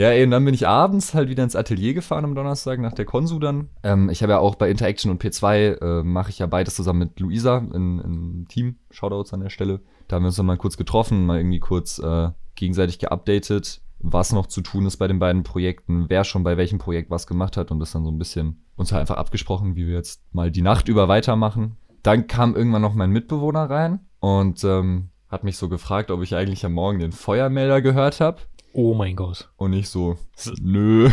Ja, 0.01 0.09
ey, 0.09 0.25
und 0.25 0.31
dann 0.31 0.47
bin 0.47 0.55
ich 0.55 0.67
abends 0.67 1.13
halt 1.13 1.29
wieder 1.29 1.45
ins 1.45 1.55
Atelier 1.55 1.93
gefahren 1.93 2.25
am 2.25 2.35
Donnerstag 2.35 2.81
nach 2.81 2.95
der 2.95 3.05
Konsu 3.05 3.39
dann. 3.39 3.69
Ähm, 3.83 4.09
ich 4.09 4.23
habe 4.23 4.33
ja 4.33 4.39
auch 4.39 4.55
bei 4.55 4.71
Interaction 4.71 5.11
und 5.11 5.23
P2 5.23 5.79
äh, 5.79 6.03
mache 6.03 6.31
ich 6.31 6.39
ja 6.39 6.47
beides 6.47 6.75
zusammen 6.75 7.01
mit 7.01 7.21
Luisa 7.21 7.59
in, 7.59 7.99
in 7.99 8.47
Team. 8.49 8.77
Shoutouts 8.91 9.35
an 9.35 9.41
der 9.41 9.51
Stelle. 9.51 9.81
Da 10.09 10.17
haben 10.17 10.23
wir 10.23 10.29
uns 10.29 10.37
dann 10.37 10.47
mal 10.47 10.57
kurz 10.57 10.79
getroffen, 10.79 11.27
mal 11.27 11.37
irgendwie 11.37 11.61
kurz 11.61 11.99
äh, 11.99 12.31
gegenseitig 12.55 12.99
geupdatet, 12.99 13.83
was 13.99 14.33
noch 14.33 14.47
zu 14.47 14.63
tun 14.63 14.87
ist 14.87 14.97
bei 14.97 15.07
den 15.07 15.19
beiden 15.19 15.43
Projekten, 15.43 16.07
wer 16.09 16.25
schon 16.25 16.45
bei 16.45 16.57
welchem 16.57 16.79
Projekt 16.79 17.11
was 17.11 17.27
gemacht 17.27 17.59
hat 17.59 17.71
und 17.71 17.79
das 17.79 17.93
dann 17.93 18.05
so 18.05 18.11
ein 18.11 18.17
bisschen 18.17 18.65
uns 18.77 18.93
halt 18.93 19.03
einfach 19.03 19.19
abgesprochen, 19.19 19.77
wie 19.77 19.87
wir 19.87 19.97
jetzt 19.97 20.23
mal 20.33 20.51
die 20.51 20.63
Nacht 20.63 20.89
über 20.89 21.09
weitermachen. 21.09 21.77
Dann 22.03 22.27
kam 22.27 22.57
irgendwann 22.57 22.81
noch 22.81 22.95
mein 22.95 23.11
Mitbewohner 23.11 23.69
rein 23.69 24.01
und 24.21 24.65
ähm, 24.65 25.11
hat 25.29 25.45
mich 25.45 25.59
so 25.59 25.69
gefragt, 25.69 26.11
ob 26.11 26.23
ich 26.23 26.35
eigentlich 26.35 26.65
am 26.65 26.73
Morgen 26.73 27.01
den 27.01 27.13
Feuermelder 27.13 27.83
gehört 27.83 28.21
habe. 28.21 28.41
Oh 28.73 28.95
mein 28.95 29.17
Gott. 29.17 29.49
Und 29.57 29.73
ich 29.73 29.89
so, 29.89 30.17
nö. 30.61 31.11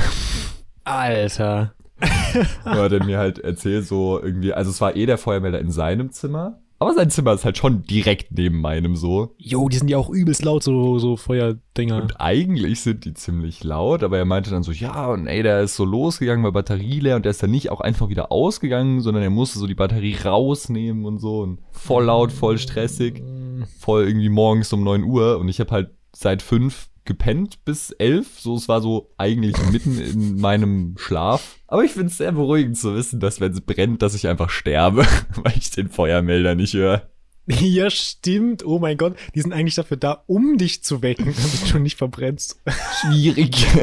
Alter. 0.84 1.74
Hat 2.66 2.92
er 2.92 3.04
mir 3.04 3.18
halt 3.18 3.40
erzählt, 3.40 3.88
so 3.88 4.22
irgendwie, 4.22 4.54
also 4.54 4.70
es 4.70 4.80
war 4.80 4.96
eh 4.96 5.06
der 5.06 5.18
Feuermelder 5.18 5.60
in 5.60 5.72
seinem 5.72 6.12
Zimmer. 6.12 6.60
Aber 6.80 6.94
sein 6.94 7.10
Zimmer 7.10 7.34
ist 7.34 7.44
halt 7.44 7.58
schon 7.58 7.82
direkt 7.84 8.32
neben 8.32 8.62
meinem 8.62 8.96
so. 8.96 9.34
Jo, 9.40 9.68
die 9.68 9.78
sind 9.78 9.90
ja 9.90 9.98
auch 9.98 10.12
übelst 10.12 10.46
laut, 10.46 10.62
so, 10.62 11.00
so 11.00 11.18
Feuerdinger. 11.18 12.00
Und 12.00 12.22
eigentlich 12.22 12.82
sind 12.82 13.04
die 13.06 13.16
ziemlich 13.16 13.64
laut, 13.64 14.04
aber 14.04 14.20
er 14.20 14.26
meinte 14.26 14.52
dann 14.52 14.62
so, 14.62 14.72
ja, 14.72 15.08
und 15.08 15.26
ey, 15.26 15.42
der 15.42 15.62
ist 15.62 15.76
so 15.76 15.86
losgegangen, 15.86 16.44
war 16.44 16.52
Batterie 16.52 17.00
leer 17.00 17.16
und 17.16 17.26
der 17.26 17.32
ist 17.32 17.42
dann 17.42 17.50
nicht 17.50 17.72
auch 17.72 17.82
einfach 17.82 18.10
wieder 18.10 18.32
ausgegangen, 18.32 19.02
sondern 19.02 19.24
er 19.24 19.32
musste 19.32 19.58
so 19.58 19.66
die 19.66 19.74
Batterie 19.74 20.18
rausnehmen 20.24 21.06
und 21.06 21.18
so 21.18 21.40
und 21.40 21.62
voll 21.72 22.06
laut, 22.06 22.32
voll 22.32 22.60
stressig, 22.60 23.24
voll 23.80 24.08
irgendwie 24.08 24.30
morgens 24.30 24.72
um 24.72 24.84
9 24.84 25.04
Uhr 25.04 25.40
und 25.40 25.50
ich 25.50 25.60
habe 25.60 25.72
halt 25.72 25.90
seit 26.14 26.44
fünf 26.44 26.90
gepennt 27.08 27.66
bis 27.66 27.90
elf, 27.92 28.40
so 28.40 28.56
es 28.56 28.70
war 28.70 28.82
so 28.82 29.12
eigentlich 29.18 29.56
mitten 29.72 30.00
in 30.00 30.40
meinem 30.40 30.96
Schlaf. 30.98 31.58
Aber 31.66 31.84
ich 31.84 31.94
finde 31.94 32.08
es 32.08 32.18
sehr 32.18 32.32
beruhigend 32.32 32.78
zu 32.78 32.94
wissen, 32.94 33.20
dass 33.20 33.42
wenn 33.42 33.52
es 33.52 33.62
brennt, 33.62 34.04
dass 34.04 34.14
ich 34.14 34.28
einfach 34.28 34.52
sterbe, 34.52 35.08
weil 35.36 35.58
ich 35.58 35.72
den 35.72 35.90
Feuermelder 35.90 36.54
nicht 36.54 36.76
höre. 36.76 37.10
Ja, 37.48 37.90
stimmt. 37.90 38.66
Oh 38.66 38.78
mein 38.78 38.98
Gott. 38.98 39.16
Die 39.34 39.42
sind 39.42 39.54
eigentlich 39.54 39.76
dafür 39.76 39.96
da, 39.98 40.24
um 40.28 40.58
dich 40.58 40.84
zu 40.84 41.02
wecken, 41.02 41.26
damit 41.36 41.74
du 41.74 41.80
nicht 41.80 41.98
verbrennst. 41.98 42.62
Schwierig. 43.02 43.66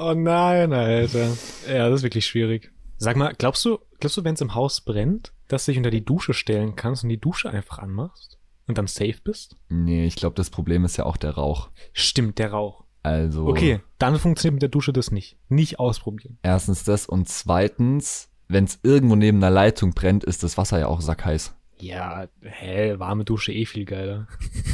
Oh 0.00 0.14
nein, 0.14 0.72
Alter. 0.72 1.36
Ja, 1.68 1.88
das 1.88 2.00
ist 2.00 2.02
wirklich 2.04 2.24
schwierig. 2.24 2.70
Sag 2.98 3.16
mal, 3.16 3.34
glaubst 3.36 3.64
du, 3.64 3.80
glaubst 3.98 4.16
du, 4.16 4.22
wenn 4.22 4.34
es 4.34 4.40
im 4.40 4.54
Haus 4.54 4.80
brennt, 4.80 5.32
dass 5.48 5.64
du 5.64 5.72
dich 5.72 5.78
unter 5.78 5.90
die 5.90 6.04
Dusche 6.04 6.34
stellen 6.34 6.76
kannst 6.76 7.02
und 7.02 7.08
die 7.08 7.20
Dusche 7.20 7.50
einfach 7.50 7.80
anmachst? 7.80 8.37
Und 8.68 8.78
dann 8.78 8.86
safe 8.86 9.16
bist? 9.24 9.56
Nee, 9.70 10.06
ich 10.06 10.14
glaube, 10.16 10.36
das 10.36 10.50
Problem 10.50 10.84
ist 10.84 10.98
ja 10.98 11.06
auch 11.06 11.16
der 11.16 11.32
Rauch. 11.32 11.70
Stimmt, 11.92 12.38
der 12.38 12.52
Rauch. 12.52 12.84
Also. 13.02 13.46
Okay, 13.46 13.80
dann 13.98 14.18
funktioniert 14.18 14.54
mit 14.54 14.62
der 14.62 14.68
Dusche 14.68 14.92
das 14.92 15.10
nicht. 15.10 15.38
Nicht 15.48 15.78
ausprobieren. 15.78 16.38
Erstens 16.42 16.84
das 16.84 17.06
und 17.06 17.28
zweitens, 17.28 18.28
wenn 18.48 18.64
es 18.64 18.78
irgendwo 18.82 19.16
neben 19.16 19.38
einer 19.38 19.50
Leitung 19.50 19.94
brennt, 19.94 20.22
ist 20.22 20.42
das 20.42 20.58
Wasser 20.58 20.78
ja 20.78 20.88
auch 20.88 21.00
sackheiß. 21.00 21.54
Ja, 21.80 22.26
hä, 22.42 22.98
warme 22.98 23.24
Dusche 23.24 23.52
eh 23.52 23.64
viel 23.64 23.86
geiler. 23.86 24.28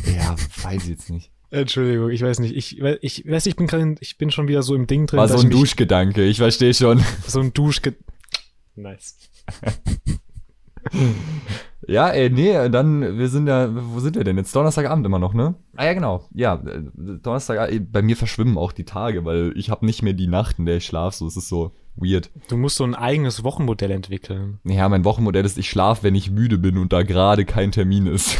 Ja, 0.06 0.34
weiß 0.62 0.82
ich 0.84 0.88
jetzt 0.88 1.10
nicht. 1.10 1.30
Entschuldigung, 1.50 2.10
ich 2.10 2.22
weiß 2.22 2.40
nicht. 2.40 2.56
Ich, 2.56 2.80
ich 2.80 3.24
weiß, 3.28 3.46
ich 3.46 3.54
bin 3.54 3.68
gerade, 3.68 3.94
ich 4.00 4.18
bin 4.18 4.32
schon 4.32 4.48
wieder 4.48 4.64
so 4.64 4.74
im 4.74 4.88
Ding 4.88 5.06
drin. 5.06 5.18
War 5.18 5.28
so 5.28 5.38
ein 5.38 5.46
ich 5.46 5.56
Duschgedanke, 5.56 6.24
ich 6.24 6.38
verstehe 6.38 6.74
schon. 6.74 7.00
So 7.26 7.40
ein 7.40 7.52
Duschge... 7.52 7.94
Nice. 8.74 9.18
Ja, 11.88 12.08
ey, 12.08 12.30
nee, 12.30 12.68
dann, 12.68 13.18
wir 13.18 13.28
sind 13.28 13.46
ja, 13.46 13.68
wo 13.72 14.00
sind 14.00 14.16
wir 14.16 14.24
denn 14.24 14.36
jetzt? 14.36 14.54
Donnerstagabend 14.54 15.04
immer 15.06 15.18
noch, 15.18 15.34
ne? 15.34 15.54
Ah 15.76 15.84
ja, 15.84 15.92
genau. 15.92 16.24
Ja, 16.32 16.54
äh, 16.54 16.82
Donnerstag, 17.22 17.70
äh, 17.70 17.80
bei 17.80 18.02
mir 18.02 18.16
verschwimmen 18.16 18.58
auch 18.58 18.72
die 18.72 18.84
Tage, 18.84 19.24
weil 19.24 19.52
ich 19.56 19.70
habe 19.70 19.84
nicht 19.84 20.02
mehr 20.02 20.12
die 20.12 20.26
Nacht, 20.26 20.58
in 20.58 20.66
der 20.66 20.78
ich 20.78 20.86
schlafe, 20.86 21.16
so 21.16 21.26
es 21.26 21.36
ist 21.36 21.48
so 21.48 21.72
weird. 21.96 22.30
Du 22.48 22.56
musst 22.56 22.76
so 22.76 22.84
ein 22.84 22.94
eigenes 22.94 23.44
Wochenmodell 23.44 23.90
entwickeln. 23.90 24.60
Ja, 24.64 24.88
mein 24.88 25.04
Wochenmodell 25.04 25.44
ist, 25.44 25.58
ich 25.58 25.68
schlafe, 25.68 26.04
wenn 26.04 26.14
ich 26.14 26.30
müde 26.30 26.58
bin 26.58 26.78
und 26.78 26.92
da 26.92 27.02
gerade 27.02 27.44
kein 27.44 27.72
Termin 27.72 28.06
ist. 28.06 28.36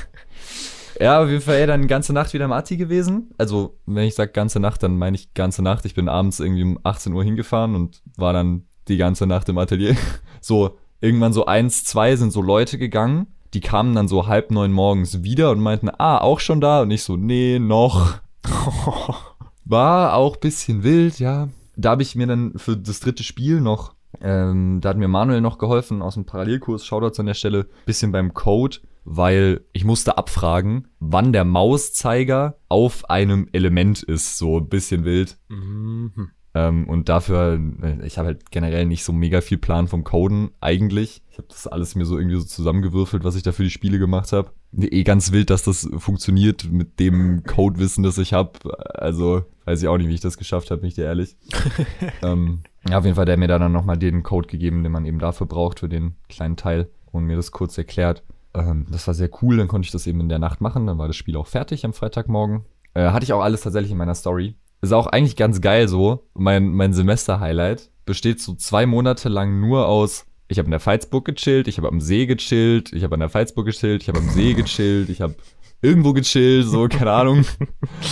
ja, 1.00 1.22
auf 1.22 1.28
jeden 1.28 1.42
Fall, 1.42 1.56
ey, 1.56 1.66
dann 1.66 1.86
ganze 1.86 2.12
Nacht 2.12 2.32
wieder 2.32 2.44
im 2.44 2.52
Ati 2.52 2.76
gewesen. 2.76 3.30
Also, 3.38 3.78
wenn 3.86 4.04
ich 4.04 4.14
sag 4.14 4.34
ganze 4.34 4.60
Nacht, 4.60 4.82
dann 4.82 4.98
meine 4.98 5.16
ich 5.16 5.34
ganze 5.34 5.62
Nacht. 5.62 5.84
Ich 5.84 5.94
bin 5.94 6.08
abends 6.08 6.40
irgendwie 6.40 6.64
um 6.64 6.78
18 6.82 7.12
Uhr 7.12 7.24
hingefahren 7.24 7.74
und 7.74 8.02
war 8.16 8.32
dann 8.32 8.66
die 8.88 8.96
ganze 8.96 9.26
Nacht 9.26 9.48
im 9.48 9.58
Atelier. 9.58 9.96
So, 10.42 10.78
irgendwann 11.00 11.32
so 11.32 11.46
eins, 11.46 11.84
zwei 11.84 12.16
sind 12.16 12.32
so 12.32 12.42
Leute 12.42 12.78
gegangen. 12.78 13.26
Die 13.54 13.60
kamen 13.60 13.94
dann 13.94 14.08
so 14.08 14.26
halb 14.26 14.50
neun 14.50 14.72
morgens 14.72 15.22
wieder 15.22 15.50
und 15.50 15.60
meinten, 15.60 15.90
ah, 15.90 16.18
auch 16.18 16.40
schon 16.40 16.60
da? 16.60 16.82
Und 16.82 16.90
ich 16.90 17.02
so, 17.02 17.16
nee, 17.16 17.58
noch. 17.58 18.20
War 19.64 20.14
auch 20.14 20.36
bisschen 20.36 20.82
wild, 20.82 21.18
ja. 21.18 21.48
Da 21.76 21.90
habe 21.90 22.02
ich 22.02 22.14
mir 22.14 22.26
dann 22.26 22.52
für 22.56 22.76
das 22.76 23.00
dritte 23.00 23.22
Spiel 23.22 23.60
noch, 23.60 23.94
ähm, 24.20 24.80
da 24.80 24.90
hat 24.90 24.96
mir 24.96 25.08
Manuel 25.08 25.40
noch 25.40 25.58
geholfen 25.58 26.02
aus 26.02 26.14
dem 26.14 26.26
Parallelkurs, 26.26 26.84
Shoutouts 26.84 27.20
an 27.20 27.26
der 27.26 27.34
Stelle, 27.34 27.68
bisschen 27.86 28.12
beim 28.12 28.34
Code, 28.34 28.78
weil 29.04 29.62
ich 29.72 29.84
musste 29.84 30.18
abfragen, 30.18 30.88
wann 30.98 31.32
der 31.32 31.44
Mauszeiger 31.44 32.56
auf 32.68 33.08
einem 33.08 33.48
Element 33.52 34.02
ist, 34.02 34.38
so 34.38 34.58
ein 34.58 34.68
bisschen 34.68 35.04
wild. 35.04 35.38
Mhm. 35.48 36.30
Ähm, 36.52 36.88
und 36.88 37.08
dafür, 37.08 37.60
ich 38.02 38.18
habe 38.18 38.26
halt 38.26 38.50
generell 38.50 38.86
nicht 38.86 39.04
so 39.04 39.12
mega 39.12 39.40
viel 39.40 39.58
Plan 39.58 39.86
vom 39.86 40.02
Coden 40.02 40.50
eigentlich. 40.60 41.22
Ich 41.30 41.38
habe 41.38 41.46
das 41.48 41.66
alles 41.66 41.94
mir 41.94 42.04
so 42.04 42.18
irgendwie 42.18 42.36
so 42.36 42.44
zusammengewürfelt, 42.44 43.22
was 43.22 43.36
ich 43.36 43.42
da 43.42 43.52
für 43.52 43.62
die 43.62 43.70
Spiele 43.70 43.98
gemacht 43.98 44.32
habe. 44.32 44.50
Eh 44.76 45.04
ganz 45.04 45.32
wild, 45.32 45.50
dass 45.50 45.62
das 45.62 45.88
funktioniert 45.98 46.70
mit 46.70 46.98
dem 46.98 47.44
Codewissen, 47.44 48.02
das 48.02 48.18
ich 48.18 48.32
habe. 48.32 48.52
Also 48.94 49.44
weiß 49.64 49.82
ich 49.82 49.88
auch 49.88 49.98
nicht, 49.98 50.08
wie 50.08 50.14
ich 50.14 50.20
das 50.20 50.38
geschafft 50.38 50.70
habe, 50.70 50.80
bin 50.80 50.88
ich 50.88 50.94
dir 50.94 51.04
ehrlich. 51.04 51.36
ähm, 52.22 52.60
ja, 52.88 52.98
auf 52.98 53.04
jeden 53.04 53.14
Fall, 53.14 53.26
der 53.26 53.34
hat 53.34 53.40
mir 53.40 53.48
da 53.48 53.58
dann 53.58 53.72
nochmal 53.72 53.98
den 53.98 54.22
Code 54.22 54.48
gegeben, 54.48 54.82
den 54.82 54.92
man 54.92 55.04
eben 55.04 55.18
dafür 55.18 55.46
braucht, 55.46 55.80
für 55.80 55.88
den 55.88 56.16
kleinen 56.28 56.56
Teil 56.56 56.88
und 57.12 57.24
mir 57.24 57.36
das 57.36 57.52
kurz 57.52 57.78
erklärt. 57.78 58.24
Ähm, 58.54 58.86
das 58.90 59.06
war 59.06 59.14
sehr 59.14 59.30
cool, 59.42 59.56
dann 59.56 59.68
konnte 59.68 59.86
ich 59.86 59.92
das 59.92 60.06
eben 60.06 60.20
in 60.20 60.28
der 60.28 60.38
Nacht 60.40 60.60
machen. 60.60 60.86
Dann 60.86 60.98
war 60.98 61.06
das 61.06 61.16
Spiel 61.16 61.36
auch 61.36 61.46
fertig 61.46 61.84
am 61.84 61.92
Freitagmorgen. 61.92 62.64
Äh, 62.94 63.10
hatte 63.10 63.24
ich 63.24 63.32
auch 63.32 63.42
alles 63.42 63.60
tatsächlich 63.60 63.92
in 63.92 63.98
meiner 63.98 64.14
Story. 64.14 64.56
Ist 64.82 64.92
auch 64.92 65.06
eigentlich 65.06 65.36
ganz 65.36 65.60
geil 65.60 65.88
so. 65.88 66.26
Mein, 66.34 66.68
mein 66.68 66.92
Semester-Highlight 66.92 67.90
besteht 68.06 68.40
so 68.40 68.54
zwei 68.54 68.86
Monate 68.86 69.28
lang 69.28 69.60
nur 69.60 69.86
aus, 69.86 70.26
ich 70.48 70.58
habe 70.58 70.66
in 70.66 70.72
der 70.72 70.84
Veitsburg 70.84 71.26
gechillt, 71.26 71.68
ich 71.68 71.78
habe 71.78 71.88
am 71.88 72.00
See 72.00 72.26
gechillt, 72.26 72.92
ich 72.92 73.04
habe 73.04 73.14
an 73.14 73.20
der 73.20 73.32
Veitsburg 73.32 73.66
gechillt, 73.66 74.02
ich 74.02 74.08
habe 74.08 74.18
am 74.18 74.28
See 74.30 74.54
gechillt, 74.54 75.08
ich 75.08 75.20
habe 75.20 75.36
irgendwo 75.80 76.12
gechillt, 76.12 76.66
so, 76.66 76.88
keine 76.88 77.12
Ahnung. 77.12 77.44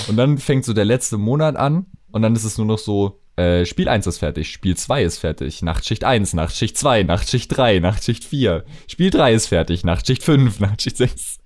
Und 0.08 0.16
dann 0.16 0.38
fängt 0.38 0.64
so 0.64 0.72
der 0.72 0.84
letzte 0.84 1.18
Monat 1.18 1.56
an 1.56 1.86
und 2.12 2.22
dann 2.22 2.36
ist 2.36 2.44
es 2.44 2.56
nur 2.56 2.66
noch 2.66 2.78
so, 2.78 3.20
äh, 3.36 3.64
Spiel 3.64 3.88
1 3.88 4.06
ist 4.06 4.18
fertig, 4.18 4.50
Spiel 4.52 4.76
2 4.76 5.02
ist 5.02 5.18
fertig, 5.18 5.62
Nachtschicht 5.62 6.04
1, 6.04 6.34
Nachtschicht 6.34 6.76
2, 6.76 7.02
Nachtschicht 7.04 7.56
3, 7.56 7.80
Nachtschicht 7.80 8.24
4, 8.24 8.64
Spiel 8.86 9.10
3 9.10 9.32
ist 9.32 9.46
fertig, 9.46 9.84
Nachtschicht 9.84 10.22
5, 10.22 10.60
Nachtschicht 10.60 10.96
6. 10.96 11.38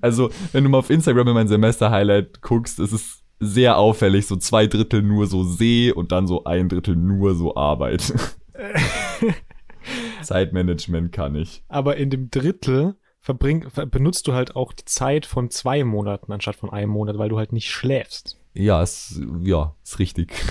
Also, 0.00 0.30
wenn 0.52 0.62
du 0.62 0.70
mal 0.70 0.78
auf 0.78 0.90
Instagram 0.90 1.28
in 1.28 1.34
mein 1.34 1.48
Semester-Highlight 1.48 2.42
guckst, 2.42 2.78
ist 2.78 2.92
es 2.92 3.23
sehr 3.40 3.78
auffällig, 3.78 4.26
so 4.26 4.36
zwei 4.36 4.66
Drittel 4.66 5.02
nur 5.02 5.26
so 5.26 5.44
See 5.44 5.92
und 5.92 6.12
dann 6.12 6.26
so 6.26 6.44
ein 6.44 6.68
Drittel 6.68 6.96
nur 6.96 7.34
so 7.34 7.56
Arbeit. 7.56 8.12
Zeitmanagement 10.22 11.12
kann 11.12 11.34
ich. 11.34 11.62
Aber 11.68 11.96
in 11.96 12.10
dem 12.10 12.30
Drittel 12.30 12.96
verbring, 13.20 13.68
ver- 13.70 13.86
benutzt 13.86 14.26
du 14.26 14.32
halt 14.32 14.56
auch 14.56 14.72
die 14.72 14.84
Zeit 14.84 15.26
von 15.26 15.50
zwei 15.50 15.84
Monaten 15.84 16.32
anstatt 16.32 16.56
von 16.56 16.70
einem 16.70 16.90
Monat, 16.90 17.18
weil 17.18 17.28
du 17.28 17.38
halt 17.38 17.52
nicht 17.52 17.70
schläfst. 17.70 18.38
Ja, 18.54 18.82
ist, 18.82 19.20
ja, 19.42 19.74
ist 19.82 19.98
richtig. 19.98 20.32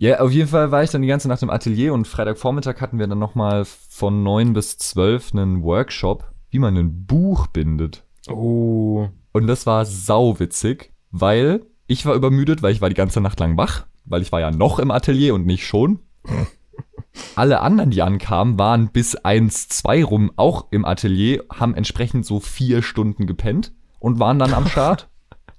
Ja, 0.00 0.20
auf 0.20 0.30
jeden 0.30 0.48
Fall 0.48 0.70
war 0.70 0.84
ich 0.84 0.90
dann 0.90 1.02
die 1.02 1.08
ganze 1.08 1.26
Nacht 1.26 1.42
im 1.42 1.50
Atelier 1.50 1.92
und 1.92 2.06
Freitagvormittag 2.06 2.80
hatten 2.80 3.00
wir 3.00 3.08
dann 3.08 3.18
nochmal 3.18 3.64
von 3.64 4.22
neun 4.22 4.52
bis 4.52 4.78
zwölf 4.78 5.32
einen 5.34 5.64
Workshop, 5.64 6.30
wie 6.50 6.60
man 6.60 6.76
ein 6.76 7.04
Buch 7.04 7.48
bindet. 7.48 8.04
Oh. 8.30 9.08
Und 9.32 9.48
das 9.48 9.66
war 9.66 9.84
sauwitzig, 9.84 10.92
weil 11.10 11.66
ich 11.88 12.06
war 12.06 12.14
übermüdet, 12.14 12.62
weil 12.62 12.72
ich 12.72 12.80
war 12.80 12.90
die 12.90 12.94
ganze 12.94 13.20
Nacht 13.20 13.40
lang 13.40 13.56
wach, 13.56 13.86
weil 14.04 14.22
ich 14.22 14.30
war 14.30 14.40
ja 14.40 14.50
noch 14.52 14.78
im 14.78 14.90
Atelier 14.92 15.34
und 15.34 15.46
nicht 15.46 15.66
schon. 15.66 15.98
Alle 17.34 17.60
anderen, 17.60 17.90
die 17.90 18.02
ankamen, 18.02 18.58
waren 18.58 18.88
bis 18.92 19.16
1, 19.16 19.68
2 19.68 20.04
rum 20.04 20.30
auch 20.36 20.66
im 20.70 20.84
Atelier, 20.84 21.44
haben 21.52 21.74
entsprechend 21.74 22.24
so 22.26 22.38
vier 22.38 22.82
Stunden 22.82 23.26
gepennt 23.26 23.72
und 23.98 24.20
waren 24.20 24.38
dann 24.38 24.54
am 24.54 24.68
Start. 24.68 25.08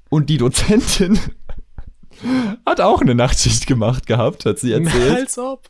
Und 0.09 0.29
die 0.29 0.37
Dozentin 0.37 1.19
hat 2.65 2.79
auch 2.79 3.01
eine 3.01 3.15
Nachtschicht 3.15 3.65
gemacht 3.65 4.05
gehabt, 4.05 4.45
hat 4.45 4.59
sie 4.59 4.71
erzählt, 4.71 5.17
Als 5.17 5.37
ob. 5.37 5.67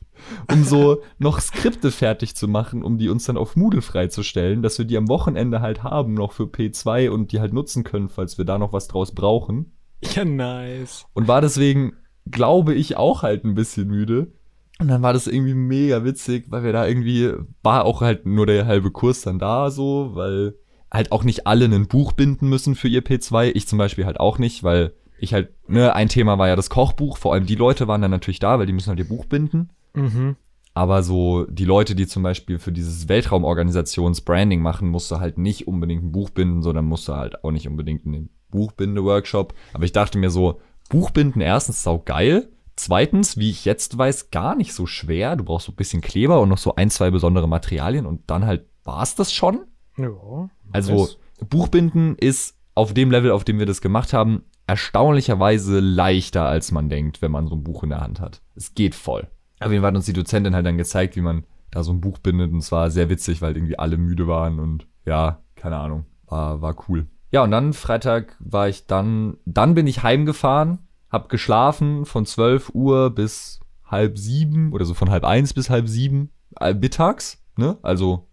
um 0.51 0.64
so 0.64 1.01
noch 1.20 1.39
Skripte 1.39 1.91
fertig 1.91 2.36
zu 2.36 2.47
machen, 2.47 2.84
um 2.84 2.97
die 2.97 3.10
uns 3.10 3.26
dann 3.26 3.38
auf 3.38 3.55
Moodle 3.55 3.82
freizustellen, 3.82 4.62
dass 4.62 4.78
wir 4.78 4.86
die 4.86 4.97
am 4.97 5.07
Wochenende 5.07 5.62
halt 5.62 5.84
haben, 5.84 6.14
noch 6.14 6.34
für 6.34 6.43
P2 6.43 7.10
und 7.10 7.32
die 7.32 7.39
halt 7.39 7.53
nutzen 7.53 7.84
können, 7.84 8.10
falls 8.10 8.38
wir 8.38 8.45
da 8.45 8.57
noch 8.57 8.74
was 8.74 8.88
draus 8.88 9.14
brauchen. 9.14 9.74
Ja, 10.16 10.24
nice. 10.24 11.06
Und 11.14 11.28
war 11.28 11.41
deswegen, 11.41 11.93
glaube 12.26 12.74
ich, 12.74 12.95
auch 12.95 13.24
halt 13.24 13.43
ein 13.43 13.56
bisschen 13.56 13.88
müde. 13.88 14.32
Und 14.80 14.88
dann 14.88 15.02
war 15.02 15.12
das 15.12 15.28
irgendwie 15.28 15.54
mega 15.54 16.06
witzig, 16.06 16.45
weil 16.50 16.64
wir 16.64 16.72
da 16.72 16.88
irgendwie, 16.88 17.34
war 17.64 17.84
auch 17.84 18.02
halt 18.02 18.26
nur 18.26 18.45
der 18.45 18.66
halbe 18.66 18.91
Kurs 18.91 19.22
dann 19.22 19.38
da 19.38 19.72
so, 19.72 20.12
weil 20.14 20.56
halt 20.91 21.12
auch 21.12 21.24
nicht 21.24 21.47
alle 21.47 21.66
ein 21.66 21.88
Buch 21.88 22.14
binden 22.14 22.47
müssen 22.47 22.76
für 22.76 22.88
ihr 22.88 23.04
P2. 23.04 23.52
Ich 23.54 23.68
zum 23.68 23.78
Beispiel 23.78 24.06
halt 24.06 24.20
auch 24.20 24.39
nicht, 24.39 24.64
weil 24.64 24.93
ich 25.20 25.34
halt, 25.34 25.50
ne, 25.68 25.93
ein 25.93 26.08
Thema 26.08 26.38
war 26.38 26.47
ja 26.47 26.56
das 26.56 26.70
Kochbuch. 26.70 27.18
Vor 27.18 27.34
allem 27.34 27.45
die 27.45 27.56
Leute 27.56 27.88
waren 27.88 28.02
dann 28.02 28.12
natürlich 28.12 28.39
da, 28.39 28.58
weil 28.58 28.66
die 28.66 28.74
müssen 28.74 28.89
halt 28.89 29.00
ihr 29.00 29.08
Buch 29.08 29.26
binden. 29.26 29.70
Mhm. 29.93 30.38
Aber 30.74 31.04
so 31.04 31.45
die 31.45 31.66
Leute, 31.66 31.93
die 31.93 32.08
zum 32.08 32.24
Beispiel 32.24 32.58
für 32.58 32.72
dieses 32.72 33.10
Weltraumorganisationsbranding 33.10 34.62
machen, 34.62 34.88
musste 34.88 35.20
halt 35.20 35.38
nicht 35.38 35.68
unbedingt 35.68 36.06
ein 36.06 36.12
Buch 36.14 36.30
binden, 36.30 36.62
sondern 36.62 36.86
musste 36.86 37.18
halt 37.18 37.43
auch 37.43 37.52
nicht 37.52 37.68
unbedingt 37.68 38.06
in 38.06 38.14
den 38.14 38.30
Buchbinde-Workshop. 38.52 39.54
Aber 39.74 39.84
ich 39.84 39.91
dachte 39.91 40.18
mir 40.18 40.30
so, 40.30 40.62
Buchbinden 40.89 41.41
erstens 41.41 41.84
sau 41.84 42.00
geil. 42.00 42.50
Zweitens, 42.76 43.38
wie 43.38 43.50
ich 43.50 43.66
jetzt 43.66 43.97
weiß, 43.97 44.32
gar 44.32 44.56
nicht 44.56 44.74
so 44.74 44.86
schwer. 44.86 45.36
Du 45.36 45.43
brauchst 45.43 45.66
so 45.66 45.72
ein 45.72 45.76
bisschen 45.76 46.02
Kleber 46.02 46.39
und 46.41 46.50
noch 46.50 46.58
so 46.58 46.76
ein, 46.76 46.89
zwei 46.89 47.12
besondere 47.12 47.47
Materialien 47.47 48.06
und 48.06 48.22
dann 48.28 48.45
halt 48.45 48.66
war's 48.84 49.16
das 49.16 49.34
schon. 49.34 49.66
Ja. 49.97 50.50
Also 50.72 50.93
nice. 50.93 51.18
Buchbinden 51.50 52.16
ist 52.16 52.56
auf 52.76 52.93
dem 52.93 53.12
Level, 53.12 53.32
auf 53.32 53.43
dem 53.43 53.60
wir 53.60 53.66
das 53.66 53.82
gemacht 53.82 54.14
haben, 54.14 54.43
erstaunlicherweise 54.66 55.80
leichter, 55.80 56.45
als 56.45 56.72
man 56.72 56.89
denkt, 56.89 57.22
wenn 57.22 57.32
man 57.32 57.47
so 57.47 57.56
ein 57.56 57.64
Buch 57.64 57.84
in 57.84 57.89
der 57.89 58.02
Hand 58.02 58.20
hat. 58.20 58.41
Es 58.56 58.76
geht 58.76 58.95
voll. 58.95 59.28
Auf 59.60 59.72
jeden 59.72 59.82
Fall 59.82 59.89
hat 59.89 59.95
uns 59.95 60.06
die 60.06 60.14
Dozentin 60.14 60.56
halt 60.56 60.66
dann 60.66 60.78
gezeigt, 60.78 61.16
wie 61.16 61.22
man 61.22 61.43
da 61.72 61.84
so 61.84 61.91
ein 61.91 62.02
Buch 62.02 62.20
bindet 62.20 62.52
und 62.52 62.60
es 62.60 62.72
war 62.72 62.89
sehr 62.89 63.10
witzig, 63.10 63.41
weil 63.41 63.56
irgendwie 63.56 63.78
alle 63.78 63.97
müde 63.97 64.28
waren 64.28 64.60
und 64.60 64.88
ja, 65.06 65.41
keine 65.56 65.78
Ahnung, 65.78 66.06
war, 66.28 66.62
war 66.62 66.76
cool. 66.88 67.08
Ja, 67.32 67.44
und 67.44 67.52
dann 67.52 67.74
Freitag 67.74 68.36
war 68.40 68.68
ich 68.70 68.88
dann, 68.88 69.38
dann 69.46 69.76
bin 69.76 69.86
ich 69.88 70.04
heimgefahren, 70.04 70.80
hab 71.10 71.30
geschlafen 71.30 72.06
von 72.06 72.26
12 72.26 72.72
Uhr 72.74 73.10
bis 73.12 73.60
halb 73.86 74.18
sieben 74.18 74.72
oder 74.74 74.86
so 74.86 74.94
von 74.94 75.10
halb 75.10 75.24
eins 75.24 75.54
bis 75.54 75.70
halb 75.70 75.88
sieben 75.88 76.32
äh, 76.60 76.74
mittags, 76.74 77.44
ne? 77.56 77.78
Also 77.82 78.28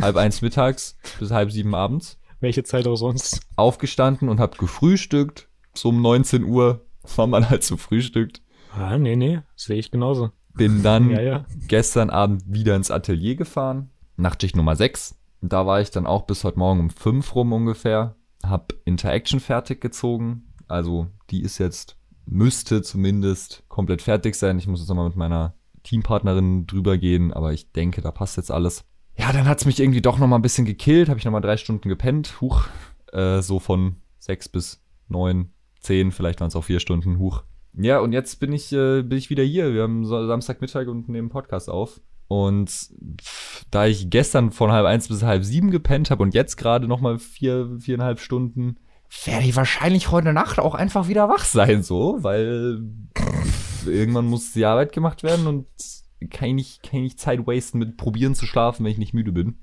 halb 0.00 0.16
eins 0.16 0.42
mittags 0.42 0.96
bis 1.18 1.30
halb 1.30 1.50
sieben 1.52 1.74
abends 1.74 2.18
Welche 2.40 2.64
Zeit 2.64 2.86
auch 2.88 2.96
sonst. 2.96 3.40
aufgestanden 3.56 4.28
und 4.28 4.40
hab 4.40 4.58
gefrühstückt. 4.58 5.48
So 5.74 5.88
um 5.90 6.02
19 6.02 6.44
Uhr 6.44 6.84
war 7.16 7.26
man 7.28 7.48
halt 7.48 7.62
so 7.64 7.76
frühstückt. 7.76 8.42
Ah, 8.76 8.98
nee, 8.98 9.16
nee, 9.16 9.40
sehe 9.56 9.76
ich 9.78 9.90
genauso. 9.90 10.30
Bin 10.54 10.82
dann 10.82 11.10
Ja, 11.10 11.20
ja. 11.20 11.44
gestern 11.68 12.10
Abend 12.10 12.42
wieder 12.46 12.74
ins 12.76 12.90
Atelier 12.90 13.36
gefahren. 13.36 13.90
Nachtschicht 14.16 14.56
Nummer 14.56 14.76
6. 14.76 15.14
Und 15.40 15.52
da 15.52 15.66
war 15.66 15.80
ich 15.80 15.90
dann 15.90 16.06
auch 16.06 16.22
bis 16.26 16.44
heute 16.44 16.58
Morgen 16.58 16.80
um 16.80 16.90
5 16.90 17.34
rum 17.34 17.52
ungefähr. 17.52 18.16
Hab 18.42 18.74
Interaction 18.84 19.40
fertig 19.40 19.80
gezogen. 19.80 20.52
Also 20.68 21.08
die 21.30 21.42
ist 21.42 21.58
jetzt, 21.58 21.96
müsste 22.26 22.82
zumindest 22.82 23.62
komplett 23.68 24.02
fertig 24.02 24.34
sein. 24.34 24.58
Ich 24.58 24.66
muss 24.66 24.80
jetzt 24.80 24.88
nochmal 24.88 25.08
mit 25.08 25.16
meiner 25.16 25.54
Teampartnerin 25.82 26.66
drüber 26.66 26.98
gehen, 26.98 27.32
aber 27.32 27.52
ich 27.52 27.72
denke, 27.72 28.00
da 28.00 28.10
passt 28.10 28.36
jetzt 28.36 28.50
alles. 28.50 28.84
Ja, 29.16 29.32
dann 29.32 29.46
hat's 29.46 29.66
mich 29.66 29.80
irgendwie 29.80 30.00
doch 30.00 30.18
nochmal 30.18 30.38
ein 30.38 30.42
bisschen 30.42 30.64
gekillt. 30.64 31.08
Habe 31.08 31.18
ich 31.18 31.24
nochmal 31.24 31.42
drei 31.42 31.56
Stunden 31.56 31.88
gepennt. 31.88 32.40
Huch. 32.40 32.66
Äh, 33.12 33.42
so 33.42 33.58
von 33.58 33.96
6 34.20 34.48
bis 34.48 34.82
9, 35.08 35.50
10, 35.80 36.12
vielleicht 36.12 36.40
waren 36.40 36.48
es 36.48 36.56
auch 36.56 36.64
vier 36.64 36.80
Stunden. 36.80 37.18
Huch. 37.18 37.42
Ja, 37.74 38.00
und 38.00 38.12
jetzt 38.12 38.40
bin 38.40 38.52
ich, 38.52 38.72
äh, 38.72 39.02
bin 39.02 39.18
ich 39.18 39.30
wieder 39.30 39.42
hier. 39.42 39.74
Wir 39.74 39.82
haben 39.82 40.04
Samstagmittag 40.06 40.88
und 40.88 41.08
nehmen 41.08 41.28
Podcast 41.28 41.68
auf. 41.68 42.00
Und 42.32 42.70
pff, 43.20 43.66
da 43.70 43.84
ich 43.84 44.08
gestern 44.08 44.52
von 44.52 44.72
halb 44.72 44.86
eins 44.86 45.08
bis 45.08 45.22
halb 45.22 45.44
sieben 45.44 45.70
gepennt 45.70 46.10
habe 46.10 46.22
und 46.22 46.32
jetzt 46.32 46.56
gerade 46.56 46.88
nochmal 46.88 47.18
vier, 47.18 47.76
viereinhalb 47.78 48.20
Stunden, 48.20 48.78
werde 49.26 49.44
ich 49.44 49.54
wahrscheinlich 49.54 50.10
heute 50.10 50.32
Nacht 50.32 50.58
auch 50.58 50.74
einfach 50.74 51.08
wieder 51.08 51.28
wach 51.28 51.44
sein, 51.44 51.82
so, 51.82 52.22
weil 52.22 52.80
pff, 53.14 53.86
irgendwann 53.86 54.28
muss 54.28 54.54
die 54.54 54.64
Arbeit 54.64 54.92
gemacht 54.92 55.22
werden 55.22 55.46
und 55.46 55.66
kann 56.30 56.48
ich 56.48 56.54
nicht, 56.54 56.82
kann 56.84 57.04
ich 57.04 57.18
Zeit 57.18 57.46
wasten 57.46 57.78
mit 57.78 57.98
probieren 57.98 58.34
zu 58.34 58.46
schlafen, 58.46 58.82
wenn 58.84 58.92
ich 58.92 58.98
nicht 58.98 59.12
müde 59.12 59.32
bin. 59.32 59.58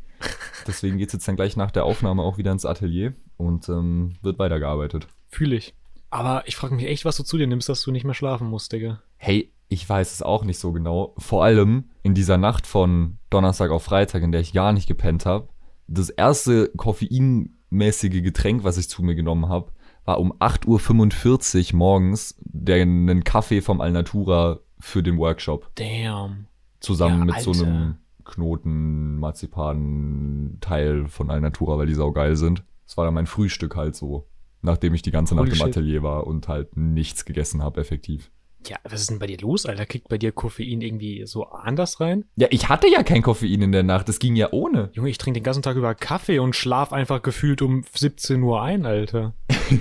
Deswegen 0.68 1.00
geht's 1.00 1.14
jetzt 1.14 1.28
dann 1.28 1.38
gleich 1.38 1.58
nach 1.58 1.72
der 1.72 1.86
Aufnahme 1.86 2.22
auch 2.22 2.38
wieder 2.38 2.52
ins 2.52 2.66
Atelier 2.66 3.16
und 3.38 3.68
ähm, 3.68 4.14
wird 4.22 4.38
weitergearbeitet. 4.38 5.08
Fühle 5.30 5.56
ich. 5.56 5.74
Aber 6.12 6.44
ich 6.46 6.56
frage 6.56 6.76
mich 6.76 6.86
echt, 6.86 7.04
was 7.04 7.18
du 7.18 7.24
zu 7.24 7.40
dir 7.40 7.48
nimmst, 7.48 7.68
dass 7.68 7.82
du 7.82 7.90
nicht 7.92 8.04
mehr 8.04 8.14
schlafen 8.14 8.48
musst, 8.48 8.72
Digga. 8.72 9.02
Hey, 9.18 9.52
ich 9.70 9.88
weiß 9.88 10.14
es 10.14 10.22
auch 10.22 10.44
nicht 10.44 10.58
so 10.60 10.72
genau. 10.72 11.14
Vor 11.18 11.44
allem 11.44 11.86
in 12.02 12.16
dieser 12.16 12.38
Nacht 12.38 12.68
von 12.68 13.18
Donnerstag 13.30 13.70
auf 13.72 13.84
Freitag, 13.84 14.24
in 14.24 14.32
der 14.32 14.42
ich 14.42 14.52
gar 14.54 14.74
nicht 14.74 14.88
gepennt 14.88 15.26
habe. 15.26 15.48
Das 15.88 16.10
erste 16.10 16.70
koffeinmäßige 16.76 18.22
Getränk, 18.24 18.64
was 18.64 18.78
ich 18.78 18.90
zu 18.90 19.04
mir 19.04 19.16
genommen 19.16 19.48
habe, 19.48 19.72
war 20.06 20.20
um 20.20 20.34
8.45 20.34 21.74
Uhr 21.74 21.78
morgens 21.78 22.36
der, 22.44 22.82
einen 22.82 23.24
Kaffee 23.24 23.62
vom 23.62 23.80
Alnatura 23.80 24.60
für 24.80 25.04
den 25.04 25.18
Workshop. 25.18 25.70
Damn. 25.76 26.48
Zusammen 26.80 27.20
Ja, 27.20 27.36
mit 27.36 27.44
so 27.44 27.52
Alter. 27.52 27.68
einem 27.68 27.96
Knoten, 28.26 29.18
Marzipan 29.20 30.58
Teil 30.62 31.08
von 31.08 31.30
Alnatura, 31.30 31.78
weil 31.78 31.88
die 31.88 31.94
saugeil 31.94 32.36
sind. 32.36 32.64
Das 32.86 32.98
war 32.98 33.06
dann 33.06 33.14
mein 33.14 33.28
Frühstück 33.28 33.76
halt 33.76 33.96
so. 33.96 34.28
Nachdem 34.62 34.94
ich 34.94 35.02
die 35.02 35.12
ganze 35.12 35.36
Nacht 35.36 35.44
Holy 35.44 35.52
im 35.52 35.58
shit. 35.58 35.68
Atelier 35.68 36.04
war 36.04 36.28
und 36.28 36.48
halt 36.48 36.76
nichts 36.76 37.26
gegessen 37.26 37.62
habe, 37.64 37.80
effektiv. 37.80 38.32
Ja, 38.68 38.78
was 38.84 39.02
ist 39.02 39.10
denn 39.10 39.20
bei 39.20 39.28
dir 39.28 39.38
los, 39.40 39.66
Alter? 39.66 39.86
Kriegt 39.86 40.10
bei 40.10 40.18
dir 40.18 40.32
Koffein 40.32 40.82
irgendwie 40.82 41.26
so 41.26 41.46
anders 41.46 42.00
rein? 42.02 42.26
Ja, 42.36 42.48
ich 42.52 42.68
hatte 42.70 42.88
ja 42.90 43.04
kein 43.04 43.22
Koffein 43.22 43.62
in 43.62 43.72
der 43.72 43.84
Nacht, 43.84 44.10
das 44.10 44.20
ging 44.20 44.36
ja 44.36 44.50
ohne. 44.52 44.90
Junge, 44.94 45.10
ich 45.10 45.18
trinke 45.18 45.40
den 45.40 45.44
ganzen 45.44 45.62
Tag 45.62 45.78
über 45.78 45.96
Kaffee 45.96 46.40
und 46.40 46.56
schlaf 46.56 46.92
einfach 46.92 47.22
gefühlt 47.22 47.62
um 47.62 47.84
17 47.94 48.42
Uhr 48.44 48.62
ein, 48.62 48.86
Alter. 48.86 49.34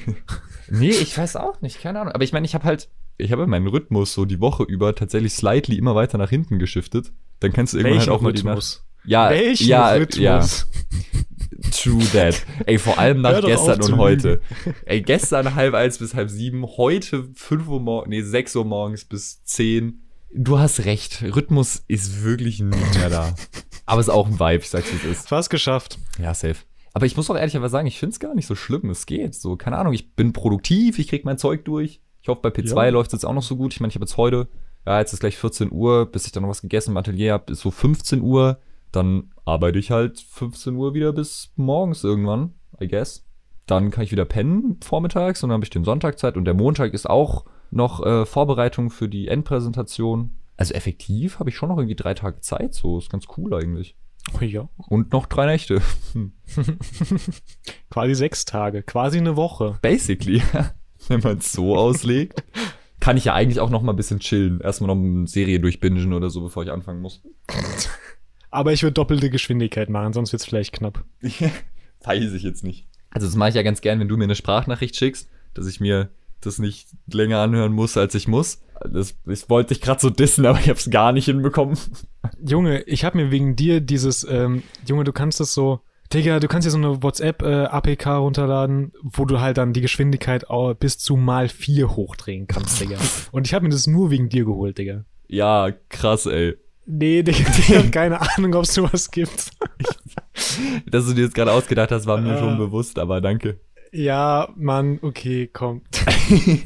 Nee, 0.70 0.90
ich 0.90 1.16
weiß 1.16 1.36
auch 1.36 1.60
nicht, 1.60 1.80
keine 1.80 2.00
Ahnung. 2.00 2.12
Aber 2.12 2.24
ich 2.24 2.32
meine, 2.32 2.46
ich 2.46 2.54
habe 2.54 2.64
halt, 2.64 2.88
ich 3.16 3.32
habe 3.32 3.46
meinen 3.46 3.66
Rhythmus 3.66 4.12
so 4.12 4.24
die 4.24 4.40
Woche 4.40 4.64
über 4.64 4.94
tatsächlich 4.94 5.32
slightly 5.32 5.76
immer 5.76 5.94
weiter 5.94 6.18
nach 6.18 6.30
hinten 6.30 6.58
geschiftet. 6.58 7.12
Dann 7.40 7.52
kannst 7.52 7.74
du 7.74 7.78
irgendwann 7.78 8.00
halt 8.00 8.08
auch 8.10 8.20
mal 8.20 8.32
die 8.32 8.42
Nacht. 8.42 8.82
Ja, 9.08 9.30
Welchen 9.30 9.68
ja, 9.68 9.88
Rhythmus? 9.92 10.18
ja, 10.20 10.44
true 11.70 12.04
that. 12.12 12.44
Ey, 12.66 12.78
vor 12.78 12.98
allem 12.98 13.22
nach 13.22 13.40
gestern 13.42 13.80
und 13.82 13.96
heute. 13.96 14.42
Ey, 14.84 15.00
gestern 15.00 15.54
halb 15.54 15.72
eins 15.74 15.96
bis 15.98 16.14
halb 16.14 16.28
sieben, 16.28 16.66
heute 16.76 17.28
fünf 17.34 17.68
Uhr 17.68 17.80
morgens, 17.80 18.10
nee, 18.10 18.20
sechs 18.22 18.54
Uhr 18.54 18.66
morgens 18.66 19.06
bis 19.06 19.42
zehn. 19.44 20.02
Du 20.34 20.58
hast 20.58 20.84
recht, 20.84 21.22
Rhythmus 21.22 21.82
ist 21.88 22.22
wirklich 22.22 22.60
nicht 22.60 22.94
mehr 22.98 23.08
da. 23.08 23.34
Aber 23.86 24.00
es 24.02 24.08
ist 24.08 24.12
auch 24.12 24.26
ein 24.26 24.38
Vibe, 24.38 24.62
ich 24.62 24.68
sag's 24.68 24.92
wie 24.92 24.96
es 24.96 25.04
ist. 25.20 25.28
Fast 25.28 25.48
geschafft. 25.48 25.98
Ja, 26.22 26.34
safe. 26.34 26.56
Aber 26.92 27.06
ich 27.06 27.16
muss 27.16 27.30
auch 27.30 27.36
ehrlicherweise 27.36 27.72
sagen, 27.72 27.86
ich 27.86 27.98
find's 27.98 28.20
gar 28.20 28.34
nicht 28.34 28.46
so 28.46 28.54
schlimm. 28.54 28.90
Es 28.90 29.06
geht. 29.06 29.34
So, 29.34 29.56
keine 29.56 29.78
Ahnung, 29.78 29.94
ich 29.94 30.14
bin 30.14 30.34
produktiv, 30.34 30.98
ich 30.98 31.08
krieg 31.08 31.24
mein 31.24 31.38
Zeug 31.38 31.64
durch. 31.64 32.02
Ich 32.20 32.28
hoffe, 32.28 32.40
bei 32.42 32.50
P2 32.50 32.74
Ja. 32.84 32.88
läuft's 32.90 33.14
jetzt 33.14 33.24
auch 33.24 33.32
noch 33.32 33.42
so 33.42 33.56
gut. 33.56 33.72
Ich 33.72 33.80
meine, 33.80 33.88
ich 33.88 33.94
habe 33.94 34.04
jetzt 34.04 34.18
heute, 34.18 34.48
ja, 34.84 34.98
jetzt 34.98 35.14
ist 35.14 35.20
gleich 35.20 35.38
14 35.38 35.72
Uhr, 35.72 36.04
bis 36.12 36.26
ich 36.26 36.32
dann 36.32 36.42
noch 36.42 36.50
was 36.50 36.60
gegessen 36.60 36.90
im 36.90 36.98
Atelier 36.98 37.32
hab, 37.32 37.48
ist 37.48 37.60
so 37.60 37.70
15 37.70 38.20
Uhr. 38.20 38.58
Dann 38.92 39.32
arbeite 39.44 39.78
ich 39.78 39.90
halt 39.90 40.20
15 40.20 40.74
Uhr 40.74 40.94
wieder 40.94 41.12
bis 41.12 41.52
morgens 41.56 42.04
irgendwann, 42.04 42.54
I 42.80 42.88
guess. 42.88 43.24
Dann 43.66 43.90
kann 43.90 44.04
ich 44.04 44.12
wieder 44.12 44.24
pennen 44.24 44.78
vormittags 44.82 45.42
und 45.42 45.50
dann 45.50 45.56
habe 45.56 45.64
ich 45.64 45.70
den 45.70 45.84
Sonntag 45.84 46.18
Zeit 46.18 46.36
und 46.36 46.44
der 46.44 46.54
Montag 46.54 46.94
ist 46.94 47.08
auch 47.08 47.44
noch 47.70 48.04
äh, 48.04 48.24
Vorbereitung 48.24 48.90
für 48.90 49.08
die 49.08 49.28
Endpräsentation. 49.28 50.38
Also 50.56 50.74
effektiv 50.74 51.38
habe 51.38 51.50
ich 51.50 51.56
schon 51.56 51.68
noch 51.68 51.76
irgendwie 51.76 51.94
drei 51.94 52.14
Tage 52.14 52.40
Zeit, 52.40 52.74
so 52.74 52.98
ist 52.98 53.10
ganz 53.10 53.26
cool 53.36 53.54
eigentlich. 53.54 53.94
Oh 54.34 54.44
ja. 54.44 54.68
Und 54.76 55.12
noch 55.12 55.26
drei 55.26 55.46
Nächte. 55.46 55.80
Quasi 57.90 58.14
sechs 58.14 58.44
Tage. 58.44 58.82
Quasi 58.82 59.18
eine 59.18 59.36
Woche. 59.36 59.78
Basically, 59.82 60.42
wenn 61.08 61.20
man 61.20 61.38
es 61.38 61.52
so 61.52 61.76
auslegt, 61.76 62.42
kann 63.00 63.16
ich 63.16 63.26
ja 63.26 63.34
eigentlich 63.34 63.60
auch 63.60 63.70
noch 63.70 63.82
mal 63.82 63.92
ein 63.92 63.96
bisschen 63.96 64.20
chillen. 64.20 64.60
Erstmal 64.60 64.94
noch 64.94 65.02
eine 65.02 65.26
Serie 65.26 65.60
durchbingen 65.60 66.12
oder 66.12 66.30
so, 66.30 66.42
bevor 66.42 66.64
ich 66.64 66.70
anfangen 66.70 67.00
muss. 67.00 67.22
Aber 68.50 68.72
ich 68.72 68.82
würde 68.82 68.94
doppelte 68.94 69.30
Geschwindigkeit 69.30 69.90
machen, 69.90 70.12
sonst 70.12 70.32
wird's 70.32 70.44
vielleicht 70.46 70.72
knapp. 70.72 71.04
Weiß 72.04 72.32
ich 72.32 72.42
jetzt 72.42 72.64
nicht. 72.64 72.86
Also 73.10 73.26
das 73.26 73.36
mache 73.36 73.50
ich 73.50 73.54
ja 73.54 73.62
ganz 73.62 73.80
gern, 73.80 74.00
wenn 74.00 74.08
du 74.08 74.16
mir 74.16 74.24
eine 74.24 74.34
Sprachnachricht 74.34 74.96
schickst, 74.96 75.28
dass 75.54 75.66
ich 75.66 75.80
mir 75.80 76.10
das 76.40 76.58
nicht 76.58 76.88
länger 77.12 77.38
anhören 77.40 77.72
muss, 77.72 77.96
als 77.96 78.14
ich 78.14 78.28
muss. 78.28 78.62
Das, 78.88 79.16
ich 79.26 79.50
wollte 79.50 79.74
dich 79.74 79.80
gerade 79.82 80.00
so 80.00 80.08
dissen, 80.08 80.46
aber 80.46 80.58
ich 80.60 80.68
habe 80.68 80.78
es 80.78 80.88
gar 80.90 81.12
nicht 81.12 81.24
hinbekommen. 81.24 81.76
Junge, 82.46 82.82
ich 82.82 83.04
habe 83.04 83.18
mir 83.18 83.30
wegen 83.32 83.56
dir 83.56 83.80
dieses, 83.80 84.24
ähm, 84.28 84.62
Junge, 84.86 85.02
du 85.04 85.12
kannst 85.12 85.40
das 85.40 85.52
so, 85.52 85.80
Digga, 86.14 86.38
du 86.40 86.46
kannst 86.48 86.64
dir 86.66 86.70
so 86.70 86.78
eine 86.78 87.02
WhatsApp-APK 87.02 88.06
runterladen, 88.06 88.92
wo 89.02 89.24
du 89.24 89.40
halt 89.40 89.58
dann 89.58 89.72
die 89.72 89.80
Geschwindigkeit 89.80 90.48
au- 90.48 90.74
bis 90.74 90.98
zu 90.98 91.16
mal 91.16 91.48
vier 91.48 91.96
hochdrehen 91.96 92.46
kannst, 92.46 92.80
Digga. 92.80 92.96
Und 93.32 93.46
ich 93.46 93.52
habe 93.52 93.64
mir 93.64 93.70
das 93.70 93.86
nur 93.86 94.10
wegen 94.10 94.28
dir 94.28 94.44
geholt, 94.44 94.78
Digga. 94.78 95.04
Ja, 95.26 95.70
krass, 95.88 96.26
ey. 96.26 96.56
Nee, 96.90 97.22
Digga, 97.24 97.38
ich 97.58 97.76
habe 97.76 97.90
keine 97.90 98.18
Ahnung, 98.20 98.54
ob 98.54 98.64
es 98.64 98.72
sowas 98.74 99.10
gibt. 99.10 99.50
Dass 100.90 101.06
du 101.06 101.12
dir 101.14 101.24
jetzt 101.24 101.34
gerade 101.34 101.52
ausgedacht 101.52 101.90
hast, 101.92 102.06
war 102.06 102.18
mir 102.18 102.34
Ah. 102.34 102.38
schon 102.38 102.56
bewusst, 102.56 102.98
aber 102.98 103.20
danke. 103.20 103.60
Ja, 103.92 104.48
Mann, 104.56 104.98
okay, 105.02 105.48
komm. 105.52 105.82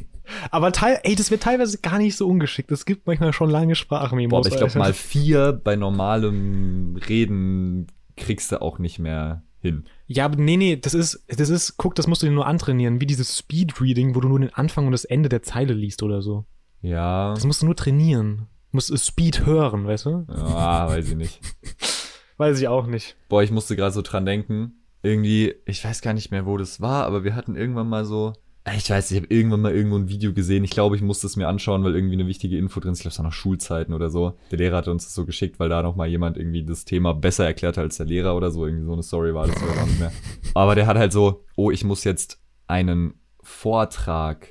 Aber 0.51 0.71
teil, 0.71 0.99
ey, 1.03 1.15
das 1.15 1.29
wird 1.31 1.43
teilweise 1.43 1.77
gar 1.79 1.97
nicht 1.97 2.15
so 2.15 2.27
ungeschickt. 2.27 2.71
Es 2.71 2.85
gibt 2.85 3.05
manchmal 3.05 3.33
schon 3.33 3.49
lange 3.49 3.75
Sprachmemos. 3.75 4.29
Boah, 4.31 4.37
aber 4.39 4.47
ich 4.47 4.55
glaube 4.57 4.79
mal 4.79 4.93
vier 4.93 5.51
bei 5.51 5.75
normalem 5.75 6.95
Reden 7.07 7.87
kriegst 8.15 8.51
du 8.51 8.61
auch 8.61 8.79
nicht 8.79 8.99
mehr 8.99 9.43
hin. 9.59 9.83
Ja, 10.07 10.25
aber 10.25 10.37
nee, 10.41 10.57
nee, 10.57 10.77
das 10.77 10.93
ist, 10.93 11.23
das 11.27 11.49
ist, 11.49 11.77
guck, 11.77 11.95
das 11.95 12.07
musst 12.07 12.23
du 12.23 12.27
dir 12.27 12.31
nur 12.33 12.47
antrainieren, 12.47 12.99
wie 13.01 13.05
dieses 13.05 13.37
Speedreading, 13.37 14.15
wo 14.15 14.21
du 14.21 14.29
nur 14.29 14.39
den 14.39 14.53
Anfang 14.53 14.85
und 14.85 14.93
das 14.93 15.05
Ende 15.05 15.27
der 15.29 15.43
Zeile 15.43 15.73
liest 15.73 16.01
oder 16.03 16.21
so. 16.21 16.45
Ja. 16.81 17.33
Das 17.33 17.45
musst 17.45 17.61
du 17.61 17.65
nur 17.65 17.75
trainieren. 17.75 18.47
Musst 18.73 18.91
es 18.91 19.05
Speed 19.05 19.45
hören, 19.45 19.85
weißt 19.87 20.05
du? 20.07 20.25
Ja, 20.29 20.87
weiß 20.89 21.09
ich 21.09 21.15
nicht. 21.15 21.39
Weiß 22.37 22.59
ich 22.59 22.67
auch 22.67 22.87
nicht. 22.87 23.15
Boah, 23.29 23.43
ich 23.43 23.51
musste 23.51 23.75
gerade 23.75 23.93
so 23.93 24.01
dran 24.01 24.25
denken. 24.25 24.73
Irgendwie, 25.03 25.53
ich 25.67 25.85
weiß 25.85 26.01
gar 26.01 26.13
nicht 26.13 26.31
mehr, 26.31 26.47
wo 26.47 26.57
das 26.57 26.81
war, 26.81 27.05
aber 27.05 27.23
wir 27.23 27.35
hatten 27.35 27.55
irgendwann 27.55 27.87
mal 27.87 28.05
so. 28.05 28.33
Äh, 28.63 28.75
Ich 28.77 28.89
weiß, 28.89 29.11
ich 29.11 29.17
habe 29.17 29.27
irgendwann 29.31 29.61
mal 29.61 29.71
irgendwo 29.73 29.97
ein 29.97 30.09
Video 30.09 30.33
gesehen. 30.33 30.63
Ich 30.63 30.71
glaube, 30.71 30.95
ich 30.95 31.03
musste 31.03 31.27
es 31.27 31.35
mir 31.35 31.47
anschauen, 31.47 31.83
weil 31.83 31.93
irgendwie 31.93 32.15
eine 32.15 32.25
wichtige 32.25 32.57
Info 32.57 32.79
drin 32.79 32.93
ist. 32.93 32.99
Ich 32.99 33.03
glaube, 33.03 33.11
es 33.13 33.19
war 33.19 33.25
noch 33.25 33.33
Schulzeiten 33.33 33.93
oder 33.93 34.09
so. 34.09 34.33
Der 34.49 34.57
Lehrer 34.57 34.77
hatte 34.77 34.89
uns 34.89 35.03
das 35.05 35.13
so 35.13 35.25
geschickt, 35.27 35.59
weil 35.59 35.69
da 35.69 35.83
noch 35.83 35.95
mal 35.95 36.07
jemand 36.07 36.37
irgendwie 36.37 36.65
das 36.65 36.85
Thema 36.85 37.13
besser 37.13 37.45
erklärt 37.45 37.77
hat 37.77 37.83
als 37.83 37.97
der 37.97 38.07
Lehrer 38.07 38.35
oder 38.35 38.49
so. 38.49 38.65
Irgendwie 38.65 38.85
so 38.85 38.93
eine 38.93 39.03
Story 39.03 39.35
war 39.35 39.45
das 39.45 39.61
oder 39.61 39.85
nicht 39.85 39.99
mehr. 39.99 40.11
Aber 40.55 40.73
der 40.73 40.87
hat 40.87 40.97
halt 40.97 41.13
so, 41.13 41.43
oh, 41.55 41.69
ich 41.69 41.83
muss 41.83 42.03
jetzt 42.03 42.41
einen 42.65 43.13
Vortrag 43.43 44.47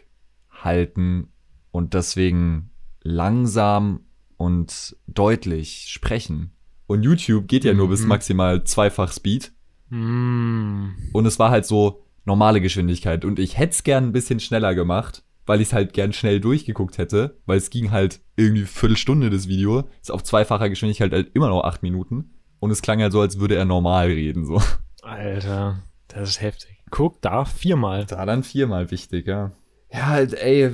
halten 0.52 1.32
und 1.72 1.94
deswegen 1.94 2.70
langsam 3.02 4.04
und 4.42 4.96
deutlich 5.06 5.86
sprechen. 5.88 6.50
Und 6.86 7.04
YouTube 7.04 7.46
geht 7.46 7.64
ja 7.64 7.74
nur 7.74 7.88
bis 7.88 8.02
Mhm. 8.02 8.08
maximal 8.08 8.64
zweifach 8.64 9.12
Speed. 9.12 9.52
Mm. 9.88 10.88
Und 11.12 11.26
es 11.26 11.38
war 11.38 11.50
halt 11.50 11.64
so 11.64 12.04
normale 12.24 12.60
Geschwindigkeit. 12.60 13.24
Und 13.24 13.38
ich 13.38 13.56
hätte 13.56 13.70
es 13.72 13.84
gern 13.84 14.04
ein 14.08 14.12
bisschen 14.12 14.40
schneller 14.40 14.74
gemacht, 14.74 15.22
weil 15.46 15.60
ich 15.60 15.68
es 15.68 15.72
halt 15.72 15.92
gern 15.92 16.12
schnell 16.12 16.40
durchgeguckt 16.40 16.98
hätte, 16.98 17.38
weil 17.46 17.58
es 17.58 17.70
ging 17.70 17.90
halt 17.92 18.20
irgendwie 18.36 18.64
Viertelstunde 18.64 19.30
das 19.30 19.46
Video. 19.48 19.88
Ist 20.00 20.10
auf 20.10 20.22
zweifacher 20.24 20.68
Geschwindigkeit 20.68 21.12
halt 21.12 21.30
immer 21.34 21.48
noch 21.48 21.62
acht 21.64 21.82
Minuten. 21.82 22.34
Und 22.58 22.70
es 22.70 22.82
klang 22.82 23.00
halt 23.00 23.12
so, 23.12 23.20
als 23.20 23.38
würde 23.38 23.54
er 23.56 23.64
normal 23.64 24.06
reden, 24.06 24.44
so. 24.44 24.60
Alter, 25.02 25.82
das 26.08 26.30
ist 26.30 26.40
heftig. 26.40 26.78
Guck, 26.90 27.22
da 27.22 27.44
viermal. 27.44 28.06
Da 28.06 28.26
dann 28.26 28.42
viermal 28.42 28.90
wichtig, 28.90 29.26
ja. 29.26 29.52
Ja, 29.92 30.06
halt, 30.06 30.32
ey, 30.32 30.70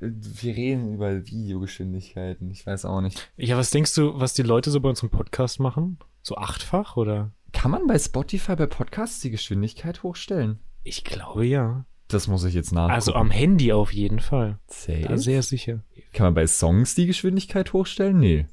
wir 0.00 0.56
reden 0.56 0.94
über 0.94 1.26
Videogeschwindigkeiten. 1.26 2.50
Ich 2.50 2.64
weiß 2.64 2.84
auch 2.84 3.00
nicht. 3.00 3.30
Ja, 3.36 3.56
was 3.56 3.70
denkst 3.70 3.94
du, 3.96 4.18
was 4.20 4.34
die 4.34 4.42
Leute 4.42 4.70
so 4.70 4.80
bei 4.80 4.88
unserem 4.88 5.10
Podcast 5.10 5.58
machen? 5.58 5.98
So 6.22 6.36
achtfach 6.36 6.96
oder? 6.96 7.32
Kann 7.52 7.72
man 7.72 7.88
bei 7.88 7.98
Spotify 7.98 8.54
bei 8.54 8.66
Podcasts 8.66 9.20
die 9.20 9.30
Geschwindigkeit 9.30 10.04
hochstellen? 10.04 10.60
Ich 10.84 11.02
glaube 11.02 11.44
ja. 11.44 11.84
Das 12.06 12.28
muss 12.28 12.44
ich 12.44 12.54
jetzt 12.54 12.72
nachgucken. 12.72 12.94
Also 12.94 13.14
am 13.14 13.30
Handy 13.30 13.72
auf 13.72 13.92
jeden 13.92 14.20
Fall. 14.20 14.58
Safe? 14.68 15.00
Da 15.00 15.16
sehr 15.16 15.42
sicher. 15.42 15.80
Kann 16.12 16.26
man 16.26 16.34
bei 16.34 16.46
Songs 16.46 16.94
die 16.94 17.06
Geschwindigkeit 17.06 17.72
hochstellen? 17.72 18.18
Nee. 18.18 18.46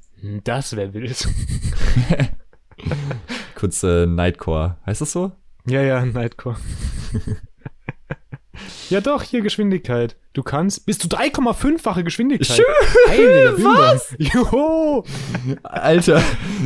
Das 0.43 0.75
wäre 0.75 0.93
wild. 0.93 1.27
Kurz 3.55 3.83
äh, 3.83 4.07
Nightcore. 4.07 4.77
Heißt 4.85 5.01
das 5.01 5.11
so? 5.11 5.31
ja, 5.67 5.81
ja, 5.83 6.03
Nightcore. 6.03 6.57
ja 8.89 9.01
doch, 9.01 9.23
hier 9.23 9.41
Geschwindigkeit. 9.41 10.15
Du 10.33 10.43
kannst 10.43 10.85
bis 10.85 10.99
zu 10.99 11.07
3,5-fache 11.07 12.03
Geschwindigkeit. 12.03 12.57
Schön. 12.57 12.65
Heiliger 13.09 13.51
Bimbam. 13.55 13.99
Joho. 14.17 15.05
Alter, 15.63 16.21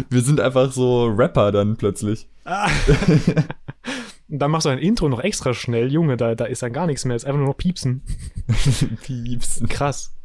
wir 0.10 0.22
sind 0.22 0.39
einfach 0.39 0.72
so 0.72 1.06
Rapper 1.06 1.52
dann 1.52 1.78
plötzlich. 1.78 2.28
Und 4.30 4.39
dann 4.39 4.52
machst 4.52 4.66
du 4.66 4.70
ein 4.70 4.80
Intro 4.80 5.10
noch 5.10 5.22
extra 5.22 5.54
schnell. 5.54 5.92
Junge, 5.92 6.18
da, 6.18 6.36
da 6.36 6.46
ist 6.46 6.64
dann 6.64 6.74
gar 6.74 6.88
nichts 6.88 7.06
mehr. 7.06 7.16
ist 7.16 7.26
einfach 7.26 7.39
nur 7.39 7.48
noch 7.48 7.58
Piepsen. 7.58 8.04
Pieps. 9.04 9.62
Krass. 9.70 10.16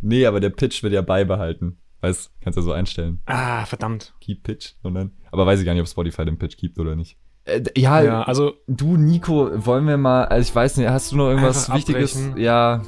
Nee, 0.00 0.26
aber 0.26 0.40
der 0.40 0.50
Pitch 0.50 0.82
wird 0.82 0.92
ja 0.92 1.02
beibehalten. 1.02 1.78
Weißt, 2.02 2.30
kannst 2.40 2.56
du 2.56 2.62
so 2.62 2.72
einstellen. 2.72 3.20
Ah, 3.26 3.64
verdammt. 3.64 4.14
Keep 4.20 4.42
Pitch 4.42 4.74
dann. 4.82 5.12
Aber 5.32 5.46
weiß 5.46 5.60
ich 5.60 5.66
gar 5.66 5.72
nicht, 5.72 5.80
ob 5.80 5.88
Spotify 5.88 6.24
den 6.24 6.38
Pitch 6.38 6.56
gibt 6.56 6.78
oder 6.78 6.94
nicht. 6.94 7.16
Äh, 7.46 7.62
ja, 7.76 8.02
Ja, 8.02 8.22
also, 8.22 8.54
du, 8.66 8.96
Nico, 8.96 9.50
wollen 9.64 9.86
wir 9.86 9.96
mal, 9.96 10.24
also 10.26 10.42
ich 10.48 10.54
weiß 10.54 10.76
nicht, 10.76 10.88
hast 10.88 11.12
du 11.12 11.16
noch 11.16 11.28
irgendwas 11.28 11.72
Wichtiges? 11.72 12.16
abbrechen. 12.16 12.40
Ja, 12.40 12.82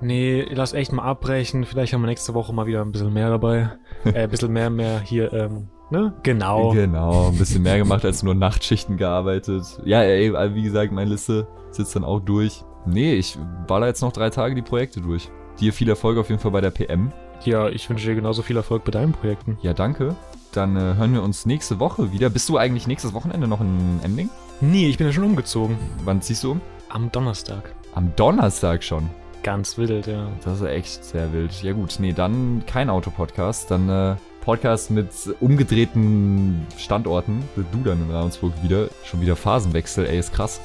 nee, 0.00 0.46
lass 0.50 0.74
echt 0.74 0.92
mal 0.92 1.02
abbrechen. 1.02 1.64
Vielleicht 1.64 1.92
haben 1.92 2.02
wir 2.02 2.06
nächste 2.08 2.34
Woche 2.34 2.52
mal 2.52 2.66
wieder 2.66 2.82
ein 2.82 2.92
bisschen 2.92 3.12
mehr 3.12 3.30
dabei. 3.30 3.70
äh, 4.04 4.24
ein 4.24 4.30
bisschen 4.30 4.52
mehr, 4.52 4.70
mehr 4.70 5.00
hier, 5.00 5.32
ähm, 5.32 5.68
ne? 5.90 6.12
Genau. 6.22 6.70
genau, 6.72 7.28
ein 7.28 7.38
bisschen 7.38 7.62
mehr 7.62 7.78
gemacht 7.78 8.04
als 8.04 8.22
nur 8.22 8.34
Nachtschichten 8.34 8.96
gearbeitet. 8.96 9.64
Ja, 9.84 10.02
ey, 10.02 10.32
wie 10.54 10.62
gesagt, 10.62 10.92
meine 10.92 11.10
Liste 11.10 11.46
sitzt 11.70 11.96
dann 11.96 12.04
auch 12.04 12.20
durch. 12.20 12.64
Nee, 12.84 13.14
ich 13.14 13.38
war 13.68 13.80
da 13.80 13.86
jetzt 13.86 14.02
noch 14.02 14.12
drei 14.12 14.30
Tage 14.30 14.54
die 14.54 14.62
Projekte 14.62 15.00
durch. 15.00 15.30
Dir 15.60 15.72
viel 15.72 15.88
Erfolg 15.88 16.18
auf 16.18 16.28
jeden 16.28 16.40
Fall 16.40 16.50
bei 16.50 16.60
der 16.60 16.70
PM. 16.70 17.12
Ja, 17.44 17.68
ich 17.68 17.88
wünsche 17.88 18.06
dir 18.08 18.14
genauso 18.14 18.42
viel 18.42 18.56
Erfolg 18.56 18.84
bei 18.84 18.90
deinen 18.90 19.12
Projekten. 19.12 19.58
Ja, 19.62 19.72
danke. 19.72 20.16
Dann 20.52 20.76
äh, 20.76 20.94
hören 20.96 21.14
wir 21.14 21.22
uns 21.22 21.46
nächste 21.46 21.80
Woche 21.80 22.12
wieder. 22.12 22.30
Bist 22.30 22.48
du 22.48 22.58
eigentlich 22.58 22.86
nächstes 22.86 23.14
Wochenende 23.14 23.48
noch 23.48 23.60
in 23.60 24.00
Ending? 24.02 24.30
Nee, 24.60 24.88
ich 24.88 24.98
bin 24.98 25.06
ja 25.06 25.12
schon 25.12 25.24
umgezogen. 25.24 25.76
Wann 26.04 26.22
ziehst 26.22 26.44
du 26.44 26.52
um? 26.52 26.60
Am 26.90 27.10
Donnerstag. 27.10 27.74
Am 27.94 28.14
Donnerstag 28.16 28.84
schon. 28.84 29.08
Ganz 29.42 29.76
wild, 29.76 30.06
ja. 30.06 30.28
Das 30.44 30.60
ist 30.60 30.66
echt 30.66 31.04
sehr 31.04 31.32
wild. 31.32 31.62
Ja 31.62 31.72
gut, 31.72 31.96
nee, 31.98 32.12
dann 32.12 32.62
kein 32.66 32.90
Autopodcast. 32.90 33.70
Dann 33.70 33.88
äh, 33.88 34.16
Podcast 34.42 34.90
mit 34.90 35.08
umgedrehten 35.40 36.66
Standorten. 36.76 37.42
Du 37.56 37.78
dann 37.82 38.02
in 38.02 38.10
Ravensburg 38.10 38.52
wieder. 38.62 38.88
Schon 39.04 39.20
wieder 39.20 39.36
Phasenwechsel, 39.36 40.06
ey, 40.06 40.18
ist 40.18 40.32
krass. 40.32 40.60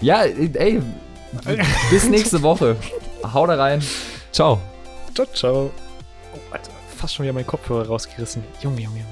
Ja, 0.00 0.22
ey, 0.22 0.80
bis 1.90 2.08
nächste 2.08 2.42
Woche. 2.42 2.76
Hau 3.22 3.46
da 3.46 3.56
rein. 3.56 3.82
Ciao. 4.30 4.60
Ciao, 5.14 5.26
ciao. 5.34 5.70
Oh, 6.34 6.38
Alter, 6.52 6.70
fast 6.96 7.14
schon 7.14 7.24
wieder 7.24 7.32
mein 7.32 7.46
Kopfhörer 7.46 7.86
rausgerissen. 7.86 8.42
Junge, 8.60 8.80
Junge, 8.80 9.00
Junge. 9.00 9.11